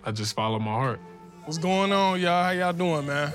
I 0.05 0.13
just 0.13 0.35
follow 0.35 0.59
my 0.59 0.73
heart. 0.73 1.01
What's 1.45 1.59
going 1.59 1.93
on, 1.93 2.21
y'all? 2.21 2.45
How 2.45 2.51
y'all 2.51 2.73
doing, 2.73 3.07
man? 3.07 3.33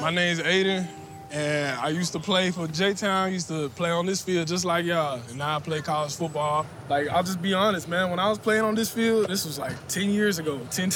My 0.00 0.10
name's 0.10 0.40
Aiden, 0.40 0.86
and 1.30 1.78
I 1.78 1.90
used 1.90 2.12
to 2.12 2.18
play 2.18 2.50
for 2.50 2.66
J-Town. 2.66 3.32
Used 3.32 3.48
to 3.48 3.68
play 3.70 3.90
on 3.90 4.06
this 4.06 4.20
field 4.20 4.48
just 4.48 4.64
like 4.64 4.84
y'all, 4.84 5.20
and 5.28 5.38
now 5.38 5.56
I 5.56 5.60
play 5.60 5.80
college 5.80 6.14
football. 6.16 6.66
Like 6.88 7.08
I'll 7.08 7.22
just 7.22 7.40
be 7.40 7.54
honest, 7.54 7.88
man. 7.88 8.10
When 8.10 8.18
I 8.18 8.28
was 8.28 8.38
playing 8.38 8.62
on 8.62 8.74
this 8.74 8.90
field, 8.90 9.28
this 9.28 9.46
was 9.46 9.58
like 9.58 9.88
10 9.88 10.10
years 10.10 10.38
ago, 10.38 10.60
10, 10.70 10.90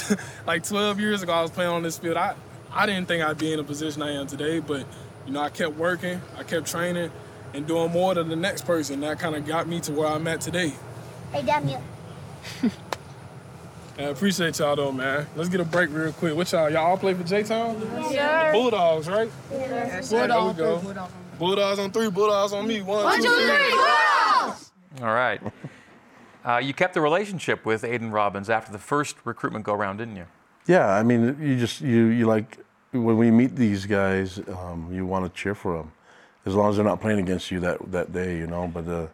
like 0.47 0.65
12 0.65 0.99
years 0.99 1.23
ago. 1.23 1.33
I 1.33 1.43
was 1.43 1.51
playing 1.51 1.71
on 1.71 1.83
this 1.83 1.99
field. 1.99 2.17
I, 2.17 2.35
I 2.73 2.87
didn't 2.87 3.07
think 3.07 3.23
I'd 3.23 3.39
be 3.39 3.53
in 3.53 3.59
the 3.59 3.65
position 3.65 4.03
I 4.03 4.13
am 4.13 4.27
today, 4.27 4.61
but 4.61 4.87
you 5.27 5.33
know, 5.33 5.41
I 5.41 5.51
kept 5.51 5.77
working, 5.77 6.21
I 6.37 6.43
kept 6.43 6.67
training, 6.67 7.11
and 7.55 7.67
doing 7.67 7.91
more 7.93 8.15
than 8.15 8.29
the 8.29 8.37
next 8.37 8.63
person. 8.67 9.01
That 9.01 9.19
kind 9.19 9.35
of 9.35 9.47
got 9.47 9.67
me 9.69 9.81
to 9.81 9.93
where 9.93 10.09
I'm 10.09 10.27
at 10.29 10.41
today. 10.41 10.73
Hey, 11.33 11.43
Daniel. 11.43 11.83
I 13.99 14.03
appreciate 14.03 14.59
y'all 14.61 14.77
though, 14.77 14.93
man. 14.93 15.27
Let's 15.35 15.49
get 15.49 15.61
a 15.61 15.65
break 15.65 15.91
real 15.91 16.13
quick. 16.13 16.37
What 16.37 16.51
y'all? 16.53 16.71
Y'all 16.71 16.87
all 16.87 16.97
play 16.97 17.15
for 17.15 17.25
J-Town? 17.25 17.81
Yes, 18.13 18.55
Bulldogs, 18.55 19.09
right? 19.09 19.29
Yes, 19.51 20.09
There 20.11 20.23
we 20.23 20.55
go. 20.55 21.09
Bulldogs 21.39 21.79
on 21.81 21.91
three, 21.91 22.09
Bulldogs 22.11 22.53
on 22.53 22.67
me. 22.67 22.81
One, 22.83 23.05
One, 23.05 23.17
two, 23.17 23.23
two, 23.25 23.29
three. 23.35 23.47
three, 23.57 23.71
Bulldogs! 23.71 24.71
All 25.01 25.07
right. 25.15 25.41
Uh, 26.45 26.57
you 26.57 26.73
kept 26.73 26.95
the 26.95 27.01
relationship 27.01 27.67
with 27.67 27.83
Aiden 27.83 28.11
Robbins 28.11 28.49
after 28.49 28.73
the 28.73 28.79
first 28.79 29.17
recruitment 29.25 29.67
go 29.67 29.75
round, 29.75 29.99
didn't 29.99 30.17
you? 30.17 30.25
Yeah, 30.67 30.89
I 30.89 31.03
mean, 31.03 31.37
you 31.43 31.59
just 31.59 31.83
you 31.83 32.07
you 32.07 32.25
like 32.25 32.59
when 32.93 33.19
we 33.19 33.31
meet 33.31 33.55
these 33.55 33.85
guys, 33.85 34.39
um, 34.49 34.89
you 34.91 35.05
want 35.05 35.27
to 35.27 35.39
cheer 35.39 35.55
for 35.55 35.77
them, 35.77 35.93
as 36.49 36.55
long 36.55 36.71
as 36.71 36.77
they're 36.77 36.85
not 36.85 37.01
playing 37.01 37.21
against 37.21 37.51
you 37.51 37.61
that 37.61 37.79
that 37.93 38.13
day, 38.13 38.37
you 38.39 38.47
know. 38.47 38.71
But 38.73 38.89
uh, 38.89 39.07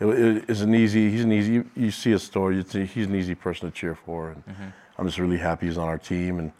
it, 0.00 0.06
it, 0.06 0.44
it's 0.48 0.60
an 0.60 0.74
easy. 0.74 1.10
He's 1.10 1.24
an 1.24 1.32
easy. 1.32 1.52
You, 1.54 1.70
you 1.76 1.90
see 1.90 2.12
a 2.12 2.18
story. 2.18 2.58
A, 2.60 2.78
he's 2.84 3.06
an 3.06 3.14
easy 3.14 3.34
person 3.34 3.70
to 3.70 3.76
cheer 3.76 3.94
for, 3.94 4.30
and 4.30 4.72
I'm 4.98 5.06
just 5.06 5.18
really 5.18 5.38
happy 5.38 5.66
he's 5.66 5.78
on 5.78 5.88
our 5.88 5.98
team 5.98 6.38
and 6.38 6.52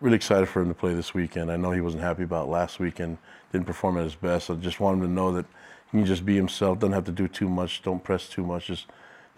really 0.00 0.16
excited 0.16 0.48
for 0.48 0.62
him 0.62 0.68
to 0.68 0.74
play 0.74 0.94
this 0.94 1.14
weekend. 1.14 1.50
I 1.50 1.56
know 1.56 1.72
he 1.72 1.80
wasn't 1.80 2.02
happy 2.02 2.22
about 2.22 2.48
last 2.48 2.78
weekend. 2.78 3.18
Didn't 3.52 3.66
perform 3.66 3.98
at 3.98 4.04
his 4.04 4.14
best. 4.14 4.50
I 4.50 4.54
just 4.54 4.80
want 4.80 4.98
him 4.98 5.08
to 5.08 5.12
know 5.12 5.32
that 5.32 5.46
he 5.90 5.98
can 5.98 6.06
just 6.06 6.24
be 6.24 6.36
himself. 6.36 6.78
Doesn't 6.78 6.92
have 6.92 7.04
to 7.04 7.12
do 7.12 7.26
too 7.26 7.48
much. 7.48 7.82
Don't 7.82 8.02
press 8.02 8.28
too 8.28 8.44
much. 8.44 8.66
Just 8.66 8.86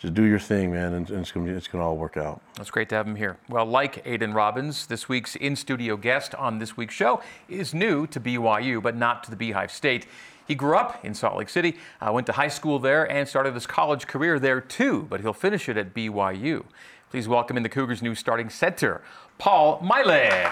just 0.02 0.14
do 0.14 0.24
your 0.24 0.40
thing, 0.40 0.72
man, 0.72 0.94
and, 0.94 1.09
and 1.11 1.20
it's 1.20 1.31
gonna 1.31 1.52
it's 1.52 1.68
gonna 1.68 1.85
all 1.85 1.96
work 1.96 2.16
out. 2.16 2.40
It's 2.59 2.72
great 2.72 2.88
to 2.88 2.96
have 2.96 3.07
him 3.07 3.14
here. 3.14 3.37
Well, 3.48 3.64
like 3.64 4.05
Aiden 4.05 4.35
Robbins, 4.35 4.87
this 4.88 5.09
week's 5.09 5.37
in 5.37 5.55
studio 5.55 5.96
guest 5.96 6.35
on 6.35 6.59
this 6.59 6.76
week's 6.76 6.94
show 6.94 7.22
is 7.48 7.72
new 7.72 8.09
to 8.09 8.18
BYU, 8.18 8.83
but 8.83 8.96
not 8.96 9.22
to 9.24 9.31
the 9.31 9.37
Beehive 9.37 9.70
State. 9.70 10.07
He 10.46 10.55
grew 10.55 10.76
up 10.76 11.05
in 11.05 11.14
Salt 11.14 11.37
Lake 11.37 11.48
City, 11.48 11.76
uh, 12.00 12.11
went 12.12 12.26
to 12.26 12.33
high 12.33 12.48
school 12.48 12.78
there, 12.78 13.11
and 13.11 13.28
started 13.28 13.55
his 13.55 13.66
college 13.66 14.07
career 14.07 14.38
there 14.38 14.61
too, 14.61 15.07
but 15.09 15.20
he'll 15.20 15.33
finish 15.33 15.68
it 15.68 15.76
at 15.76 15.94
BYU. 15.94 16.64
Please 17.11 17.28
welcome 17.28 17.57
in 17.57 17.62
the 17.62 17.68
Cougars' 17.68 18.02
new 18.02 18.14
starting 18.14 18.48
center, 18.50 19.02
Paul 19.38 19.81
Maile. 19.83 20.50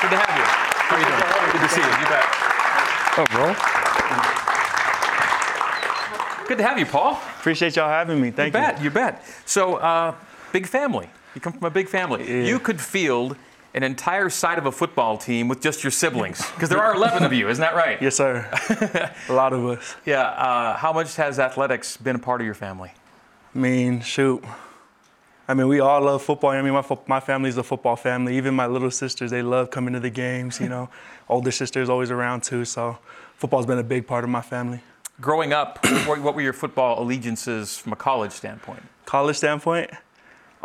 Good 0.00 0.10
to 0.10 0.18
have 0.18 0.36
you. 0.36 0.44
How 0.84 0.96
are 0.96 1.00
you 1.00 1.06
doing? 1.06 1.52
Good 1.52 1.62
to 1.62 1.68
see 1.68 1.80
you. 1.80 1.86
You 1.86 2.08
bet. 2.10 2.24
Oh, 3.16 3.24
bro. 3.30 3.54
Good 6.46 6.58
to 6.58 6.64
have 6.64 6.78
you, 6.78 6.84
Paul. 6.84 7.18
Appreciate 7.38 7.76
y'all 7.76 7.88
having 7.88 8.20
me. 8.20 8.30
Thank 8.30 8.52
you. 8.52 8.60
You 8.60 8.66
bet, 8.66 8.82
you 8.82 8.90
bet. 8.90 9.24
So, 9.46 9.76
uh, 9.76 10.14
big 10.52 10.66
family. 10.66 11.08
You 11.34 11.40
come 11.40 11.54
from 11.54 11.64
a 11.64 11.70
big 11.70 11.88
family. 11.88 12.46
You 12.46 12.58
could 12.58 12.80
field 12.80 13.36
an 13.74 13.82
entire 13.82 14.30
side 14.30 14.56
of 14.56 14.66
a 14.66 14.72
football 14.72 15.18
team 15.18 15.48
with 15.48 15.60
just 15.60 15.82
your 15.82 15.90
siblings, 15.90 16.38
because 16.54 16.68
there 16.68 16.82
are 16.82 16.94
11 16.94 17.24
of 17.24 17.32
you, 17.32 17.48
isn't 17.48 17.60
that 17.60 17.74
right? 17.74 18.00
Yes, 18.00 18.16
sir. 18.16 18.48
a 19.28 19.32
lot 19.32 19.52
of 19.52 19.66
us. 19.66 19.96
Yeah. 20.06 20.22
Uh, 20.22 20.76
how 20.76 20.92
much 20.92 21.16
has 21.16 21.38
athletics 21.38 21.96
been 21.96 22.16
a 22.16 22.20
part 22.20 22.40
of 22.40 22.44
your 22.44 22.54
family? 22.54 22.92
I 23.54 23.58
mean, 23.58 24.00
shoot. 24.00 24.42
I 25.46 25.52
mean, 25.52 25.68
we 25.68 25.80
all 25.80 26.00
love 26.00 26.22
football. 26.22 26.50
I 26.50 26.62
mean, 26.62 26.72
my, 26.72 26.82
fo- 26.82 27.02
my 27.06 27.20
family's 27.20 27.58
a 27.58 27.62
football 27.62 27.96
family. 27.96 28.36
Even 28.36 28.54
my 28.54 28.66
little 28.66 28.90
sisters, 28.90 29.30
they 29.30 29.42
love 29.42 29.70
coming 29.70 29.92
to 29.92 30.00
the 30.00 30.10
games, 30.10 30.58
you 30.58 30.68
know. 30.68 30.88
Older 31.28 31.50
sister's 31.50 31.88
always 31.90 32.10
around 32.10 32.42
too, 32.42 32.64
so 32.64 32.98
football's 33.36 33.66
been 33.66 33.78
a 33.78 33.84
big 33.84 34.06
part 34.06 34.24
of 34.24 34.30
my 34.30 34.40
family. 34.40 34.80
Growing 35.20 35.52
up, 35.52 35.84
what 36.06 36.20
what 36.20 36.34
were 36.34 36.40
your 36.40 36.52
football 36.52 37.02
allegiances 37.02 37.76
from 37.76 37.92
a 37.92 37.96
college 37.96 38.32
standpoint? 38.32 38.82
College 39.04 39.36
standpoint, 39.36 39.90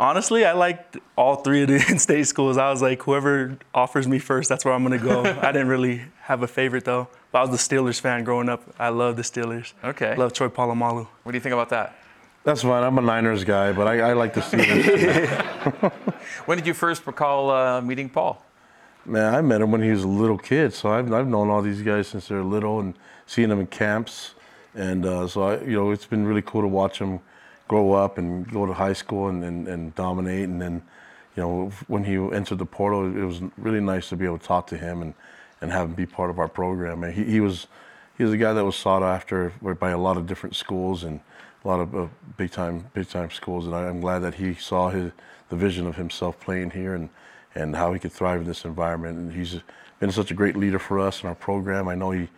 honestly, 0.00 0.44
I 0.44 0.52
liked 0.52 0.96
all 1.16 1.36
three 1.36 1.62
of 1.62 1.68
the 1.68 1.76
in-state 1.88 2.26
schools. 2.26 2.56
I 2.56 2.70
was 2.70 2.82
like, 2.82 3.02
whoever 3.02 3.58
offers 3.72 4.08
me 4.08 4.18
first, 4.18 4.48
that's 4.48 4.64
where 4.64 4.74
I'm 4.74 4.82
gonna 4.82 4.98
go. 4.98 5.22
I 5.42 5.52
didn't 5.52 5.68
really 5.68 6.02
have 6.22 6.42
a 6.42 6.48
favorite 6.48 6.84
though. 6.84 7.06
But 7.30 7.38
I 7.38 7.42
was 7.42 7.50
the 7.50 7.76
Steelers 7.76 8.00
fan 8.00 8.24
growing 8.24 8.48
up. 8.48 8.62
I 8.78 8.88
love 8.88 9.14
the 9.16 9.22
Steelers. 9.22 9.74
Okay. 9.84 10.16
Love 10.16 10.32
Troy 10.32 10.48
Polamalu. 10.48 11.06
What 11.22 11.32
do 11.32 11.36
you 11.36 11.40
think 11.40 11.52
about 11.52 11.68
that? 11.68 11.96
That's 12.42 12.62
fine. 12.62 12.82
I'm 12.82 12.96
a 12.98 13.02
Niners 13.02 13.44
guy, 13.44 13.72
but 13.72 13.86
I, 13.86 14.00
I 14.00 14.12
like 14.14 14.34
the 14.34 14.40
Steelers. 14.40 15.92
When 16.46 16.58
did 16.58 16.66
you 16.66 16.74
first 16.74 17.06
recall 17.06 17.50
uh, 17.50 17.80
meeting 17.80 18.08
Paul? 18.08 18.44
Man, 19.04 19.34
I 19.34 19.40
met 19.40 19.60
him 19.60 19.70
when 19.70 19.82
he 19.82 19.90
was 19.90 20.02
a 20.02 20.08
little 20.08 20.38
kid, 20.38 20.74
so 20.74 20.90
I've, 20.90 21.12
I've 21.12 21.26
known 21.26 21.48
all 21.48 21.62
these 21.62 21.82
guys 21.82 22.08
since 22.08 22.28
they're 22.28 22.42
little 22.42 22.80
and 22.80 22.94
seeing 23.26 23.48
them 23.48 23.60
in 23.60 23.66
camps, 23.66 24.34
and 24.74 25.06
uh, 25.06 25.26
so 25.26 25.42
I, 25.42 25.60
you 25.60 25.72
know, 25.72 25.90
it's 25.90 26.06
been 26.06 26.26
really 26.26 26.42
cool 26.42 26.60
to 26.62 26.68
watch 26.68 26.98
them 26.98 27.20
grow 27.70 27.92
up 27.92 28.18
and 28.18 28.50
go 28.50 28.66
to 28.66 28.72
high 28.72 28.92
school 28.92 29.28
and, 29.28 29.44
and, 29.44 29.68
and 29.68 29.94
dominate, 29.94 30.48
and 30.48 30.60
then, 30.60 30.82
you 31.36 31.42
know, 31.42 31.70
when 31.86 32.02
he 32.02 32.14
entered 32.34 32.58
the 32.58 32.66
portal, 32.66 33.06
it 33.06 33.24
was 33.24 33.40
really 33.56 33.80
nice 33.80 34.08
to 34.08 34.16
be 34.16 34.24
able 34.24 34.38
to 34.38 34.44
talk 34.44 34.66
to 34.66 34.76
him 34.76 35.02
and, 35.02 35.14
and 35.60 35.70
have 35.70 35.86
him 35.86 35.94
be 35.94 36.04
part 36.04 36.30
of 36.30 36.40
our 36.40 36.48
program. 36.48 37.04
And 37.04 37.14
he, 37.14 37.22
he 37.34 37.40
was 37.40 37.68
he 38.18 38.24
was 38.24 38.32
a 38.32 38.36
guy 38.36 38.52
that 38.52 38.64
was 38.64 38.74
sought 38.74 39.04
after 39.04 39.52
by 39.78 39.90
a 39.90 39.98
lot 39.98 40.16
of 40.16 40.26
different 40.26 40.56
schools 40.56 41.04
and 41.04 41.20
a 41.64 41.68
lot 41.68 41.78
of 41.78 41.94
uh, 41.94 42.08
big 42.36 42.50
time 42.50 42.86
big 42.92 43.08
time 43.08 43.30
schools, 43.30 43.66
and 43.66 43.74
I, 43.74 43.82
I'm 43.88 44.00
glad 44.00 44.18
that 44.26 44.34
he 44.34 44.54
saw 44.54 44.90
his 44.90 45.12
the 45.48 45.56
vision 45.56 45.86
of 45.86 45.94
himself 45.94 46.40
playing 46.40 46.70
here 46.70 46.94
and 46.98 47.08
and 47.54 47.76
how 47.76 47.92
he 47.92 48.00
could 48.00 48.12
thrive 48.12 48.40
in 48.40 48.48
this 48.48 48.64
environment. 48.64 49.16
And 49.16 49.32
he's 49.32 49.60
been 50.00 50.10
such 50.10 50.32
a 50.32 50.34
great 50.34 50.56
leader 50.56 50.80
for 50.80 50.98
us 50.98 51.22
in 51.22 51.28
our 51.28 51.36
program. 51.36 51.86
I 51.86 51.94
know 51.94 52.10
he 52.10 52.28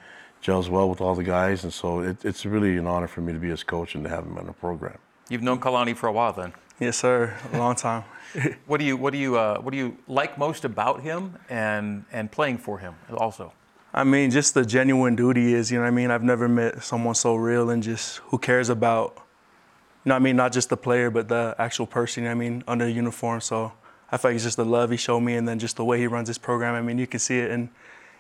gels 0.43 0.69
well 0.69 0.91
with 0.91 1.01
all 1.01 1.15
the 1.15 1.25
guys, 1.25 1.65
and 1.65 1.73
so 1.73 2.01
it, 2.01 2.23
it's 2.23 2.45
really 2.45 2.77
an 2.77 2.87
honor 2.87 3.09
for 3.09 3.23
me 3.23 3.33
to 3.33 3.39
be 3.39 3.49
his 3.49 3.65
coach 3.65 3.95
and 3.95 4.05
to 4.05 4.11
have 4.11 4.25
him 4.27 4.37
in 4.37 4.47
the 4.47 4.53
program. 4.53 4.99
You've 5.33 5.43
known 5.43 5.61
Kalani 5.61 5.97
for 5.97 6.09
a 6.09 6.13
while, 6.13 6.35
then. 6.35 6.53
Yes, 6.79 6.99
sir. 6.99 7.35
A 7.55 7.59
long 7.59 7.75
time. 7.75 8.05
What 8.67 8.81
do 8.81 8.85
you 8.85 8.97
what 8.99 9.13
do 9.13 9.19
you 9.19 9.37
uh, 9.37 9.61
what 9.61 9.73
do 9.73 9.79
you 9.79 9.97
like 10.07 10.37
most 10.39 10.65
about 10.65 11.03
him 11.03 11.39
and 11.49 12.05
and 12.13 12.31
playing 12.31 12.59
for 12.59 12.79
him 12.79 12.95
also? 13.17 13.53
I 13.95 14.05
mean, 14.05 14.31
just 14.31 14.55
the 14.55 14.65
genuine 14.65 15.17
duty 15.17 15.55
is, 15.55 15.71
you 15.71 15.79
know 15.79 15.85
what 15.85 15.89
I 15.89 16.01
mean? 16.01 16.11
I've 16.11 16.23
never 16.23 16.49
met 16.49 16.83
someone 16.83 17.15
so 17.15 17.35
real 17.35 17.71
and 17.71 17.83
just 17.83 18.19
who 18.29 18.39
cares 18.39 18.69
about, 18.71 19.17
you 19.17 20.09
know 20.09 20.15
what 20.15 20.23
I 20.23 20.25
mean, 20.25 20.37
not 20.37 20.53
just 20.53 20.69
the 20.69 20.77
player, 20.77 21.11
but 21.11 21.29
the 21.29 21.55
actual 21.59 21.87
person, 21.87 22.23
you 22.23 22.29
know 22.29 22.37
what 22.37 22.45
I 22.45 22.49
mean, 22.49 22.65
under 22.67 22.85
the 22.87 22.93
uniform. 22.93 23.41
So 23.41 23.73
I 24.11 24.17
feel 24.19 24.31
like 24.31 24.37
it's 24.37 24.45
just 24.45 24.57
the 24.57 24.65
love 24.65 24.91
he 24.91 24.97
showed 24.97 25.21
me 25.21 25.35
and 25.37 25.47
then 25.47 25.59
just 25.59 25.77
the 25.77 25.85
way 25.85 25.99
he 25.99 26.07
runs 26.07 26.29
his 26.29 26.39
program. 26.39 26.75
I 26.75 26.81
mean, 26.81 26.99
you 26.99 27.07
can 27.07 27.21
see 27.21 27.39
it. 27.39 27.51
And 27.51 27.69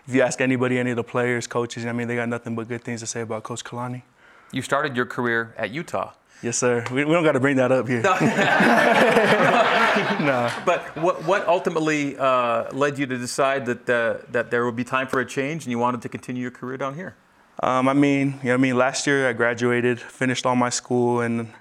if 0.07 0.15
you 0.15 0.23
ask 0.23 0.41
anybody, 0.41 0.79
any 0.79 0.91
of 0.91 0.97
the 0.97 1.05
players, 1.05 1.47
coaches, 1.47 1.85
I 1.87 1.93
mean, 1.93 2.09
they 2.09 2.17
got 2.17 2.29
nothing 2.29 2.55
but 2.55 2.69
good 2.69 2.85
things 2.85 3.01
to 3.01 3.07
say 3.07 3.23
about 3.23 3.43
Coach 3.43 3.65
Kalani. 3.65 4.03
You 4.51 4.61
started 4.61 4.95
your 4.95 5.07
career 5.07 5.55
at 5.57 5.71
Utah. 5.71 6.13
Yes, 6.43 6.59
sir. 6.59 6.85
We, 6.91 7.05
we 7.05 7.13
don't 7.13 7.23
got 7.23 7.33
to 7.33 7.41
bring 7.41 7.57
that 7.57 7.71
up 7.71 7.89
here. 7.89 8.03
no. 8.03 8.13
But 10.65 10.97
what, 10.97 11.25
what 11.25 11.47
ultimately 11.47 12.17
uh, 12.17 12.73
led 12.73 12.99
you 12.99 13.07
to 13.07 13.17
decide 13.17 13.67
that, 13.67 13.89
uh, 13.89 14.17
that 14.33 14.51
there 14.51 14.65
would 14.65 14.77
be 14.77 14.85
time 14.85 15.07
for 15.07 15.21
a 15.21 15.27
change 15.27 15.65
and 15.65 15.71
you 15.71 15.79
wanted 15.79 16.03
to 16.03 16.09
continue 16.09 16.43
your 16.43 16.51
career 16.51 16.77
down 16.77 16.95
here? 16.95 17.15
Um, 17.63 17.89
I 17.89 17.93
mean, 17.93 18.41
you 18.43 18.49
know 18.49 18.55
I 18.55 18.57
mean? 18.57 18.77
Last 18.77 19.07
year 19.07 19.29
I 19.29 19.33
graduated, 19.35 20.01
finished 20.01 20.47
all 20.47 20.57
my 20.57 20.71
school, 20.71 21.21
and 21.21 21.53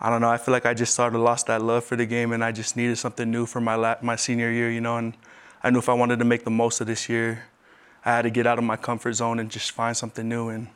I 0.00 0.10
don't 0.10 0.20
know, 0.20 0.28
I 0.28 0.36
feel 0.36 0.52
like 0.52 0.66
I 0.66 0.74
just 0.74 0.94
sort 0.94 1.14
of 1.14 1.20
lost 1.20 1.46
that 1.46 1.62
love 1.62 1.84
for 1.84 1.96
the 1.96 2.06
game 2.06 2.32
and 2.32 2.44
I 2.44 2.52
just 2.52 2.76
needed 2.76 2.98
something 2.98 3.30
new 3.30 3.46
for 3.46 3.60
my, 3.60 3.74
la- 3.74 3.96
my 4.02 4.16
senior 4.16 4.50
year, 4.50 4.70
you 4.70 4.80
know, 4.80 4.96
and 4.96 5.14
I 5.62 5.70
knew 5.70 5.78
if 5.78 5.88
I 5.88 5.94
wanted 5.94 6.18
to 6.18 6.24
make 6.24 6.44
the 6.44 6.50
most 6.50 6.80
of 6.80 6.86
this 6.86 7.08
year, 7.08 7.44
I 8.04 8.10
had 8.10 8.22
to 8.22 8.30
get 8.30 8.46
out 8.46 8.58
of 8.58 8.64
my 8.64 8.76
comfort 8.76 9.14
zone 9.14 9.40
and 9.40 9.50
just 9.50 9.70
find 9.70 9.96
something 9.96 10.28
new. 10.28 10.50
And 10.50 10.68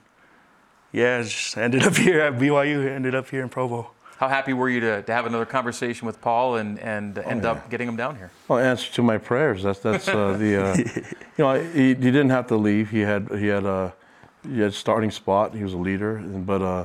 yeah, 0.93 1.23
just 1.23 1.57
ended 1.57 1.83
up 1.83 1.97
here 1.97 2.21
at 2.21 2.35
BYU, 2.35 2.89
ended 2.89 3.15
up 3.15 3.29
here 3.29 3.43
in 3.43 3.49
Provo. 3.49 3.91
How 4.19 4.27
happy 4.27 4.53
were 4.53 4.69
you 4.69 4.81
to, 4.81 5.03
to 5.03 5.15
have 5.15 5.27
another 5.27 5.47
conversation 5.47 6.05
with 6.05 6.21
Paul 6.21 6.57
and, 6.57 6.79
and 6.81 7.19
end 7.19 7.45
yeah. 7.45 7.53
up 7.53 7.71
getting 7.71 7.87
him 7.87 7.95
down 7.95 8.17
here? 8.17 8.33
Well, 8.49 8.59
answer 8.59 8.93
to 8.95 9.03
my 9.03 9.17
prayers. 9.17 9.63
That's 9.63 9.79
that's 9.79 10.09
uh, 10.09 10.33
the 10.39 10.65
uh, 10.65 10.77
you 10.77 11.45
know 11.45 11.63
he, 11.63 11.89
he 11.89 11.95
didn't 11.95 12.31
have 12.31 12.49
to 12.49 12.57
leave. 12.57 12.91
He 12.91 13.01
had 13.01 13.29
he 13.31 13.47
had 13.47 13.65
a 13.65 13.95
he 14.43 14.59
had 14.59 14.75
starting 14.75 15.13
spot. 15.13 15.55
He 15.55 15.63
was 15.63 15.73
a 15.73 15.79
leader, 15.79 16.19
but 16.19 16.63
uh, 16.63 16.85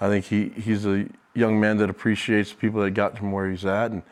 I 0.00 0.08
think 0.08 0.24
he 0.24 0.48
he's 0.48 0.84
a 0.84 1.06
young 1.34 1.60
man 1.60 1.76
that 1.76 1.88
appreciates 1.88 2.52
people 2.52 2.82
that 2.82 2.90
got 2.90 3.18
him 3.18 3.30
where 3.30 3.48
he's 3.48 3.64
at, 3.64 3.92
and 3.92 4.02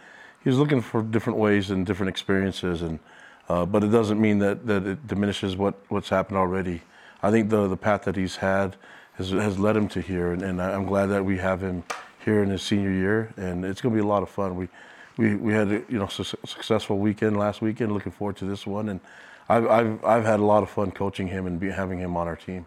he 0.45 0.49
was 0.49 0.59
looking 0.59 0.81
for 0.81 1.03
different 1.03 1.41
ways 1.41 1.71
and 1.71 1.85
different 1.85 2.11
experiences, 2.11 2.83
and 2.83 3.01
uh, 3.49 3.67
but 3.67 3.83
it 3.83 3.89
doesn't 3.89 4.21
mean 4.21 4.39
that 4.39 4.65
that 4.69 4.87
it 4.87 5.09
diminishes 5.09 5.57
what 5.57 5.75
what's 5.89 6.11
happened 6.11 6.39
already. 6.39 6.83
I 7.21 7.33
think 7.33 7.51
the 7.51 7.67
the 7.67 7.77
path 7.77 8.03
that 8.03 8.15
he's 8.15 8.37
had 8.37 8.77
has 9.21 9.31
has 9.31 9.59
led 9.59 9.77
him 9.77 9.89
to 9.89 10.01
here, 10.01 10.33
and, 10.33 10.43
and 10.43 10.61
I'm 10.61 10.87
glad 10.87 11.07
that 11.07 11.25
we 11.25 11.37
have 11.39 11.61
him 11.61 11.85
here 12.25 12.43
in 12.43 12.51
his 12.51 12.63
senior 12.63 12.91
year, 12.91 13.33
and 13.37 13.65
it's 13.65 13.81
going 13.81 13.95
to 13.95 14.01
be 14.01 14.05
a 14.05 14.09
lot 14.09 14.23
of 14.23 14.31
fun. 14.31 14.57
We 14.57 14.69
we, 15.17 15.35
we 15.37 15.53
had 15.53 15.69
a 15.69 15.83
you 15.89 15.99
know 15.99 16.07
su- 16.07 16.25
successful 16.25 16.99
weekend 16.99 17.37
last 17.37 17.61
weekend. 17.61 17.93
Looking 17.93 18.13
forward 18.13 18.37
to 18.39 18.47
this 18.47 18.67
one, 18.67 18.89
and 18.89 19.01
I've 19.49 19.67
I've, 19.67 20.05
I've 20.05 20.25
had 20.25 20.41
a 20.41 20.45
lot 20.45 20.63
of 20.63 20.71
fun 20.71 20.91
coaching 20.91 21.29
him 21.29 21.47
and 21.47 21.61
be, 21.61 21.71
having 21.71 21.99
him 21.99 22.17
on 22.17 22.27
our 22.27 22.37
team. 22.37 22.67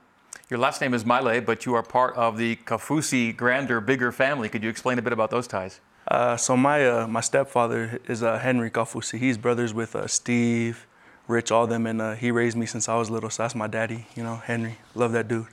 Your 0.49 0.59
last 0.59 0.81
name 0.81 0.93
is 0.93 1.05
Maile, 1.05 1.41
but 1.41 1.65
you 1.65 1.73
are 1.73 1.83
part 1.83 2.15
of 2.15 2.37
the 2.37 2.57
Kaufusi 2.57 3.35
grander, 3.35 3.81
bigger 3.81 4.11
family. 4.11 4.49
Could 4.49 4.61
you 4.61 4.69
explain 4.69 4.99
a 4.99 5.01
bit 5.01 5.13
about 5.13 5.31
those 5.31 5.47
ties? 5.47 5.79
Uh, 6.07 6.37
so 6.37 6.55
my 6.55 6.85
uh, 6.87 7.07
my 7.07 7.21
stepfather 7.21 7.99
is 8.07 8.21
uh, 8.21 8.37
Henry 8.37 8.69
Kaufusi. 8.69 9.17
He's 9.17 9.37
brothers 9.37 9.73
with 9.73 9.95
uh, 9.95 10.05
Steve, 10.05 10.85
Rich, 11.27 11.51
all 11.51 11.65
them, 11.65 11.87
and 11.87 11.99
uh, 12.01 12.13
he 12.13 12.29
raised 12.29 12.57
me 12.57 12.67
since 12.67 12.87
I 12.87 12.95
was 12.97 13.09
little. 13.09 13.31
So 13.31 13.43
that's 13.43 13.55
my 13.55 13.67
daddy, 13.67 14.05
you 14.15 14.23
know, 14.23 14.35
Henry. 14.35 14.77
Love 14.93 15.13
that 15.13 15.27
dude. 15.27 15.47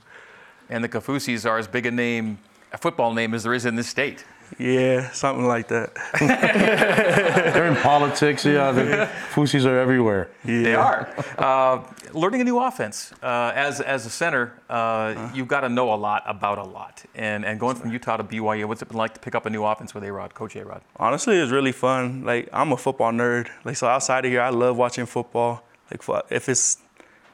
And 0.71 0.83
the 0.83 0.89
Kaufusis 0.89 1.47
are 1.47 1.57
as 1.59 1.67
big 1.67 1.85
a 1.85 1.91
name, 1.91 2.39
a 2.71 2.77
football 2.77 3.13
name, 3.13 3.33
as 3.33 3.43
there 3.43 3.53
is 3.53 3.65
in 3.65 3.75
this 3.75 3.89
state. 3.89 4.23
Yeah, 4.57 5.11
something 5.11 5.45
like 5.45 5.67
that. 5.67 5.93
They're 7.53 7.67
in 7.67 7.75
politics. 7.75 8.45
Yeah, 8.45 8.71
the 8.71 9.09
Fusis 9.33 9.65
are 9.65 9.79
everywhere. 9.79 10.29
Yeah. 10.43 10.61
They 10.63 10.75
are. 10.75 11.13
Uh, 11.37 11.83
learning 12.13 12.41
a 12.41 12.43
new 12.43 12.59
offense. 12.59 13.13
Uh, 13.21 13.51
as, 13.55 13.81
as 13.81 14.05
a 14.05 14.09
center, 14.09 14.59
uh, 14.69 15.31
you've 15.33 15.47
got 15.47 15.61
to 15.61 15.69
know 15.69 15.93
a 15.93 15.95
lot 15.95 16.23
about 16.25 16.57
a 16.57 16.63
lot. 16.63 17.03
And, 17.15 17.45
and 17.45 17.59
going 17.59 17.75
from 17.75 17.91
Utah 17.91 18.17
to 18.17 18.23
BYU, 18.23 18.65
what's 18.65 18.81
it 18.81 18.87
been 18.87 18.97
like 18.97 19.13
to 19.13 19.19
pick 19.19 19.35
up 19.35 19.45
a 19.45 19.49
new 19.49 19.63
offense 19.63 19.93
with 19.93 20.03
A-Rod, 20.03 20.33
Coach 20.33 20.55
A-Rod? 20.55 20.81
Honestly, 20.97 21.37
it's 21.37 21.51
really 21.51 21.71
fun. 21.71 22.23
Like 22.23 22.49
I'm 22.51 22.71
a 22.71 22.77
football 22.77 23.11
nerd. 23.11 23.49
Like 23.63 23.77
so 23.77 23.87
outside 23.87 24.25
of 24.25 24.31
here, 24.31 24.41
I 24.41 24.49
love 24.49 24.77
watching 24.77 25.05
football. 25.05 25.63
Like 25.89 26.23
if 26.29 26.49
it's, 26.49 26.77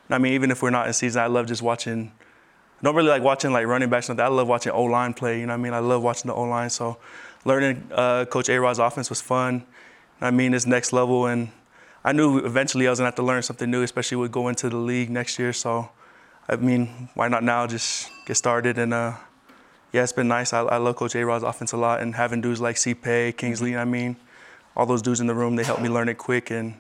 I 0.10 0.18
mean, 0.18 0.34
even 0.34 0.52
if 0.52 0.62
we're 0.62 0.70
not 0.70 0.88
in 0.88 0.94
season, 0.94 1.22
I 1.22 1.28
love 1.28 1.48
just 1.48 1.62
watching. 1.62 2.12
I 2.80 2.84
don't 2.84 2.95
really 2.95 3.09
like 3.09 3.23
watching 3.23 3.51
like 3.51 3.65
running 3.65 3.89
backs. 3.89 4.09
I 4.09 4.13
love 4.28 4.47
watching 4.47 4.71
O 4.71 4.84
line 4.84 5.13
play. 5.13 5.39
You 5.39 5.47
know 5.47 5.53
what 5.53 5.59
I 5.59 5.63
mean? 5.63 5.73
I 5.73 5.80
love 5.80 6.03
watching 6.03 6.28
the 6.28 6.36
O 6.36 6.43
line. 6.43 6.69
So 6.69 6.97
learning 7.43 7.89
uh, 7.91 8.25
Coach 8.25 8.49
A 8.49 8.59
Rod's 8.59 8.80
offense 8.80 9.09
was 9.09 9.21
fun. 9.21 9.65
I 10.21 10.32
mean, 10.32 10.53
it's 10.53 10.65
next 10.65 10.93
level, 10.93 11.28
and 11.28 11.49
I 12.03 12.11
knew 12.11 12.39
eventually 12.39 12.88
I 12.88 12.89
was 12.89 12.99
gonna 12.99 13.07
have 13.07 13.15
to 13.15 13.23
learn 13.23 13.43
something 13.43 13.69
new, 13.69 13.84
especially 13.84 14.17
with 14.17 14.32
going 14.32 14.55
to 14.55 14.69
the 14.69 14.78
league 14.78 15.09
next 15.09 15.38
year. 15.38 15.53
So, 15.53 15.89
I 16.49 16.55
mean, 16.55 17.09
why 17.13 17.28
not 17.28 17.43
now 17.43 17.67
just 17.67 18.09
get 18.25 18.36
started? 18.36 18.78
And 18.78 18.93
uh, 18.93 19.13
yeah, 19.93 20.03
it's 20.03 20.13
been 20.13 20.28
nice. 20.28 20.53
I, 20.53 20.61
I 20.61 20.78
love 20.78 20.95
Coach 20.95 21.15
A 21.15 21.25
Rod's 21.25 21.43
offense 21.43 21.71
a 21.71 21.78
lot, 21.78 22.01
and 22.01 22.15
having 22.15 22.41
dudes 22.41 22.59
like 22.59 22.75
CPay, 22.75 23.38
Kingsley. 23.38 23.75
I 23.75 23.86
mean, 23.86 24.17
all 24.75 24.86
those 24.86 25.01
dudes 25.01 25.19
in 25.19 25.28
the 25.28 25.36
room, 25.36 25.55
they 25.55 25.63
helped 25.63 25.82
me 25.82 25.89
learn 25.89 26.09
it 26.09 26.17
quick, 26.17 26.51
and 26.51 26.75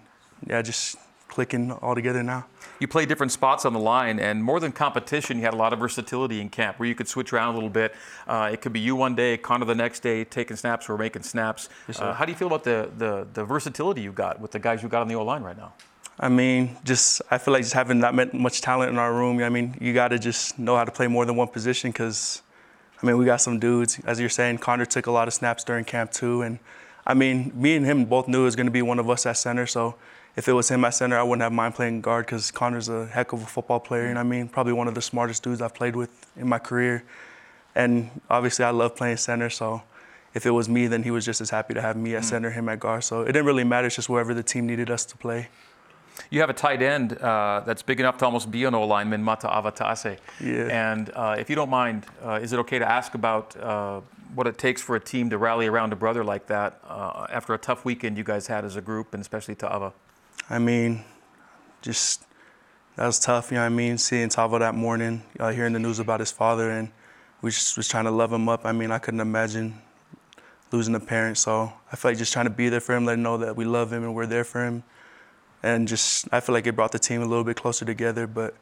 yeah, 0.47 0.61
just 0.61 0.95
clicking 1.37 1.71
all 1.71 1.93
together 1.93 2.23
now. 2.23 2.47
You 2.79 2.87
play 2.87 3.05
different 3.05 3.31
spots 3.31 3.63
on 3.63 3.71
the 3.71 3.79
line, 3.79 4.19
and 4.19 4.43
more 4.43 4.59
than 4.59 4.71
competition, 4.71 5.37
you 5.37 5.43
had 5.43 5.53
a 5.53 5.57
lot 5.57 5.71
of 5.71 5.77
versatility 5.77 6.41
in 6.41 6.49
camp 6.49 6.79
where 6.79 6.89
you 6.89 6.95
could 6.95 7.07
switch 7.07 7.31
around 7.31 7.49
a 7.51 7.53
little 7.53 7.69
bit. 7.69 7.93
Uh, 8.27 8.49
it 8.51 8.59
could 8.59 8.73
be 8.73 8.79
you 8.79 8.95
one 8.95 9.13
day, 9.13 9.37
Connor 9.37 9.65
the 9.65 9.75
next 9.75 9.99
day, 9.99 10.23
taking 10.23 10.57
snaps 10.57 10.89
or 10.89 10.97
making 10.97 11.21
snaps. 11.21 11.69
Yes, 11.87 11.99
uh, 11.99 12.11
how 12.11 12.25
do 12.25 12.31
you 12.31 12.35
feel 12.35 12.47
about 12.47 12.63
the, 12.63 12.89
the, 12.97 13.27
the 13.33 13.45
versatility 13.45 14.01
you 14.01 14.11
got 14.11 14.41
with 14.41 14.49
the 14.49 14.57
guys 14.57 14.81
you 14.81 14.89
got 14.89 15.01
on 15.01 15.07
the 15.07 15.13
O 15.13 15.23
line 15.23 15.43
right 15.43 15.55
now? 15.55 15.73
I 16.19 16.29
mean, 16.29 16.75
just 16.83 17.21
I 17.29 17.37
feel 17.37 17.53
like 17.53 17.61
just 17.61 17.75
having 17.75 17.99
that 17.99 18.33
much 18.33 18.61
talent 18.61 18.89
in 18.89 18.97
our 18.97 19.13
room. 19.13 19.43
I 19.43 19.49
mean, 19.49 19.77
you 19.79 19.93
got 19.93 20.07
to 20.07 20.17
just 20.17 20.57
know 20.57 20.75
how 20.75 20.85
to 20.85 20.91
play 20.91 21.05
more 21.05 21.23
than 21.27 21.35
one 21.35 21.49
position 21.49 21.91
because, 21.91 22.41
I 22.99 23.05
mean, 23.05 23.15
we 23.19 23.25
got 23.25 23.41
some 23.41 23.59
dudes. 23.59 23.99
As 24.07 24.19
you're 24.19 24.27
saying, 24.39 24.57
Connor 24.57 24.87
took 24.87 25.05
a 25.05 25.11
lot 25.11 25.27
of 25.27 25.35
snaps 25.35 25.63
during 25.63 25.85
camp 25.85 26.09
too, 26.09 26.41
and 26.41 26.57
I 27.05 27.13
mean, 27.13 27.51
me 27.53 27.75
and 27.75 27.85
him 27.85 28.05
both 28.05 28.27
knew 28.27 28.41
it 28.41 28.45
was 28.45 28.55
going 28.55 28.65
to 28.65 28.71
be 28.71 28.81
one 28.81 28.97
of 28.97 29.07
us 29.07 29.27
at 29.27 29.37
center. 29.37 29.67
So 29.67 29.95
if 30.37 30.47
it 30.47 30.53
was 30.53 30.69
him 30.69 30.85
at 30.85 30.91
center, 30.91 31.17
I 31.17 31.23
wouldn't 31.23 31.41
have 31.41 31.51
mind 31.51 31.75
playing 31.75 31.99
guard 32.01 32.27
because 32.27 32.51
Connor's 32.51 32.87
a 32.87 33.07
heck 33.07 33.33
of 33.33 33.41
a 33.43 33.45
football 33.45 33.81
player, 33.81 34.05
and 34.05 34.17
I 34.17 34.23
mean, 34.23 34.47
probably 34.47 34.71
one 34.71 34.87
of 34.87 34.95
the 34.95 35.01
smartest 35.01 35.43
dudes 35.43 35.61
I've 35.61 35.73
played 35.73 35.95
with 35.95 36.11
in 36.37 36.47
my 36.47 36.59
career. 36.59 37.03
And 37.75 38.09
obviously, 38.29 38.63
I 38.63 38.69
love 38.69 38.95
playing 38.95 39.17
center, 39.17 39.49
so. 39.49 39.81
If 40.33 40.45
it 40.45 40.51
was 40.51 40.69
me, 40.69 40.85
then 40.85 41.01
he 41.01 41.09
was 41.09 41.25
just 41.25 41.41
as 41.41 41.49
happy 41.49 41.73
to 41.73 41.81
have 41.81 41.97
me 41.97 42.15
at 42.15 42.23
center, 42.23 42.51
him 42.51 42.69
at 42.69 42.79
guard. 42.79 43.03
So 43.03 43.21
it 43.21 43.27
didn't 43.27 43.45
really 43.45 43.63
matter. 43.63 43.87
It's 43.87 43.95
just 43.95 44.07
wherever 44.07 44.35
the 44.35 44.43
team 44.43 44.67
needed 44.67 44.91
us 44.91 45.03
to 45.05 45.17
play. 45.17 45.47
You 46.29 46.41
have 46.41 46.49
a 46.51 46.53
tight 46.53 46.83
end 46.83 47.17
uh, 47.17 47.63
that's 47.65 47.81
big 47.81 47.99
enough 47.99 48.17
to 48.19 48.25
almost 48.25 48.51
be 48.51 48.63
an 48.65 48.75
O 48.75 48.85
lineman, 48.85 49.23
Mata'ava 49.23 49.73
Ta'ase. 49.73 50.19
Yeah. 50.39 50.91
And 50.91 51.09
uh, 51.15 51.37
if 51.39 51.49
you 51.49 51.55
don't 51.55 51.71
mind, 51.71 52.05
uh, 52.23 52.39
is 52.41 52.53
it 52.53 52.59
okay 52.59 52.77
to 52.77 52.87
ask 52.87 53.15
about 53.15 53.57
uh, 53.57 54.01
what 54.35 54.45
it 54.45 54.59
takes 54.59 54.79
for 54.81 54.95
a 54.95 54.99
team 54.99 55.29
to 55.31 55.39
rally 55.39 55.65
around 55.65 55.91
a 55.91 55.95
brother 55.95 56.23
like 56.23 56.45
that 56.47 56.81
uh, 56.87 57.25
after 57.31 57.55
a 57.55 57.57
tough 57.57 57.83
weekend 57.83 58.15
you 58.15 58.23
guys 58.23 58.45
had 58.45 58.63
as 58.63 58.75
a 58.75 58.81
group, 58.81 59.13
and 59.15 59.21
especially 59.21 59.55
Tava? 59.55 59.91
I 60.49 60.59
mean, 60.59 61.03
just 61.81 62.23
that 62.95 63.05
was 63.05 63.19
tough. 63.19 63.51
You 63.51 63.55
know 63.55 63.61
what 63.61 63.67
I 63.67 63.69
mean? 63.69 63.97
Seeing 63.97 64.29
Tavo 64.29 64.59
that 64.59 64.75
morning, 64.75 65.23
uh, 65.39 65.51
hearing 65.51 65.73
the 65.73 65.79
news 65.79 65.99
about 65.99 66.19
his 66.19 66.31
father, 66.31 66.71
and 66.71 66.89
we 67.41 67.51
just 67.51 67.77
was 67.77 67.87
trying 67.87 68.05
to 68.05 68.11
love 68.11 68.31
him 68.33 68.49
up. 68.49 68.65
I 68.65 68.71
mean, 68.71 68.91
I 68.91 68.97
couldn't 68.97 69.19
imagine 69.19 69.81
losing 70.71 70.95
a 70.95 70.99
parent. 70.99 71.37
So 71.37 71.71
I 71.91 71.95
feel 71.95 72.11
like 72.11 72.17
just 72.17 72.33
trying 72.33 72.45
to 72.45 72.51
be 72.51 72.69
there 72.69 72.79
for 72.79 72.95
him, 72.95 73.05
let 73.05 73.13
him 73.13 73.23
know 73.23 73.37
that 73.37 73.55
we 73.55 73.65
love 73.65 73.91
him 73.93 74.03
and 74.03 74.15
we're 74.15 74.25
there 74.25 74.43
for 74.43 74.65
him, 74.65 74.83
and 75.63 75.87
just 75.87 76.27
I 76.31 76.39
feel 76.39 76.53
like 76.53 76.67
it 76.67 76.75
brought 76.75 76.91
the 76.91 76.99
team 76.99 77.21
a 77.21 77.25
little 77.25 77.43
bit 77.43 77.57
closer 77.57 77.85
together. 77.85 78.27
But 78.27 78.55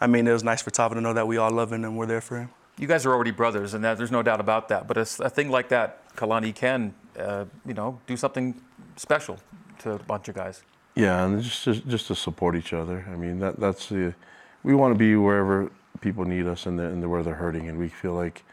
I 0.00 0.06
mean, 0.06 0.26
it 0.26 0.32
was 0.32 0.44
nice 0.44 0.62
for 0.62 0.70
Tavo 0.70 0.94
to 0.94 1.00
know 1.00 1.12
that 1.12 1.26
we 1.26 1.36
all 1.36 1.50
love 1.50 1.72
him 1.72 1.84
and 1.84 1.96
we're 1.96 2.06
there 2.06 2.20
for 2.20 2.38
him. 2.38 2.50
You 2.76 2.88
guys 2.88 3.06
are 3.06 3.12
already 3.12 3.30
brothers, 3.30 3.74
and 3.74 3.84
that, 3.84 3.98
there's 3.98 4.10
no 4.10 4.22
doubt 4.22 4.40
about 4.40 4.68
that. 4.68 4.88
But 4.88 4.96
a 4.98 5.04
thing 5.04 5.48
like 5.48 5.68
that, 5.68 6.14
Kalani 6.16 6.52
can, 6.52 6.92
uh, 7.16 7.44
you 7.64 7.72
know, 7.72 8.00
do 8.06 8.16
something 8.16 8.60
special 8.96 9.38
to 9.78 9.92
a 9.92 9.98
bunch 10.00 10.28
of 10.28 10.34
guys. 10.34 10.64
Yeah, 10.94 11.24
and 11.24 11.42
just, 11.42 11.64
just 11.64 11.88
just 11.88 12.06
to 12.08 12.14
support 12.16 12.56
each 12.56 12.72
other. 12.72 13.06
I 13.10 13.16
mean, 13.16 13.40
that 13.40 13.58
that's 13.60 13.88
the 13.88 14.14
we 14.62 14.74
want 14.74 14.94
to 14.94 14.98
be 14.98 15.16
wherever 15.16 15.70
people 16.00 16.24
need 16.24 16.46
us 16.46 16.66
and, 16.66 16.78
the, 16.78 16.84
and 16.84 17.02
the, 17.02 17.08
where 17.08 17.22
they're 17.22 17.34
hurting, 17.34 17.68
and 17.68 17.78
we 17.78 17.88
feel 17.88 18.14
like 18.14 18.44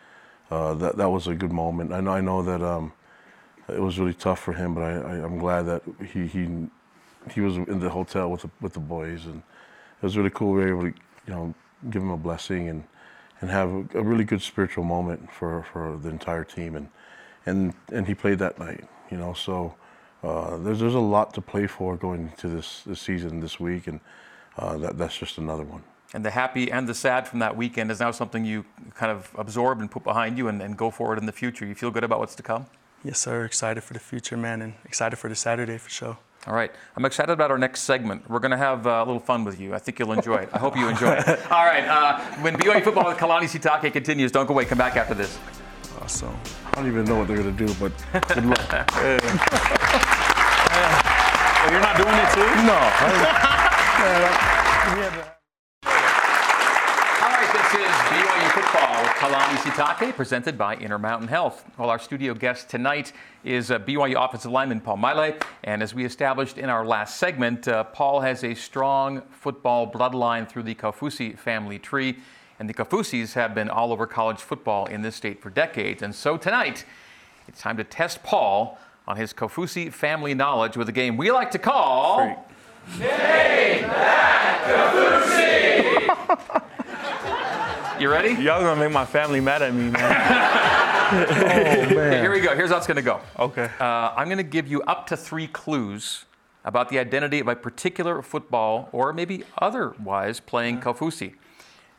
uh, 0.52 0.74
that 0.76 0.98
that 0.98 1.10
was 1.10 1.28
a 1.28 1.36
good 1.36 1.52
moment. 1.52 1.94
I 1.94 2.02
know 2.02 2.12
I 2.14 2.22
know 2.22 2.42
that 2.44 2.64
um, 2.64 2.94
it 3.70 3.82
was 3.82 4.00
really 4.00 4.16
tough 4.16 4.39
for 4.39 4.54
him, 4.54 4.74
but 4.76 4.84
I, 4.84 4.94
I 4.94 5.14
I'm 5.26 5.39
glad 5.39 5.64
that 5.68 5.84
he 6.14 6.28
he 6.28 6.50
he 7.32 7.42
was 7.42 7.58
in 7.58 7.80
the 7.80 7.89
hotel 7.89 8.32
with 8.32 8.42
the 8.44 8.50
with 8.62 8.74
the 8.74 8.80
boys, 8.82 9.26
and 9.28 9.38
it 9.39 10.04
was 10.04 10.18
really 10.18 10.32
cool. 10.32 10.54
We 10.54 10.62
were 10.62 10.70
able 10.70 10.82
to 10.92 11.00
you 11.28 11.34
know 11.34 11.56
give 11.92 12.02
him 12.02 12.12
a 12.12 12.18
blessing 12.18 12.70
and 12.70 12.86
and 13.42 13.52
have 13.52 13.70
a, 13.72 14.00
a 14.00 14.04
really 14.04 14.24
good 14.24 14.42
spiritual 14.42 14.86
moment 14.86 15.32
for 15.32 15.64
for 15.74 15.98
the 15.98 16.10
entire 16.10 16.46
team, 16.46 16.76
and 16.76 16.89
and 17.46 17.74
and 17.92 18.08
he 18.08 18.16
played 18.16 18.39
that 18.39 18.60
night. 18.60 18.86
You 19.12 19.18
know, 19.18 19.34
so. 19.34 19.76
Uh, 20.24 20.58
there's 20.58 20.80
there's 20.80 20.96
a 20.96 21.00
lot 21.00 21.34
to 21.34 21.42
play 21.42 21.68
for 21.68 21.98
going 21.98 22.22
into 22.30 22.48
this, 22.48 22.84
this 22.86 23.02
season 23.02 23.40
this 23.40 23.60
week, 23.60 23.88
and 23.88 24.00
uh, 24.58 24.78
that 24.78 24.98
that's 24.98 25.18
just 25.18 25.38
another 25.38 25.64
one. 25.64 25.84
And 26.14 26.26
the 26.26 26.32
happy 26.32 26.72
and 26.72 26.88
the 26.88 26.94
sad 26.94 27.28
from 27.28 27.40
that 27.40 27.56
weekend 27.56 27.90
is 27.90 28.00
now 28.00 28.12
something 28.12 28.44
you 28.44 28.66
kind 28.96 29.12
of 29.12 29.32
absorb 29.38 29.80
and 29.80 29.90
put 29.90 30.04
behind 30.04 30.38
you 30.38 30.48
and, 30.50 30.62
and 30.62 30.78
go 30.78 30.92
forward 30.92 31.18
in 31.18 31.26
the 31.26 31.32
future. 31.32 31.66
You 31.66 31.74
feel 31.74 31.90
good 31.90 32.04
about 32.04 32.20
what's 32.20 32.36
to 32.36 32.44
come? 32.44 32.66
Yes, 33.04 33.18
sir. 33.18 33.46
Excited 33.46 33.82
for 33.82 33.94
the 33.94 34.00
future, 34.00 34.38
man, 34.38 34.62
and 34.62 34.74
excited 34.86 35.16
for 35.16 35.30
the 35.30 35.36
Saturday 35.36 35.78
for 35.78 35.90
sure. 35.90 36.18
All 36.48 36.54
right. 36.54 36.72
I'm 36.96 37.06
excited 37.06 37.32
about 37.32 37.50
our 37.52 37.58
next 37.58 37.82
segment. 37.82 38.30
We're 38.30 38.40
going 38.40 38.52
to 38.52 38.58
have 38.58 38.86
uh, 38.88 38.90
a 38.90 39.06
little 39.06 39.20
fun 39.20 39.44
with 39.44 39.60
you. 39.60 39.74
I 39.74 39.80
think 39.80 40.00
you'll 40.00 40.12
enjoy 40.12 40.38
it. 40.38 40.50
I 40.52 40.58
hope 40.58 40.76
you 40.76 40.88
enjoy 40.88 41.14
it. 41.14 41.28
All 41.52 41.66
right. 41.66 41.88
Uh, 41.88 42.20
when 42.42 42.56
BYU 42.58 42.84
football 42.84 43.08
with 43.08 43.18
Kalani 43.18 43.44
Sitake 43.44 43.94
continues, 43.94 44.32
don't 44.32 44.48
go 44.48 44.54
away. 44.54 44.66
Come 44.66 44.80
back 44.80 44.98
after 44.98 45.14
this. 45.14 45.38
Awesome. 46.02 46.36
I 46.72 46.76
don't 46.76 46.88
even 46.88 47.04
know 47.04 47.18
what 47.18 47.28
they're 47.28 47.36
gonna 47.36 47.52
do, 47.52 47.68
but 47.82 47.92
good 48.30 48.46
luck. 48.46 48.62
you're 51.70 51.82
not 51.82 51.98
doing 51.98 52.16
it 52.16 52.32
too? 52.32 52.48
no. 52.64 52.80
All 57.22 57.30
right, 57.30 57.52
this 57.52 57.74
is 57.76 57.92
BYU 58.08 58.52
football 58.52 59.04
with 59.04 59.12
Kalani 59.20 59.58
Sitake, 59.58 60.16
presented 60.16 60.58
by 60.58 60.78
Intermountain 60.78 61.28
Health. 61.28 61.66
Well, 61.78 61.90
our 61.90 62.00
studio 62.00 62.34
guest 62.34 62.70
tonight 62.70 63.12
is 63.44 63.70
uh, 63.70 63.78
BYU 63.80 64.24
offensive 64.24 64.52
lineman 64.52 64.80
Paul 64.80 64.96
Maile, 64.96 65.36
and 65.66 65.84
as 65.84 65.94
we 65.94 66.06
established 66.06 66.58
in 66.58 66.70
our 66.70 66.86
last 66.86 67.18
segment, 67.18 67.68
uh, 67.68 67.84
Paul 67.84 68.22
has 68.22 68.46
a 68.46 68.54
strong 68.54 69.24
football 69.30 69.92
bloodline 69.92 70.48
through 70.48 70.64
the 70.64 70.76
Kaufusi 70.76 71.38
family 71.38 71.80
tree, 71.80 72.20
and 72.62 72.70
the 72.70 72.76
Kaufusis 72.76 73.34
have 73.34 73.55
been 73.55 73.72
all 73.72 73.91
over 73.91 74.05
college 74.05 74.38
football 74.38 74.86
in 74.86 75.01
this 75.01 75.16
state 75.16 75.41
for 75.41 75.49
decades. 75.49 76.03
And 76.03 76.14
so 76.14 76.38
tonight, 76.38 76.86
it's 77.47 77.59
time 77.59 77.76
to 77.78 77.84
test 77.84 78.22
Paul 78.22 78.78
on 79.07 79.18
his 79.18 79.34
Kaufusi 79.34 79.91
family 79.91 80.36
knowledge 80.36 80.78
with 80.78 80.88
a 80.88 80.91
game 80.91 81.18
we 81.18 81.32
like 81.32 81.49
to 81.51 81.57
call. 81.57 82.20
"Name 82.99 83.88
That 83.88 84.62
Kaufusi." 86.30 86.68
You 87.99 88.09
ready? 88.12 88.30
Y'all 88.41 88.62
gonna 88.62 88.80
make 88.80 88.91
my 88.91 89.05
family 89.05 89.39
mad 89.39 89.64
at 89.64 89.74
me, 89.74 89.89
man. 89.89 90.68
Okay, 91.12 92.22
here 92.22 92.32
we 92.32 92.39
go. 92.39 92.55
Here's 92.55 92.70
how 92.70 92.78
it's 92.78 92.88
going 92.88 92.95
to 92.95 93.01
go. 93.01 93.20
okay. 93.38 93.70
Uh, 93.82 94.14
I'm 94.16 94.28
going 94.28 94.38
to 94.38 94.43
give 94.43 94.66
you 94.66 94.82
up 94.84 95.07
to 95.07 95.18
three 95.18 95.47
clues 95.47 96.24
about 96.64 96.88
the 96.88 96.99
identity 96.99 97.41
of 97.41 97.49
a 97.49 97.55
particular 97.55 98.22
football 98.22 98.88
or 98.93 99.12
maybe 99.12 99.43
otherwise 99.57 100.39
playing 100.39 100.80
Kaufusi. 100.80 101.34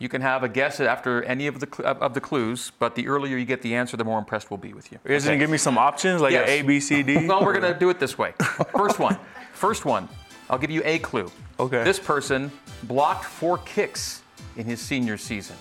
You 0.02 0.08
can 0.08 0.20
have 0.20 0.42
a 0.42 0.48
guess 0.48 0.80
after 0.80 1.22
any 1.22 1.46
of 1.46 1.60
the 1.60 1.68
cl- 1.72 1.96
of 2.00 2.12
the 2.12 2.20
clues, 2.20 2.72
but 2.80 2.96
the 2.96 3.06
earlier 3.06 3.36
you 3.36 3.44
get 3.44 3.62
the 3.62 3.76
answer, 3.76 3.96
the 3.96 4.02
more 4.02 4.18
impressed 4.18 4.50
we'll 4.50 4.58
be 4.58 4.72
with 4.72 4.90
you. 4.90 4.98
You're 5.04 5.16
just 5.16 5.26
gonna 5.26 5.38
give 5.38 5.48
me 5.48 5.58
some 5.58 5.78
options, 5.78 6.20
like 6.20 6.32
Yes. 6.32 6.48
A, 6.48 6.62
B, 6.62 6.80
C, 6.80 7.04
D. 7.04 7.24
Well, 7.28 7.44
we're 7.44 7.52
going 7.58 7.72
to 7.72 7.78
do 7.78 7.88
it 7.88 8.00
this 8.00 8.18
way. 8.18 8.32
First 8.76 8.98
one. 8.98 9.16
First 9.52 9.84
one. 9.84 10.08
I'll 10.50 10.58
give 10.58 10.72
you 10.72 10.82
a 10.84 10.98
clue. 10.98 11.30
Okay. 11.60 11.84
This 11.84 12.00
person 12.00 12.50
blocked 12.82 13.24
four 13.24 13.58
kicks 13.58 14.22
in 14.56 14.64
his 14.64 14.80
senior 14.80 15.16
season. 15.16 15.54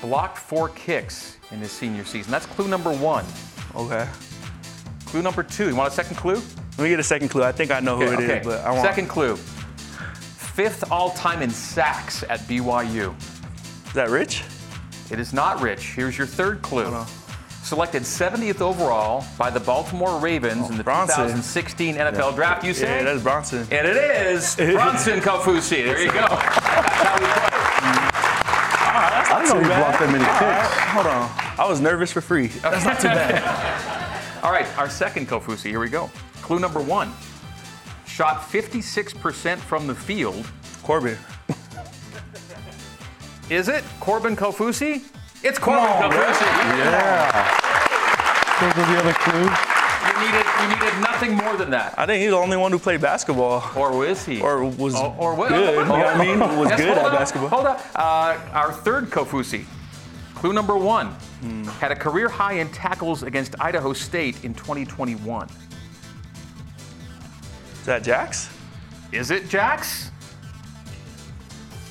Blocked 0.00 0.38
four 0.38 0.68
kicks 0.68 1.36
in 1.50 1.58
his 1.58 1.72
senior 1.72 2.04
season. 2.04 2.30
That's 2.30 2.46
clue 2.46 2.68
number 2.68 2.92
one. 2.92 3.24
Okay. 3.74 4.06
Clue 5.06 5.22
number 5.22 5.42
two. 5.42 5.68
You 5.68 5.74
want 5.74 5.92
a 5.92 5.96
second 5.96 6.14
clue? 6.14 6.40
Let 6.76 6.84
me 6.84 6.90
get 6.90 7.00
a 7.00 7.02
second 7.02 7.28
clue. 7.28 7.42
I 7.42 7.50
think 7.50 7.72
I 7.72 7.80
know 7.80 7.96
who 7.96 8.12
it 8.12 8.20
is, 8.20 8.46
but 8.46 8.60
I 8.64 8.70
want 8.70 8.82
Second 8.84 9.08
clue. 9.08 9.36
Fifth 10.58 10.90
all 10.90 11.10
time 11.10 11.40
in 11.40 11.50
sacks 11.50 12.24
at 12.24 12.40
BYU. 12.40 13.16
Is 13.86 13.92
that 13.92 14.10
Rich? 14.10 14.42
It 15.08 15.20
is 15.20 15.32
not 15.32 15.60
Rich. 15.60 15.92
Here's 15.92 16.18
your 16.18 16.26
third 16.26 16.62
clue. 16.62 16.92
Selected 17.62 18.02
70th 18.02 18.60
overall 18.60 19.24
by 19.38 19.50
the 19.50 19.60
Baltimore 19.60 20.18
Ravens 20.18 20.64
oh, 20.66 20.70
in 20.72 20.76
the 20.76 20.82
Bronson. 20.82 21.26
2016 21.26 21.94
NFL 21.94 22.34
Draft, 22.34 22.64
you 22.64 22.74
say? 22.74 22.88
Yeah, 22.88 23.04
that's 23.04 23.22
Bronson. 23.22 23.68
and 23.70 23.86
it 23.86 23.96
is 23.96 24.56
Bronson 24.56 25.20
Kaufusi. 25.20 25.84
There 25.84 26.02
you 26.02 26.10
go. 26.10 26.26
That's 26.26 27.02
how 27.04 27.14
we 27.14 27.26
play. 27.26 27.50
Ah, 28.90 29.36
I 29.36 29.46
don't 29.46 29.48
know 29.48 29.60
he 29.60 29.64
blocked 29.64 30.00
that 30.00 30.10
many 30.10 30.24
kicks. 30.24 30.74
Hold 30.90 31.06
on. 31.06 31.30
I 31.56 31.70
was 31.70 31.80
nervous 31.80 32.10
for 32.10 32.20
free. 32.20 32.48
That's 32.48 32.84
not 32.84 32.96
too 32.98 33.06
bad. 33.06 34.42
All 34.42 34.50
right, 34.50 34.66
our 34.76 34.90
second 34.90 35.28
Kaufusi. 35.28 35.70
Here 35.70 35.78
we 35.78 35.88
go. 35.88 36.10
Clue 36.42 36.58
number 36.58 36.80
one. 36.80 37.12
Shot 38.18 38.40
56% 38.40 39.58
from 39.58 39.86
the 39.86 39.94
field. 39.94 40.44
Corbin. 40.82 41.16
Is 43.48 43.68
it 43.68 43.84
Corbin 44.00 44.34
Kaufusi? 44.34 45.04
It's 45.44 45.56
Corbin 45.56 45.84
on, 45.84 46.10
Kaufusi. 46.10 46.42
Yeah. 46.80 47.30
Those 48.60 48.72
are 48.72 48.92
the 48.92 48.98
other 48.98 49.12
clues. 49.12 49.56
You 50.02 50.14
needed, 50.26 50.46
you 50.60 50.68
needed 50.68 51.00
nothing 51.00 51.36
more 51.36 51.56
than 51.56 51.70
that. 51.70 51.94
I 51.96 52.06
think 52.06 52.20
he's 52.20 52.30
the 52.30 52.36
only 52.36 52.56
one 52.56 52.72
who 52.72 52.80
played 52.80 53.00
basketball. 53.00 53.62
Or 53.76 53.96
was 53.96 54.26
he? 54.26 54.40
Or 54.40 54.64
was 54.64 54.96
or, 54.96 55.14
or 55.16 55.36
what? 55.36 55.50
good. 55.50 55.78
You 55.78 55.84
know 55.84 55.92
what 55.92 56.06
I 56.08 56.18
mean? 56.18 56.40
Was 56.40 56.70
Yes, 56.70 56.80
good 56.80 56.98
at 56.98 56.98
up, 56.98 57.12
basketball. 57.12 57.50
Hold 57.50 57.66
up. 57.66 57.80
Uh, 57.94 58.36
our 58.52 58.72
third 58.72 59.10
Kaufusi. 59.10 59.64
Clue 60.34 60.52
number 60.52 60.76
one. 60.76 61.06
Hmm. 61.40 61.62
Had 61.78 61.92
a 61.92 61.96
career 61.96 62.28
high 62.28 62.54
in 62.54 62.68
tackles 62.70 63.22
against 63.22 63.54
Idaho 63.60 63.92
State 63.92 64.44
in 64.44 64.54
2021. 64.54 65.48
Is 67.88 67.90
that 67.90 68.04
Jax? 68.04 68.50
Is 69.12 69.30
it 69.30 69.48
Jax? 69.48 70.10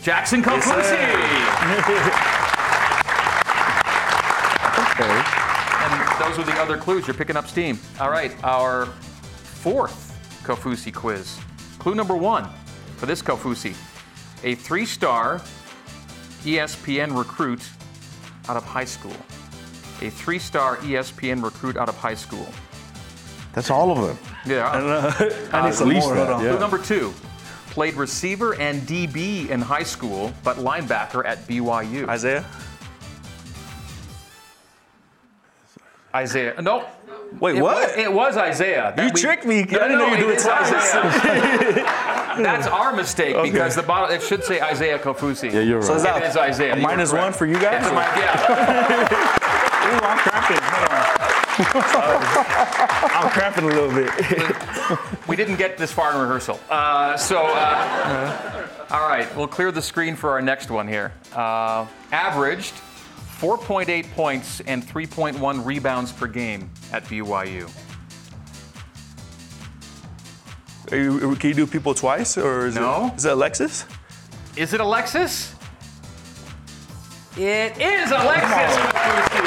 Jackson 0.03 0.41
Yes, 0.41 0.63
Kaufusi. 0.63 0.93
Okay. 4.91 5.23
and 5.81 6.21
those 6.21 6.37
were 6.37 6.43
the 6.43 6.61
other 6.61 6.77
clues. 6.77 7.07
You're 7.07 7.15
picking 7.15 7.35
up 7.35 7.47
steam. 7.47 7.79
All 7.99 8.11
right, 8.11 8.31
our 8.43 8.85
fourth 8.85 10.15
Kaufusi 10.43 10.93
quiz. 10.93 11.39
Clue 11.79 11.95
number 11.95 12.15
one 12.15 12.47
for 12.97 13.07
this 13.07 13.23
Kaufusi 13.23 13.73
a 14.43 14.53
three 14.53 14.85
star 14.85 15.41
ESPN 16.43 17.17
recruit 17.17 17.67
out 18.47 18.55
of 18.55 18.63
high 18.63 18.85
school. 18.85 19.17
A 20.03 20.11
three 20.11 20.37
star 20.37 20.77
ESPN 20.77 21.43
recruit 21.43 21.75
out 21.75 21.89
of 21.89 21.97
high 21.97 22.13
school. 22.13 22.47
That's 23.53 23.71
all 23.71 23.89
of 23.89 23.97
them. 24.05 24.36
Yeah. 24.47 25.13
I 25.53 25.65
need 25.65 25.73
some 25.73 25.91
more. 25.93 26.15
that, 26.15 26.27
Hold 26.27 26.29
on. 26.39 26.43
yeah. 26.43 26.51
Clue 26.51 26.59
number 26.59 26.77
two 26.77 27.13
played 27.69 27.93
receiver 27.93 28.55
and 28.55 28.81
DB 28.83 29.49
in 29.49 29.61
high 29.61 29.83
school, 29.83 30.33
but 30.43 30.57
linebacker 30.57 31.23
at 31.25 31.47
BYU. 31.47 32.07
Isaiah? 32.09 32.43
Isaiah. 36.15 36.59
No. 36.61 36.87
Wait, 37.39 37.57
It 37.57 37.61
what? 37.61 37.75
Was, 37.89 37.97
it 37.97 38.11
was 38.11 38.37
Isaiah. 38.37 38.93
That 38.95 39.03
You 39.03 39.11
tricked 39.11 39.45
me. 39.45 39.59
I 39.59 39.63
didn't 39.65 39.99
know 39.99 40.07
you'd 40.07 40.19
do 40.19 40.29
it 40.29 40.37
is 40.37 40.43
twice. 40.43 40.71
Isaiah. 40.73 41.83
That's 42.41 42.65
our 42.67 42.95
mistake 42.95 43.35
because 43.43 43.75
the 43.75 43.83
bottle 43.83 44.09
it 44.15 44.21
should 44.23 44.43
say 44.43 44.61
Isaiah 44.61 44.97
Kaufusi. 44.97 45.51
Yeah, 45.51 45.59
you're 45.59 45.81
So 45.83 45.95
is 45.95 46.03
right. 46.03 46.13
that 46.15 46.23
It 46.23 46.29
is 46.29 46.37
Isaiah. 46.37 46.73
a 46.73 46.75
You 46.77 46.81
were 46.81 46.87
minus 46.87 47.11
correct. 47.11 47.23
one 47.25 47.33
for 47.33 47.45
you 47.45 47.59
guys? 47.59 47.81
It's 47.83 47.91
a 47.91 47.93
mi- 47.93 47.99
yeah. 47.99 49.87
Ooh, 49.87 50.05
I'm 50.05 50.17
cramping. 50.17 50.57
Hold. 51.58 53.12
I'm 53.12 53.30
cramping 53.32 53.64
a 53.66 53.68
little 53.68 53.89
bit. 53.93 54.12
we 55.28 55.36
didn't 55.36 55.55
get 55.58 55.78
this 55.78 55.91
far 55.91 56.14
in 56.14 56.20
rehearsal. 56.20 56.60
Uh, 56.70 57.18
so, 57.18 57.43
uh, 57.45 58.68
all 58.91 59.08
right, 59.08 59.28
we'll 59.36 59.47
clear 59.47 59.72
the 59.72 59.82
screen 59.82 60.16
for 60.16 60.32
our 60.32 60.41
next 60.41 60.70
one 60.70 60.88
here. 60.88 61.12
Uh, 61.34 61.86
averaged 62.12 62.74
4.8 63.39 64.12
points 64.14 64.60
and 64.62 64.84
3.1 64.86 65.66
rebounds 65.66 66.12
per 66.12 66.28
game 66.28 66.70
at 66.93 67.03
BYU. 67.05 67.70
Are 70.91 70.97
you, 70.97 71.36
can 71.36 71.49
you 71.49 71.55
do 71.55 71.68
people 71.68 71.93
twice, 71.93 72.38
or 72.38 72.68
is 72.68 72.76
No. 72.76 73.08
it? 73.08 73.18
Is 73.18 73.26
it 73.26 73.32
Alexis? 73.34 73.86
Is 74.55 74.74
it 74.74 74.80
Alexis? 74.80 75.53
It 77.36 77.78
is 77.78 78.10
Alexis 78.10 78.78
Kaufusi. 78.78 79.43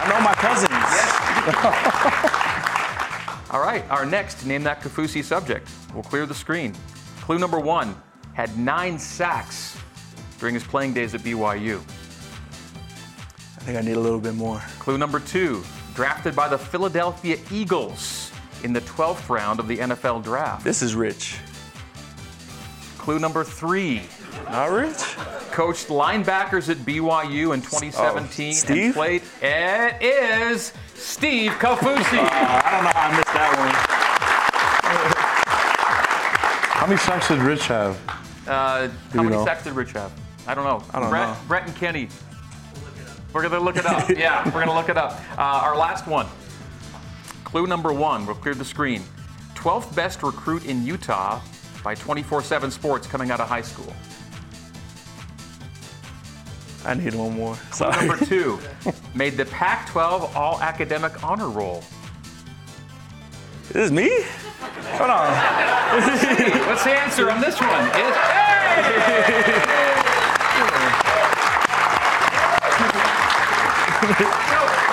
I 0.00 0.08
know 0.08 0.20
my 0.24 0.32
cousins. 0.34 1.37
All 3.50 3.60
right, 3.60 3.82
our 3.90 4.04
next 4.04 4.44
name 4.44 4.62
that 4.64 4.80
Kaufusi 4.82 5.24
subject. 5.24 5.68
We'll 5.94 6.02
clear 6.02 6.26
the 6.26 6.34
screen. 6.34 6.74
Clue 7.20 7.38
number 7.38 7.58
one 7.58 7.96
had 8.34 8.58
nine 8.58 8.98
sacks 8.98 9.78
during 10.38 10.54
his 10.54 10.64
playing 10.64 10.92
days 10.92 11.14
at 11.14 11.22
BYU. 11.22 11.78
I 13.56 13.60
think 13.62 13.78
I 13.78 13.80
need 13.80 13.96
a 13.96 14.00
little 14.00 14.20
bit 14.20 14.34
more. 14.34 14.58
Clue 14.78 14.98
number 14.98 15.20
two 15.20 15.62
drafted 15.94 16.36
by 16.36 16.48
the 16.48 16.58
Philadelphia 16.58 17.38
Eagles 17.50 18.30
in 18.62 18.72
the 18.72 18.80
12th 18.82 19.28
round 19.28 19.58
of 19.60 19.66
the 19.68 19.78
NFL 19.78 20.22
draft. 20.22 20.62
This 20.64 20.82
is 20.82 20.94
Rich. 20.94 21.38
Clue 22.98 23.18
number 23.18 23.42
three 23.42 24.02
Not 24.50 24.70
Rich? 24.70 24.98
coached 25.50 25.88
linebackers 25.88 26.68
at 26.68 26.76
BYU 26.78 27.54
in 27.54 27.62
2017 27.62 28.46
and 28.48 28.56
Steve? 28.56 28.94
played. 28.94 29.22
It 29.42 30.02
is 30.02 30.72
Steve 30.98 31.52
Kaufusi. 31.52 32.18
I 32.18 32.70
don't 32.72 32.84
know 32.84 32.90
how 32.92 33.08
I 33.08 33.16
missed 33.16 33.32
that 33.32 33.58
one. 33.58 33.74
How 36.74 36.86
many 36.86 36.98
sacks 36.98 37.28
did 37.28 37.38
Rich 37.38 37.66
have? 37.68 37.96
Uh, 38.46 38.88
how 39.12 39.22
many 39.22 39.36
know? 39.36 39.44
sacks 39.44 39.64
did 39.64 39.74
Rich 39.74 39.92
have? 39.92 40.12
I 40.46 40.54
don't 40.54 40.64
know. 40.64 40.82
I 40.92 41.00
don't 41.00 41.10
Brett, 41.10 41.28
know. 41.28 41.36
Brett 41.46 41.66
and 41.66 41.76
Kenny. 41.76 42.08
We're 43.32 43.42
gonna 43.42 43.60
look 43.60 43.76
it 43.76 43.86
up. 43.86 44.08
yeah, 44.16 44.44
we're 44.46 44.64
gonna 44.64 44.74
look 44.74 44.88
it 44.88 44.96
up. 44.96 45.20
Uh, 45.38 45.42
our 45.62 45.76
last 45.76 46.06
one. 46.06 46.26
Clue 47.44 47.66
number 47.66 47.92
one. 47.92 48.26
We'll 48.26 48.34
clear 48.34 48.54
the 48.54 48.64
screen. 48.64 49.02
12th 49.54 49.94
best 49.94 50.22
recruit 50.22 50.66
in 50.66 50.84
Utah 50.84 51.40
by 51.84 51.94
24/7 51.94 52.70
Sports 52.72 53.06
coming 53.06 53.30
out 53.30 53.40
of 53.40 53.48
high 53.48 53.62
school. 53.62 53.92
One. 56.88 57.00
I 57.00 57.04
need 57.04 57.14
one 57.14 57.36
more. 57.36 57.54
Clue 57.54 57.76
Sorry. 57.92 58.06
number 58.06 58.24
two. 58.26 58.58
made 59.14 59.36
the 59.36 59.44
Pac-12 59.46 60.34
All 60.34 60.60
Academic 60.60 61.22
Honor 61.24 61.48
Roll. 61.48 61.84
This 63.68 63.84
is 63.86 63.92
me? 63.92 64.22
Hold 64.96 65.10
on. 65.10 65.30
What's 66.68 66.84
the 66.84 66.92
answer 66.92 67.30
on 67.30 67.40
this 67.40 67.60
one? 67.60 67.84
It's 67.94 68.16
hey! 68.16 69.64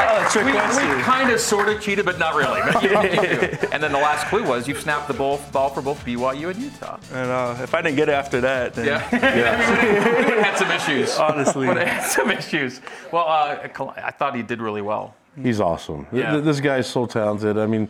Oh, 0.08 0.43
we, 0.45 0.51
we 0.97 1.01
kind 1.03 1.32
of 1.32 1.39
sort 1.39 1.68
of 1.70 1.82
cheated, 1.82 2.06
but 2.06 2.20
not 2.20 2.36
really. 2.36 2.62
But 2.72 2.84
you- 2.84 2.89
you 2.91 3.70
and 3.72 3.82
then 3.82 3.91
the 3.91 3.97
last 3.99 4.28
clue 4.28 4.43
was 4.43 4.68
you 4.68 4.76
snapped 4.76 5.08
the 5.08 5.14
ball, 5.14 5.39
ball 5.51 5.70
for 5.70 5.82
both 5.82 6.03
BYU 6.06 6.49
and 6.51 6.62
Utah. 6.62 6.97
And 7.14 7.30
uh, 7.32 7.56
if 7.64 7.74
I 7.74 7.82
didn't 7.82 7.95
get 7.97 8.10
it 8.10 8.14
after 8.14 8.41
that, 8.41 8.74
then 8.74 8.86
Yeah, 8.86 9.10
we 9.12 10.24
would 10.26 10.34
have 10.34 10.43
had 10.45 10.58
some 10.58 10.72
issues. 10.72 11.18
honestly. 11.18 11.68
Would 11.68 11.78
have 11.78 11.88
had 11.88 12.03
some 12.10 12.30
issues. 12.32 12.82
Well, 13.12 13.26
uh, 13.28 13.68
I 13.97 14.12
thought 14.12 14.36
he 14.36 14.43
did 14.43 14.62
really 14.62 14.82
well. 14.82 15.16
He's 15.41 15.60
awesome. 15.60 16.06
Th- 16.12 16.24
Yeah. 16.24 16.32
th- 16.34 16.43
This 16.43 16.60
guy's 16.60 16.88
so 16.88 17.06
talented. 17.06 17.58
I 17.58 17.66
mean, 17.66 17.89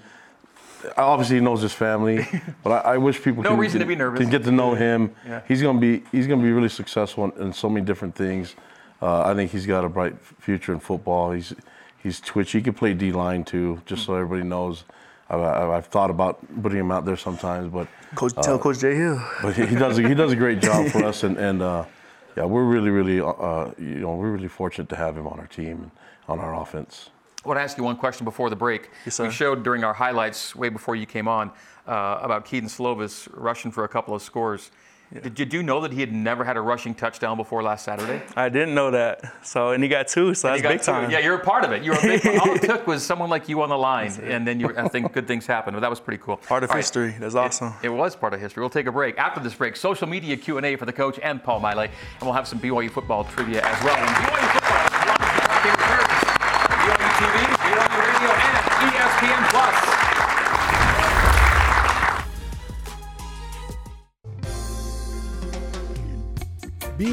obviously 0.98 1.36
he 1.38 1.42
knows 1.42 1.62
his 1.62 1.74
family, 1.74 2.28
but 2.64 2.86
I, 2.86 2.94
I 2.94 2.98
wish 2.98 3.22
people 3.22 3.44
No 3.44 3.52
can, 3.52 3.60
reason 3.60 3.80
to 3.82 3.86
be 3.86 3.96
nervous. 3.96 4.20
can 4.22 4.30
get 4.30 4.44
to 4.46 4.52
know 4.52 4.74
him. 4.74 5.16
Yeah. 5.28 5.42
He's 5.48 5.62
gonna 5.62 5.80
be 5.80 6.04
he's 6.12 6.28
gonna 6.28 6.42
be 6.44 6.52
really 6.52 6.70
successful 6.70 7.26
in, 7.26 7.32
in 7.42 7.54
so 7.54 7.70
many 7.70 7.86
different 7.86 8.16
things. 8.16 8.56
Uh, 9.02 9.24
I 9.24 9.34
think 9.36 9.52
he's 9.52 9.66
got 9.66 9.84
a 9.84 9.90
bright 9.90 10.16
future 10.40 10.74
in 10.74 10.80
football. 10.80 11.32
He's 11.32 11.54
he's 12.06 12.22
twitchy. 12.22 12.60
He 12.60 12.64
can 12.64 12.74
play 12.74 12.94
D 12.94 13.12
line 13.12 13.44
too, 13.44 13.82
just 13.86 14.06
so 14.06 14.14
everybody 14.16 14.44
knows. 14.48 14.84
I, 15.28 15.36
I, 15.36 15.78
I've 15.78 15.88
thought 15.88 16.12
about 16.12 16.40
putting 16.62 16.80
him 16.80 16.92
out 16.92 17.04
there 17.04 17.18
sometimes, 17.18 17.74
but 17.74 17.88
Coach, 18.14 18.34
tell 18.44 18.60
Coach 18.60 18.80
Jay 18.80 18.96
Hill. 18.96 19.20
but 19.42 19.56
he, 19.56 19.66
he 19.66 19.76
does 19.76 19.98
a, 19.98 20.08
he 20.08 20.14
does 20.14 20.32
a 20.32 20.36
great 20.36 20.62
job 20.62 20.88
for 20.90 21.04
us, 21.04 21.24
and 21.24 21.38
and 21.38 21.62
uh, 21.62 21.84
yeah, 22.38 22.46
we're 22.46 22.64
really 22.64 22.92
really 22.92 23.20
uh, 23.20 23.72
you 23.78 24.00
know 24.02 24.16
we're 24.16 24.32
really 24.32 24.48
fortunate 24.48 24.88
to 24.90 24.96
have 24.96 25.18
him 25.18 25.28
on 25.28 25.40
our 25.40 25.48
team 25.48 25.82
and 25.82 25.92
on 26.28 26.40
our 26.40 26.56
offense. 26.56 27.10
I 27.44 27.48
want 27.48 27.60
to 27.60 27.64
ask 27.64 27.78
you 27.78 27.84
one 27.84 27.98
question 27.98 28.26
before 28.26 28.50
the 28.50 28.56
break. 28.56 28.90
Yes, 29.06 29.20
we 29.20 29.26
sir. 29.26 29.32
showed 29.32 29.64
during 29.64 29.84
our 29.84 29.94
highlights 29.94 30.56
way 30.56 30.70
before 30.70 30.96
you 30.96 31.06
came 31.06 31.28
on 31.28 31.52
uh, 31.88 32.20
about 32.22 32.46
Kedon 32.46 32.70
Slovis 32.70 33.28
rushing 33.34 33.72
for 33.72 33.84
a 33.84 33.88
couple 33.88 34.16
of 34.16 34.22
scores. 34.22 34.72
Did 35.14 35.40
you 35.40 35.46
do 35.46 35.64
know 35.64 35.82
that 35.82 35.92
he 35.92 36.00
had 36.00 36.12
never 36.12 36.44
had 36.44 36.58
a 36.58 36.62
rushing 36.62 36.94
touchdown 36.96 37.38
before 37.38 37.62
last 37.64 37.86
Saturday? 37.86 38.22
I 38.36 38.50
didn't 38.50 38.74
know 38.74 38.92
that. 38.92 39.46
So, 39.46 39.72
and 39.72 39.84
he 39.84 39.88
got 39.88 40.08
two, 40.08 40.34
so 40.34 40.48
that's 40.48 40.62
You 40.62 40.68
big 40.68 40.80
two. 40.80 40.86
time. 40.86 41.12
Yeah, 41.12 41.20
you're 41.20 41.36
a 41.36 41.40
part 41.44 41.64
of 41.64 41.72
it. 41.72 41.84
You're 41.84 41.96
a 41.98 42.02
big. 42.02 42.26
all 42.40 42.56
it 42.56 42.62
took 42.64 42.88
was 42.88 43.04
someone 43.04 43.30
like 43.30 43.48
you 43.48 43.62
on 43.62 43.70
the 43.70 43.78
line, 43.78 44.12
and 44.24 44.46
then 44.48 44.60
you, 44.60 44.76
I 44.76 44.88
think 44.88 45.14
good 45.14 45.28
things 45.28 45.46
happened. 45.46 45.76
But 45.76 45.82
that 45.82 45.90
was 45.90 46.00
pretty 46.00 46.22
cool. 46.24 46.38
Part 46.38 46.64
of 46.64 46.70
right. 46.72 46.78
history. 46.78 47.16
That's 47.20 47.36
awesome. 47.36 47.74
It 47.84 47.90
was 47.90 48.16
part 48.16 48.34
of 48.34 48.42
history. 48.42 48.62
We'll 48.62 48.70
take 48.70 48.88
a 48.88 48.92
break. 48.92 49.18
After 49.18 49.40
this 49.40 49.54
break, 49.54 49.76
social 49.76 50.08
media 50.08 50.36
Q&A 50.38 50.76
for 50.76 50.86
the 50.86 50.94
coach 50.94 51.20
and 51.22 51.42
Paul 51.44 51.60
Maile, 51.60 51.80
and 51.82 51.92
we'll 52.22 52.34
have 52.34 52.48
some 52.48 52.60
BYU 52.60 52.90
football 52.90 53.24
trivia 53.26 53.62
as 53.64 53.84
well. 53.84 54.45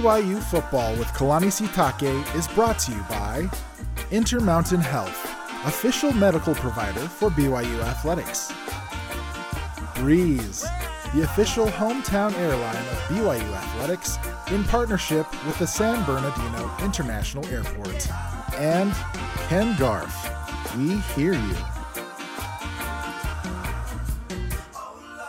BYU 0.03 0.43
Football 0.43 0.97
with 0.97 1.07
Kalani 1.13 1.47
Sitake 1.47 2.35
is 2.35 2.49
brought 2.49 2.77
to 2.81 2.91
you 2.91 3.01
by 3.09 3.49
Intermountain 4.11 4.81
Health, 4.81 5.31
official 5.65 6.11
medical 6.13 6.57
provider 6.57 7.07
for 7.07 7.31
BYU 7.31 7.81
Athletics. 7.85 8.53
Breeze, 9.95 10.67
the 11.15 11.23
official 11.23 11.67
hometown 11.67 12.37
airline 12.37 12.75
of 12.75 12.99
BYU 13.11 13.49
Athletics 13.55 14.19
in 14.51 14.65
partnership 14.65 15.31
with 15.47 15.57
the 15.61 15.69
San 15.69 16.05
Bernardino 16.05 16.69
International 16.83 17.47
Airport. 17.47 18.11
And 18.55 18.93
Ken 19.47 19.79
Garff, 19.79 20.77
we 20.77 20.97
hear 21.15 21.35
you. 21.35 21.57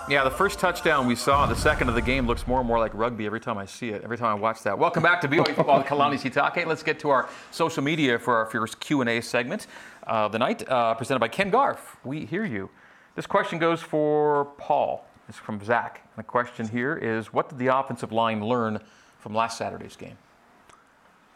Yeah, 0.10 0.26
the 0.26 0.32
first 0.32 0.60
touchdown 0.60 1.08
we 1.08 1.16
saw, 1.16 1.45
the 1.45 1.56
second 1.56 1.88
of 1.88 1.95
the 1.95 2.01
game 2.01 2.28
looks 2.28 2.45
more 2.45 2.60
and 2.60 2.68
more 2.68 2.78
like 2.78 2.93
rugby 2.93 3.26
every 3.26 3.39
time 3.39 3.58
I 3.58 3.66
see 3.66 3.91
it, 3.91 4.04
every 4.04 4.18
time 4.18 4.28
I 4.28 4.34
watch 4.34 4.62
that. 4.64 4.78
Welcome 4.78 5.01
back 5.01 5.22
to 5.22 5.30
BYU 5.30 5.45
Football 5.56 5.78
with 5.78 5.88
Kalani 5.88 6.20
Sitake. 6.20 6.66
Let's 6.66 6.84
get 6.84 6.99
to 6.99 7.10
our 7.10 7.30
social 7.51 7.82
media 7.82 8.20
for 8.20 8.36
our 8.36 8.45
first 8.47 8.82
Q&A 8.82 9.22
segment 9.22 9.68
of 10.06 10.34
the 10.34 10.39
night, 10.39 10.68
uh, 10.68 10.93
presented 10.95 11.20
by 11.20 11.30
Ken 11.30 11.49
Garff. 11.49 11.95
We 12.04 12.26
hear 12.26 12.43
you. 12.43 12.70
This 13.16 13.26
question 13.26 13.60
goes 13.60 13.82
for 13.82 14.43
Paul. 14.58 15.06
It's 15.30 15.38
from 15.38 15.64
Zach. 15.64 16.01
And 16.18 16.26
the 16.26 16.28
question 16.28 16.68
here 16.68 16.97
is, 16.97 17.32
what 17.32 17.47
did 17.47 17.58
the 17.58 17.68
offensive 17.68 18.12
line 18.12 18.43
learn 18.43 18.82
from 19.20 19.34
last 19.34 19.58
Saturday's 19.58 19.95
game? 19.95 20.18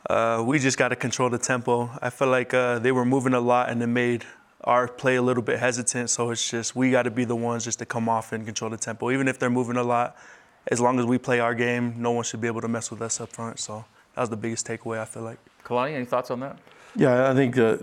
Uh, 0.09 0.43
we 0.45 0.59
just 0.59 0.77
got 0.77 0.89
to 0.89 0.97
control 0.97 1.29
the 1.29 1.37
tempo. 1.37 1.89
I 2.01 2.09
feel 2.09 2.27
like 2.27 2.53
uh, 2.53 2.79
they 2.79 2.91
were 2.91 3.05
moving 3.05 3.33
a 3.33 3.39
lot 3.39 3.69
and 3.69 3.81
it 3.81 3.87
made 3.87 4.25
our 4.63 4.87
play 4.87 5.15
a 5.15 5.21
little 5.21 5.43
bit 5.43 5.59
hesitant. 5.59 6.09
So 6.09 6.31
it's 6.31 6.49
just 6.49 6.75
we 6.75 6.91
got 6.91 7.03
to 7.03 7.11
be 7.11 7.25
the 7.25 7.35
ones 7.35 7.63
just 7.63 7.79
to 7.79 7.85
come 7.85 8.09
off 8.09 8.31
and 8.31 8.45
control 8.45 8.71
the 8.71 8.77
tempo. 8.77 9.11
Even 9.11 9.27
if 9.27 9.39
they're 9.39 9.49
moving 9.49 9.77
a 9.77 9.83
lot, 9.83 10.17
as 10.69 10.79
long 10.79 10.99
as 10.99 11.05
we 11.05 11.17
play 11.17 11.39
our 11.39 11.55
game, 11.55 11.95
no 11.97 12.11
one 12.11 12.23
should 12.23 12.41
be 12.41 12.47
able 12.47 12.61
to 12.61 12.67
mess 12.67 12.91
with 12.91 13.01
us 13.01 13.21
up 13.21 13.29
front. 13.29 13.59
So 13.59 13.85
that 14.15 14.21
was 14.21 14.29
the 14.29 14.37
biggest 14.37 14.67
takeaway. 14.67 14.99
I 14.99 15.05
feel 15.05 15.23
like. 15.23 15.39
Kalani, 15.63 15.93
any 15.93 16.05
thoughts 16.05 16.31
on 16.31 16.39
that? 16.41 16.57
Yeah, 16.95 17.29
I 17.29 17.35
think 17.35 17.55
that 17.55 17.79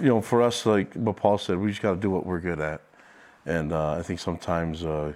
you 0.00 0.08
know, 0.08 0.20
for 0.20 0.42
us, 0.42 0.64
like 0.64 0.94
what 0.94 1.16
Paul 1.16 1.38
said, 1.38 1.58
we 1.58 1.70
just 1.70 1.82
got 1.82 1.94
to 1.94 2.00
do 2.00 2.10
what 2.10 2.24
we're 2.24 2.40
good 2.40 2.60
at, 2.60 2.82
and 3.46 3.72
uh, 3.72 3.92
I 3.92 4.02
think 4.02 4.20
sometimes 4.20 4.84
uh, 4.84 5.12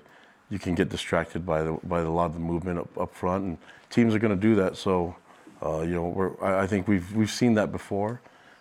you 0.51 0.59
can 0.59 0.75
get 0.75 0.89
distracted 0.89 1.47
by 1.47 1.63
the 1.63 1.73
by 1.85 2.01
the, 2.01 2.09
a 2.09 2.11
lot 2.11 2.27
of 2.27 2.35
the 2.35 2.41
movement 2.41 2.81
up, 2.81 2.99
up 2.99 3.15
front, 3.15 3.45
and 3.45 3.59
teams 3.91 4.15
are 4.15 4.19
going 4.19 4.35
to 4.35 4.41
do 4.41 4.55
that. 4.57 4.77
So, 4.77 5.15
uh, 5.63 5.83
you 5.83 5.95
know, 5.95 6.09
we're, 6.09 6.43
I, 6.43 6.63
I 6.63 6.67
think 6.67 6.89
we've 6.89 7.15
we've 7.15 7.31
seen 7.31 7.55
that 7.55 7.71
before. 7.71 8.21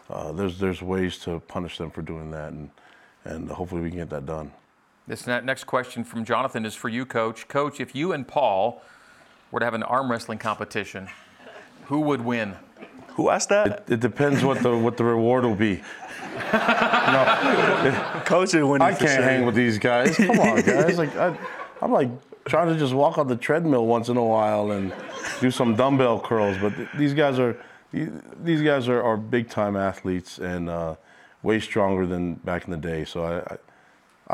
Uh, 0.09 0.31
there's 0.31 0.59
there's 0.59 0.81
ways 0.81 1.17
to 1.19 1.39
punish 1.41 1.77
them 1.77 1.91
for 1.91 2.01
doing 2.01 2.31
that, 2.31 2.53
and 2.53 2.69
and 3.25 3.49
hopefully 3.49 3.81
we 3.81 3.89
can 3.89 3.99
get 3.99 4.09
that 4.09 4.25
done. 4.25 4.51
This 5.07 5.25
next 5.25 5.63
question 5.63 6.03
from 6.03 6.25
Jonathan 6.25 6.65
is 6.65 6.75
for 6.75 6.89
you, 6.89 7.05
Coach. 7.05 7.47
Coach, 7.47 7.79
if 7.79 7.95
you 7.95 8.11
and 8.11 8.27
Paul 8.27 8.81
were 9.51 9.59
to 9.59 9.65
have 9.65 9.73
an 9.73 9.83
arm 9.83 10.11
wrestling 10.11 10.37
competition, 10.37 11.07
who 11.85 12.01
would 12.01 12.21
win? 12.21 12.55
Who 13.15 13.29
asked 13.29 13.49
that? 13.49 13.67
It, 13.87 13.93
it 13.93 13.99
depends 13.99 14.43
what 14.43 14.61
the 14.61 14.77
what 14.77 14.97
the 14.97 15.03
reward 15.03 15.43
will 15.43 15.55
be. 15.55 15.81
no, 16.53 18.21
Coach 18.25 18.53
is 18.53 18.63
winning. 18.63 18.81
I 18.81 18.93
can't 18.93 19.11
sure. 19.11 19.23
hang 19.23 19.45
with 19.45 19.55
these 19.55 19.77
guys. 19.77 20.15
Come 20.15 20.39
on, 20.39 20.61
guys. 20.61 20.97
Like 20.97 21.15
I, 21.15 21.37
I'm 21.81 21.91
like 21.91 22.09
trying 22.45 22.67
to 22.67 22.77
just 22.77 22.93
walk 22.93 23.17
on 23.17 23.27
the 23.27 23.35
treadmill 23.35 23.85
once 23.85 24.09
in 24.09 24.17
a 24.17 24.23
while 24.23 24.71
and 24.71 24.93
do 25.41 25.51
some 25.51 25.75
dumbbell 25.75 26.19
curls. 26.19 26.57
But 26.61 26.75
th- 26.75 26.89
these 26.97 27.13
guys 27.13 27.39
are 27.39 27.57
these 27.91 28.61
guys 28.61 28.87
are, 28.89 29.01
are 29.01 29.17
big 29.17 29.49
time 29.49 29.75
athletes 29.75 30.37
and 30.39 30.69
uh, 30.69 30.95
way 31.43 31.59
stronger 31.59 32.05
than 32.05 32.35
back 32.35 32.65
in 32.65 32.71
the 32.71 32.77
day. 32.77 33.05
So 33.05 33.23
I, 33.23 33.57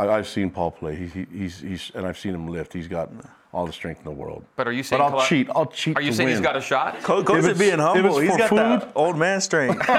I 0.01 0.07
I've 0.17 0.27
seen 0.27 0.49
Paul 0.49 0.71
play. 0.71 0.95
He, 0.95 1.05
he, 1.07 1.25
he's 1.31 1.59
he's 1.59 1.91
and 1.95 2.05
I've 2.07 2.17
seen 2.17 2.33
him 2.33 2.47
lift. 2.47 2.73
He's 2.73 2.87
got 2.87 3.09
all 3.53 3.67
the 3.67 3.73
strength 3.73 3.99
in 3.99 4.05
the 4.05 4.11
world. 4.11 4.43
But 4.55 4.67
are 4.67 4.71
you 4.71 4.81
saying? 4.81 4.99
But 4.99 5.05
I'll 5.05 5.11
Kala- 5.11 5.25
cheat. 5.27 5.47
I'll 5.55 5.65
cheat. 5.67 5.95
Are 5.97 6.01
you 6.01 6.09
to 6.09 6.15
saying 6.17 6.29
he's 6.29 6.39
got 6.41 6.55
a 6.57 6.61
shot? 6.61 6.99
Co- 7.03 7.23
Coach 7.23 7.37
If 7.37 7.45
is 7.45 7.45
it's- 7.45 7.59
being 7.59 7.73
if 7.73 7.79
humble. 7.79 8.17
it's 8.17 8.29
He's 8.35 8.47
for 8.49 8.55
got 8.55 8.79
that 8.81 8.91
old 8.95 9.17
man 9.17 9.39
strength. 9.41 9.79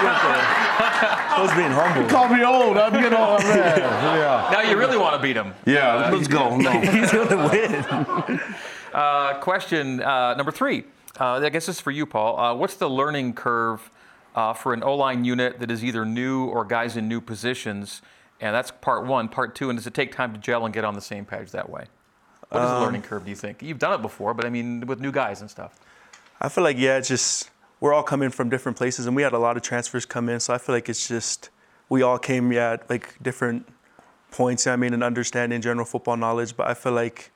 He 0.00 0.06
got 0.06 1.36
Coach 1.36 1.56
being 1.56 1.70
humble. 1.70 2.08
Call 2.10 2.28
me 2.28 2.44
old. 2.44 2.76
I'm 2.76 2.92
getting 2.92 3.16
old. 3.18 3.40
Man. 3.40 3.56
Yeah. 3.78 4.48
Now 4.52 4.60
you 4.62 4.76
really 4.76 4.98
want 4.98 5.14
to 5.16 5.22
beat 5.22 5.36
him. 5.36 5.54
Yeah. 5.64 6.10
Let's 6.10 6.28
go. 6.28 6.56
No. 6.56 6.70
He's 6.80 7.10
gonna 7.12 7.48
win. 7.48 8.40
Uh, 8.92 9.34
question 9.40 10.02
uh, 10.02 10.34
number 10.34 10.52
three. 10.52 10.84
Uh, 11.20 11.34
I 11.34 11.50
guess 11.50 11.66
this 11.66 11.76
is 11.76 11.80
for 11.80 11.90
you, 11.90 12.06
Paul. 12.06 12.40
Uh, 12.40 12.54
what's 12.54 12.76
the 12.76 12.88
learning 12.88 13.34
curve 13.34 13.90
uh, 14.34 14.54
for 14.54 14.72
an 14.72 14.82
O-line 14.82 15.24
unit 15.24 15.60
that 15.60 15.70
is 15.70 15.84
either 15.84 16.06
new 16.06 16.46
or 16.46 16.64
guys 16.64 16.96
in 16.96 17.08
new 17.08 17.20
positions? 17.20 18.00
And 18.40 18.54
that's 18.54 18.70
part 18.70 19.04
one. 19.04 19.28
Part 19.28 19.54
two, 19.54 19.68
and 19.68 19.78
does 19.78 19.86
it 19.86 19.92
take 19.92 20.12
time 20.12 20.32
to 20.32 20.38
gel 20.40 20.64
and 20.64 20.72
get 20.72 20.82
on 20.82 20.94
the 20.94 21.02
same 21.02 21.26
page 21.26 21.50
that 21.50 21.68
way? 21.68 21.84
What 22.48 22.62
is 22.64 22.70
the 22.70 22.80
learning 22.80 23.02
curve, 23.02 23.24
do 23.24 23.30
you 23.30 23.36
think? 23.36 23.62
You've 23.62 23.78
done 23.78 23.92
it 23.92 24.02
before, 24.02 24.32
but 24.32 24.46
I 24.46 24.50
mean, 24.50 24.86
with 24.86 24.98
new 24.98 25.12
guys 25.12 25.40
and 25.42 25.50
stuff. 25.50 25.78
I 26.40 26.48
feel 26.48 26.64
like 26.64 26.78
yeah, 26.78 26.96
it's 26.96 27.06
just 27.06 27.50
we're 27.80 27.92
all 27.92 28.02
coming 28.02 28.30
from 28.30 28.48
different 28.48 28.78
places, 28.78 29.06
and 29.06 29.14
we 29.14 29.22
had 29.22 29.34
a 29.34 29.38
lot 29.38 29.56
of 29.56 29.62
transfers 29.62 30.06
come 30.06 30.28
in. 30.30 30.40
So 30.40 30.54
I 30.54 30.58
feel 30.58 30.74
like 30.74 30.88
it's 30.88 31.06
just 31.06 31.50
we 31.90 32.02
all 32.02 32.18
came 32.18 32.50
yeah 32.50 32.72
at 32.72 32.88
like 32.88 33.22
different 33.22 33.68
points. 34.30 34.66
I 34.66 34.74
mean, 34.76 34.94
and 34.94 35.04
understanding 35.04 35.60
general 35.60 35.84
football 35.84 36.16
knowledge. 36.16 36.56
But 36.56 36.66
I 36.66 36.74
feel 36.74 36.92
like 36.92 37.30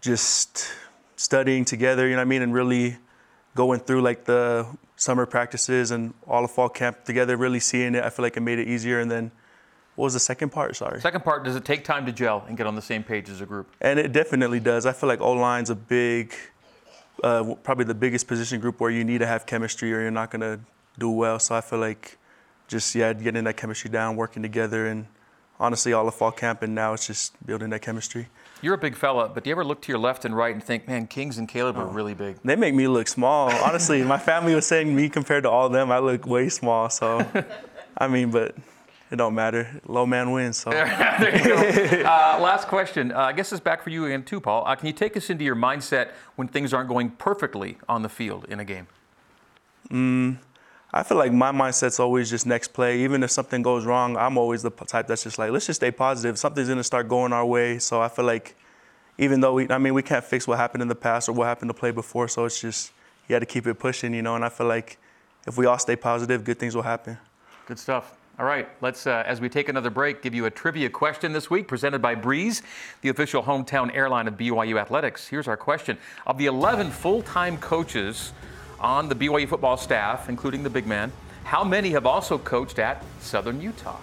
just 0.00 0.68
studying 1.16 1.64
together, 1.64 2.06
you 2.06 2.12
know 2.12 2.18
what 2.18 2.22
I 2.22 2.26
mean, 2.26 2.42
and 2.42 2.54
really 2.54 2.96
going 3.54 3.80
through 3.80 4.02
like 4.02 4.24
the 4.24 4.66
summer 4.96 5.26
practices 5.26 5.90
and 5.90 6.14
all 6.26 6.44
of 6.44 6.50
fall 6.50 6.68
camp 6.68 7.04
together, 7.04 7.36
really 7.36 7.60
seeing 7.60 7.94
it. 7.94 8.04
I 8.04 8.10
feel 8.10 8.22
like 8.22 8.36
it 8.36 8.40
made 8.40 8.58
it 8.58 8.68
easier. 8.68 9.00
And 9.00 9.10
then 9.10 9.30
what 9.94 10.04
was 10.04 10.14
the 10.14 10.20
second 10.20 10.50
part? 10.50 10.76
Sorry. 10.76 11.00
Second 11.00 11.24
part, 11.24 11.44
does 11.44 11.56
it 11.56 11.64
take 11.64 11.84
time 11.84 12.06
to 12.06 12.12
gel 12.12 12.44
and 12.48 12.56
get 12.56 12.66
on 12.66 12.76
the 12.76 12.82
same 12.82 13.02
page 13.02 13.28
as 13.30 13.40
a 13.40 13.46
group? 13.46 13.68
And 13.80 13.98
it 13.98 14.12
definitely 14.12 14.60
does. 14.60 14.86
I 14.86 14.92
feel 14.92 15.08
like 15.08 15.20
O 15.20 15.32
line's 15.32 15.70
a 15.70 15.74
big, 15.74 16.34
uh, 17.24 17.54
probably 17.62 17.86
the 17.86 17.94
biggest 17.94 18.28
position 18.28 18.60
group 18.60 18.78
where 18.78 18.90
you 18.90 19.04
need 19.04 19.18
to 19.18 19.26
have 19.26 19.46
chemistry 19.46 19.92
or 19.92 20.02
you're 20.02 20.10
not 20.10 20.30
going 20.30 20.42
to 20.42 20.60
do 20.98 21.10
well. 21.10 21.38
So 21.38 21.54
I 21.54 21.62
feel 21.62 21.78
like 21.78 22.18
just, 22.68 22.94
yeah, 22.94 23.12
getting 23.12 23.44
that 23.44 23.56
chemistry 23.56 23.90
down, 23.90 24.16
working 24.16 24.42
together, 24.42 24.86
and 24.86 25.06
honestly, 25.58 25.92
all 25.92 26.06
of 26.08 26.14
fall 26.14 26.32
camp, 26.32 26.62
and 26.62 26.74
now 26.74 26.92
it's 26.92 27.06
just 27.06 27.34
building 27.46 27.70
that 27.70 27.80
chemistry. 27.80 28.28
You're 28.62 28.74
a 28.74 28.78
big 28.78 28.96
fella, 28.96 29.28
but 29.28 29.44
do 29.44 29.50
you 29.50 29.54
ever 29.54 29.64
look 29.64 29.82
to 29.82 29.92
your 29.92 29.98
left 29.98 30.24
and 30.24 30.34
right 30.34 30.54
and 30.54 30.62
think, 30.62 30.88
man, 30.88 31.06
Kings 31.06 31.36
and 31.36 31.46
Caleb 31.46 31.76
are 31.76 31.86
really 31.86 32.14
big? 32.14 32.38
They 32.42 32.56
make 32.56 32.74
me 32.74 32.88
look 32.88 33.06
small. 33.06 33.50
Honestly, 33.50 34.02
my 34.02 34.18
family 34.18 34.54
was 34.54 34.66
saying 34.66 34.94
me 34.94 35.08
compared 35.10 35.42
to 35.42 35.50
all 35.50 35.66
of 35.66 35.72
them, 35.72 35.90
I 35.90 35.98
look 35.98 36.26
way 36.26 36.48
small. 36.48 36.88
So, 36.88 37.26
I 37.98 38.08
mean, 38.08 38.30
but 38.30 38.56
it 39.10 39.16
don't 39.16 39.34
matter. 39.34 39.80
Low 39.86 40.06
man 40.06 40.32
wins. 40.32 40.56
So. 40.56 40.70
there 40.70 41.36
you 41.36 41.44
go. 41.44 42.08
Uh, 42.08 42.38
last 42.40 42.66
question. 42.66 43.12
Uh, 43.12 43.18
I 43.20 43.32
guess 43.32 43.52
it's 43.52 43.60
back 43.60 43.82
for 43.82 43.90
you 43.90 44.06
again, 44.06 44.24
too, 44.24 44.40
Paul. 44.40 44.64
Uh, 44.66 44.74
can 44.74 44.86
you 44.86 44.92
take 44.92 45.16
us 45.16 45.28
into 45.28 45.44
your 45.44 45.56
mindset 45.56 46.10
when 46.36 46.48
things 46.48 46.72
aren't 46.72 46.88
going 46.88 47.10
perfectly 47.10 47.76
on 47.88 48.02
the 48.02 48.08
field 48.08 48.46
in 48.48 48.58
a 48.58 48.64
game? 48.64 48.86
I 50.96 51.02
feel 51.02 51.18
like 51.18 51.30
my 51.30 51.52
mindset's 51.52 52.00
always 52.00 52.30
just 52.30 52.46
next 52.46 52.72
play. 52.72 53.00
Even 53.00 53.22
if 53.22 53.30
something 53.30 53.60
goes 53.60 53.84
wrong, 53.84 54.16
I'm 54.16 54.38
always 54.38 54.62
the 54.62 54.70
type 54.70 55.06
that's 55.06 55.24
just 55.24 55.38
like, 55.38 55.50
let's 55.50 55.66
just 55.66 55.80
stay 55.80 55.90
positive. 55.90 56.38
Something's 56.38 56.68
gonna 56.68 56.82
start 56.82 57.06
going 57.06 57.34
our 57.34 57.44
way. 57.44 57.78
So 57.78 58.00
I 58.00 58.08
feel 58.08 58.24
like, 58.24 58.56
even 59.18 59.40
though 59.40 59.52
we, 59.52 59.68
I 59.68 59.76
mean, 59.76 59.92
we 59.92 60.02
can't 60.02 60.24
fix 60.24 60.48
what 60.48 60.56
happened 60.56 60.80
in 60.80 60.88
the 60.88 60.94
past 60.94 61.28
or 61.28 61.32
what 61.32 61.44
happened 61.48 61.68
to 61.68 61.74
play 61.74 61.90
before. 61.90 62.28
So 62.28 62.46
it's 62.46 62.58
just 62.58 62.92
you 63.28 63.34
got 63.34 63.40
to 63.40 63.46
keep 63.46 63.66
it 63.66 63.74
pushing, 63.74 64.14
you 64.14 64.22
know. 64.22 64.36
And 64.36 64.44
I 64.44 64.48
feel 64.48 64.66
like 64.66 64.96
if 65.46 65.58
we 65.58 65.66
all 65.66 65.78
stay 65.78 65.96
positive, 65.96 66.44
good 66.44 66.58
things 66.58 66.74
will 66.74 66.82
happen. 66.82 67.18
Good 67.66 67.78
stuff. 67.78 68.16
All 68.38 68.46
right, 68.46 68.68
let's, 68.82 69.06
uh, 69.06 69.22
as 69.26 69.40
we 69.40 69.48
take 69.48 69.70
another 69.70 69.88
break, 69.88 70.20
give 70.20 70.34
you 70.34 70.44
a 70.44 70.50
trivia 70.50 70.90
question 70.90 71.32
this 71.32 71.48
week 71.48 71.66
presented 71.66 72.02
by 72.02 72.14
Breeze, 72.14 72.62
the 73.00 73.08
official 73.08 73.42
hometown 73.42 73.94
airline 73.94 74.28
of 74.28 74.34
BYU 74.36 74.78
Athletics. 74.78 75.26
Here's 75.26 75.48
our 75.48 75.56
question 75.56 75.98
Of 76.26 76.36
the 76.36 76.46
11 76.46 76.90
full 76.90 77.22
time 77.22 77.56
coaches 77.58 78.32
on 78.80 79.08
the 79.08 79.14
BYU 79.14 79.48
football 79.48 79.76
staff, 79.76 80.28
including 80.28 80.62
the 80.62 80.70
big 80.70 80.86
man, 80.86 81.12
how 81.44 81.62
many 81.62 81.90
have 81.90 82.06
also 82.06 82.38
coached 82.38 82.78
at 82.78 83.04
Southern 83.20 83.60
Utah? 83.60 83.98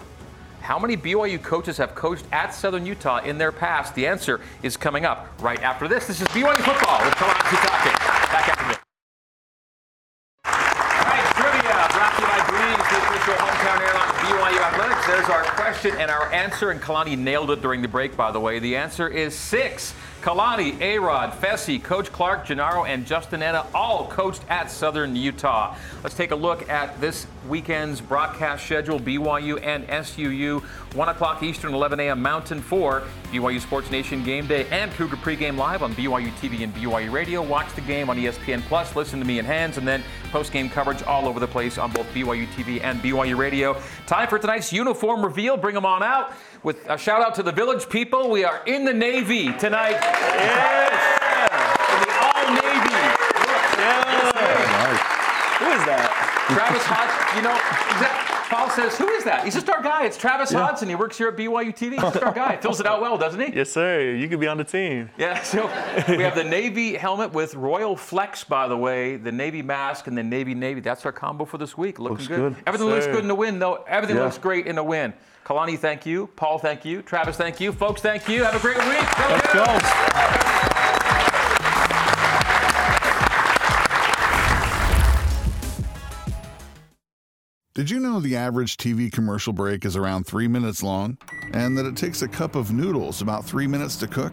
How 0.60 0.78
many 0.78 0.96
BYU 0.96 1.42
coaches 1.42 1.76
have 1.76 1.94
coached 1.94 2.24
at 2.32 2.54
Southern 2.54 2.86
Utah 2.86 3.18
in 3.18 3.36
their 3.36 3.52
past? 3.52 3.94
The 3.94 4.06
answer 4.06 4.40
is 4.62 4.78
coming 4.78 5.04
up 5.04 5.28
right 5.40 5.62
after 5.62 5.86
this. 5.86 6.06
This 6.06 6.22
is 6.22 6.28
BYU 6.28 6.56
football 6.56 7.04
with 7.04 7.12
Kalani 7.14 7.44
Sitake. 7.52 7.92
Back 8.32 8.48
after 8.48 8.68
this. 8.68 8.78
Trivia 11.36 11.88
brought 11.92 12.16
to 12.16 12.22
you 12.22 12.28
by 12.28 12.40
Breeze, 12.48 12.80
the 12.88 12.96
official 12.96 13.34
hometown 13.34 13.80
airline 13.80 14.14
BYU 14.24 14.60
Athletics. 14.62 15.06
There's 15.06 15.28
our 15.28 15.42
question 15.42 15.96
and 15.98 16.10
our 16.10 16.32
answer, 16.32 16.70
and 16.70 16.80
Kalani 16.80 17.18
nailed 17.18 17.50
it 17.50 17.60
during 17.60 17.82
the 17.82 17.88
break, 17.88 18.16
by 18.16 18.32
the 18.32 18.40
way. 18.40 18.58
The 18.58 18.74
answer 18.74 19.06
is 19.06 19.34
six. 19.34 19.92
Kalani, 20.24 20.80
A-Rod, 20.80 21.32
Fesi, 21.32 21.82
Coach 21.84 22.10
Clark, 22.10 22.46
Gennaro, 22.46 22.86
and 22.86 23.04
Justin 23.04 23.42
Ena 23.42 23.66
all 23.74 24.08
coached 24.08 24.40
at 24.48 24.70
Southern 24.70 25.14
Utah. 25.14 25.76
Let's 26.02 26.16
take 26.16 26.30
a 26.30 26.34
look 26.34 26.66
at 26.70 26.98
this 26.98 27.26
weekend's 27.46 28.00
broadcast 28.00 28.64
schedule. 28.64 28.98
BYU 28.98 29.62
and 29.62 29.86
SUU, 29.86 30.62
1 30.62 31.08
o'clock 31.10 31.42
Eastern, 31.42 31.74
11 31.74 32.00
a.m. 32.00 32.22
Mountain 32.22 32.62
for 32.62 33.02
BYU 33.32 33.60
Sports 33.60 33.90
Nation 33.90 34.24
Game 34.24 34.46
Day 34.46 34.66
and 34.70 34.90
Cougar 34.92 35.16
Pregame 35.16 35.58
Live 35.58 35.82
on 35.82 35.92
BYU 35.94 36.32
TV 36.36 36.62
and 36.62 36.74
BYU 36.74 37.12
Radio. 37.12 37.42
Watch 37.42 37.74
the 37.74 37.82
game 37.82 38.08
on 38.08 38.16
ESPN 38.16 38.62
Plus. 38.62 38.96
Listen 38.96 39.18
to 39.18 39.26
me 39.26 39.38
in 39.38 39.44
hands, 39.44 39.76
and 39.76 39.86
then 39.86 40.02
post-game 40.32 40.70
coverage 40.70 41.02
all 41.02 41.28
over 41.28 41.38
the 41.38 41.46
place 41.46 41.76
on 41.76 41.92
both 41.92 42.06
BYU 42.14 42.46
TV 42.54 42.82
and 42.82 42.98
BYU 43.02 43.36
Radio. 43.36 43.76
Time 44.06 44.26
for 44.28 44.38
tonight's 44.38 44.72
uniform 44.72 45.22
reveal. 45.22 45.58
Bring 45.58 45.74
them 45.74 45.84
on 45.84 46.02
out 46.02 46.32
with 46.64 46.88
a 46.88 46.98
shout 46.98 47.20
out 47.20 47.34
to 47.36 47.42
the 47.42 47.52
village 47.52 47.88
people. 47.88 48.30
We 48.30 48.42
are 48.42 48.62
in 48.66 48.84
the 48.84 48.92
Navy 48.92 49.52
tonight. 49.52 49.92
Yes. 49.92 50.40
yes. 50.40 51.50
The 52.04 52.10
All 52.24 52.48
Navy. 52.54 52.90
Yes. 53.78 54.24
Who 55.60 55.66
is 55.70 55.84
that? 55.86 56.24
Travis 56.48 56.82
Hodge. 56.84 57.36
You 57.36 57.42
know, 57.42 57.54
that, 57.54 58.46
Paul 58.50 58.70
says, 58.70 58.96
"Who 58.98 59.08
is 59.10 59.24
that?" 59.24 59.44
He's 59.44 59.54
just 59.54 59.68
our 59.68 59.82
guy. 59.82 60.04
It's 60.04 60.16
Travis 60.16 60.52
yeah. 60.52 60.66
Hodson. 60.66 60.88
He 60.88 60.94
works 60.94 61.18
here 61.18 61.28
at 61.28 61.36
BYU 61.36 61.74
TV. 61.74 61.92
He's 61.92 62.00
just 62.00 62.22
our 62.22 62.32
guy. 62.32 62.56
Fills 62.56 62.80
it 62.80 62.86
out 62.86 63.00
well, 63.00 63.18
doesn't 63.18 63.40
he? 63.40 63.54
Yes, 63.54 63.70
sir. 63.70 64.12
You 64.14 64.28
could 64.28 64.40
be 64.40 64.46
on 64.46 64.56
the 64.56 64.64
team. 64.64 65.10
Yeah. 65.18 65.42
So 65.44 65.66
we 66.08 66.22
have 66.22 66.34
the 66.34 66.44
Navy 66.44 66.94
helmet 66.94 67.32
with 67.32 67.54
Royal 67.54 67.96
Flex, 67.96 68.42
by 68.42 68.66
the 68.66 68.76
way, 68.76 69.16
the 69.16 69.30
Navy 69.30 69.62
mask 69.62 70.06
and 70.06 70.16
the 70.18 70.22
Navy 70.22 70.54
Navy. 70.54 70.80
That's 70.80 71.04
our 71.06 71.12
combo 71.12 71.44
for 71.44 71.58
this 71.58 71.76
week. 71.78 71.98
Looking 71.98 72.16
looks 72.16 72.28
good. 72.28 72.54
good. 72.54 72.62
Everything 72.66 72.88
sir. 72.88 72.94
looks 72.94 73.06
good 73.06 73.20
in 73.20 73.28
the 73.28 73.34
win, 73.34 73.58
though. 73.58 73.84
Everything 73.86 74.16
yeah. 74.16 74.24
looks 74.24 74.38
great 74.38 74.66
in 74.66 74.76
the 74.76 74.82
win. 74.82 75.12
Kalani, 75.44 75.78
thank 75.78 76.06
you. 76.06 76.28
Paul, 76.36 76.58
thank 76.58 76.84
you. 76.84 77.02
Travis, 77.02 77.36
thank 77.36 77.60
you. 77.60 77.72
Folks, 77.72 78.00
thank 78.00 78.28
you. 78.28 78.44
Have 78.44 78.54
a 78.54 78.60
great 78.60 78.78
week. 78.78 79.18
Let's 79.28 79.52
go. 79.52 79.64
Did 87.74 87.90
you 87.90 87.98
know 87.98 88.20
the 88.20 88.36
average 88.36 88.76
TV 88.76 89.10
commercial 89.10 89.52
break 89.52 89.84
is 89.84 89.96
around 89.96 90.28
three 90.28 90.46
minutes 90.46 90.82
long? 90.82 91.18
And 91.52 91.76
that 91.76 91.84
it 91.84 91.96
takes 91.96 92.22
a 92.22 92.28
cup 92.28 92.54
of 92.54 92.72
noodles 92.72 93.20
about 93.20 93.44
three 93.44 93.66
minutes 93.66 93.96
to 93.96 94.06
cook? 94.06 94.32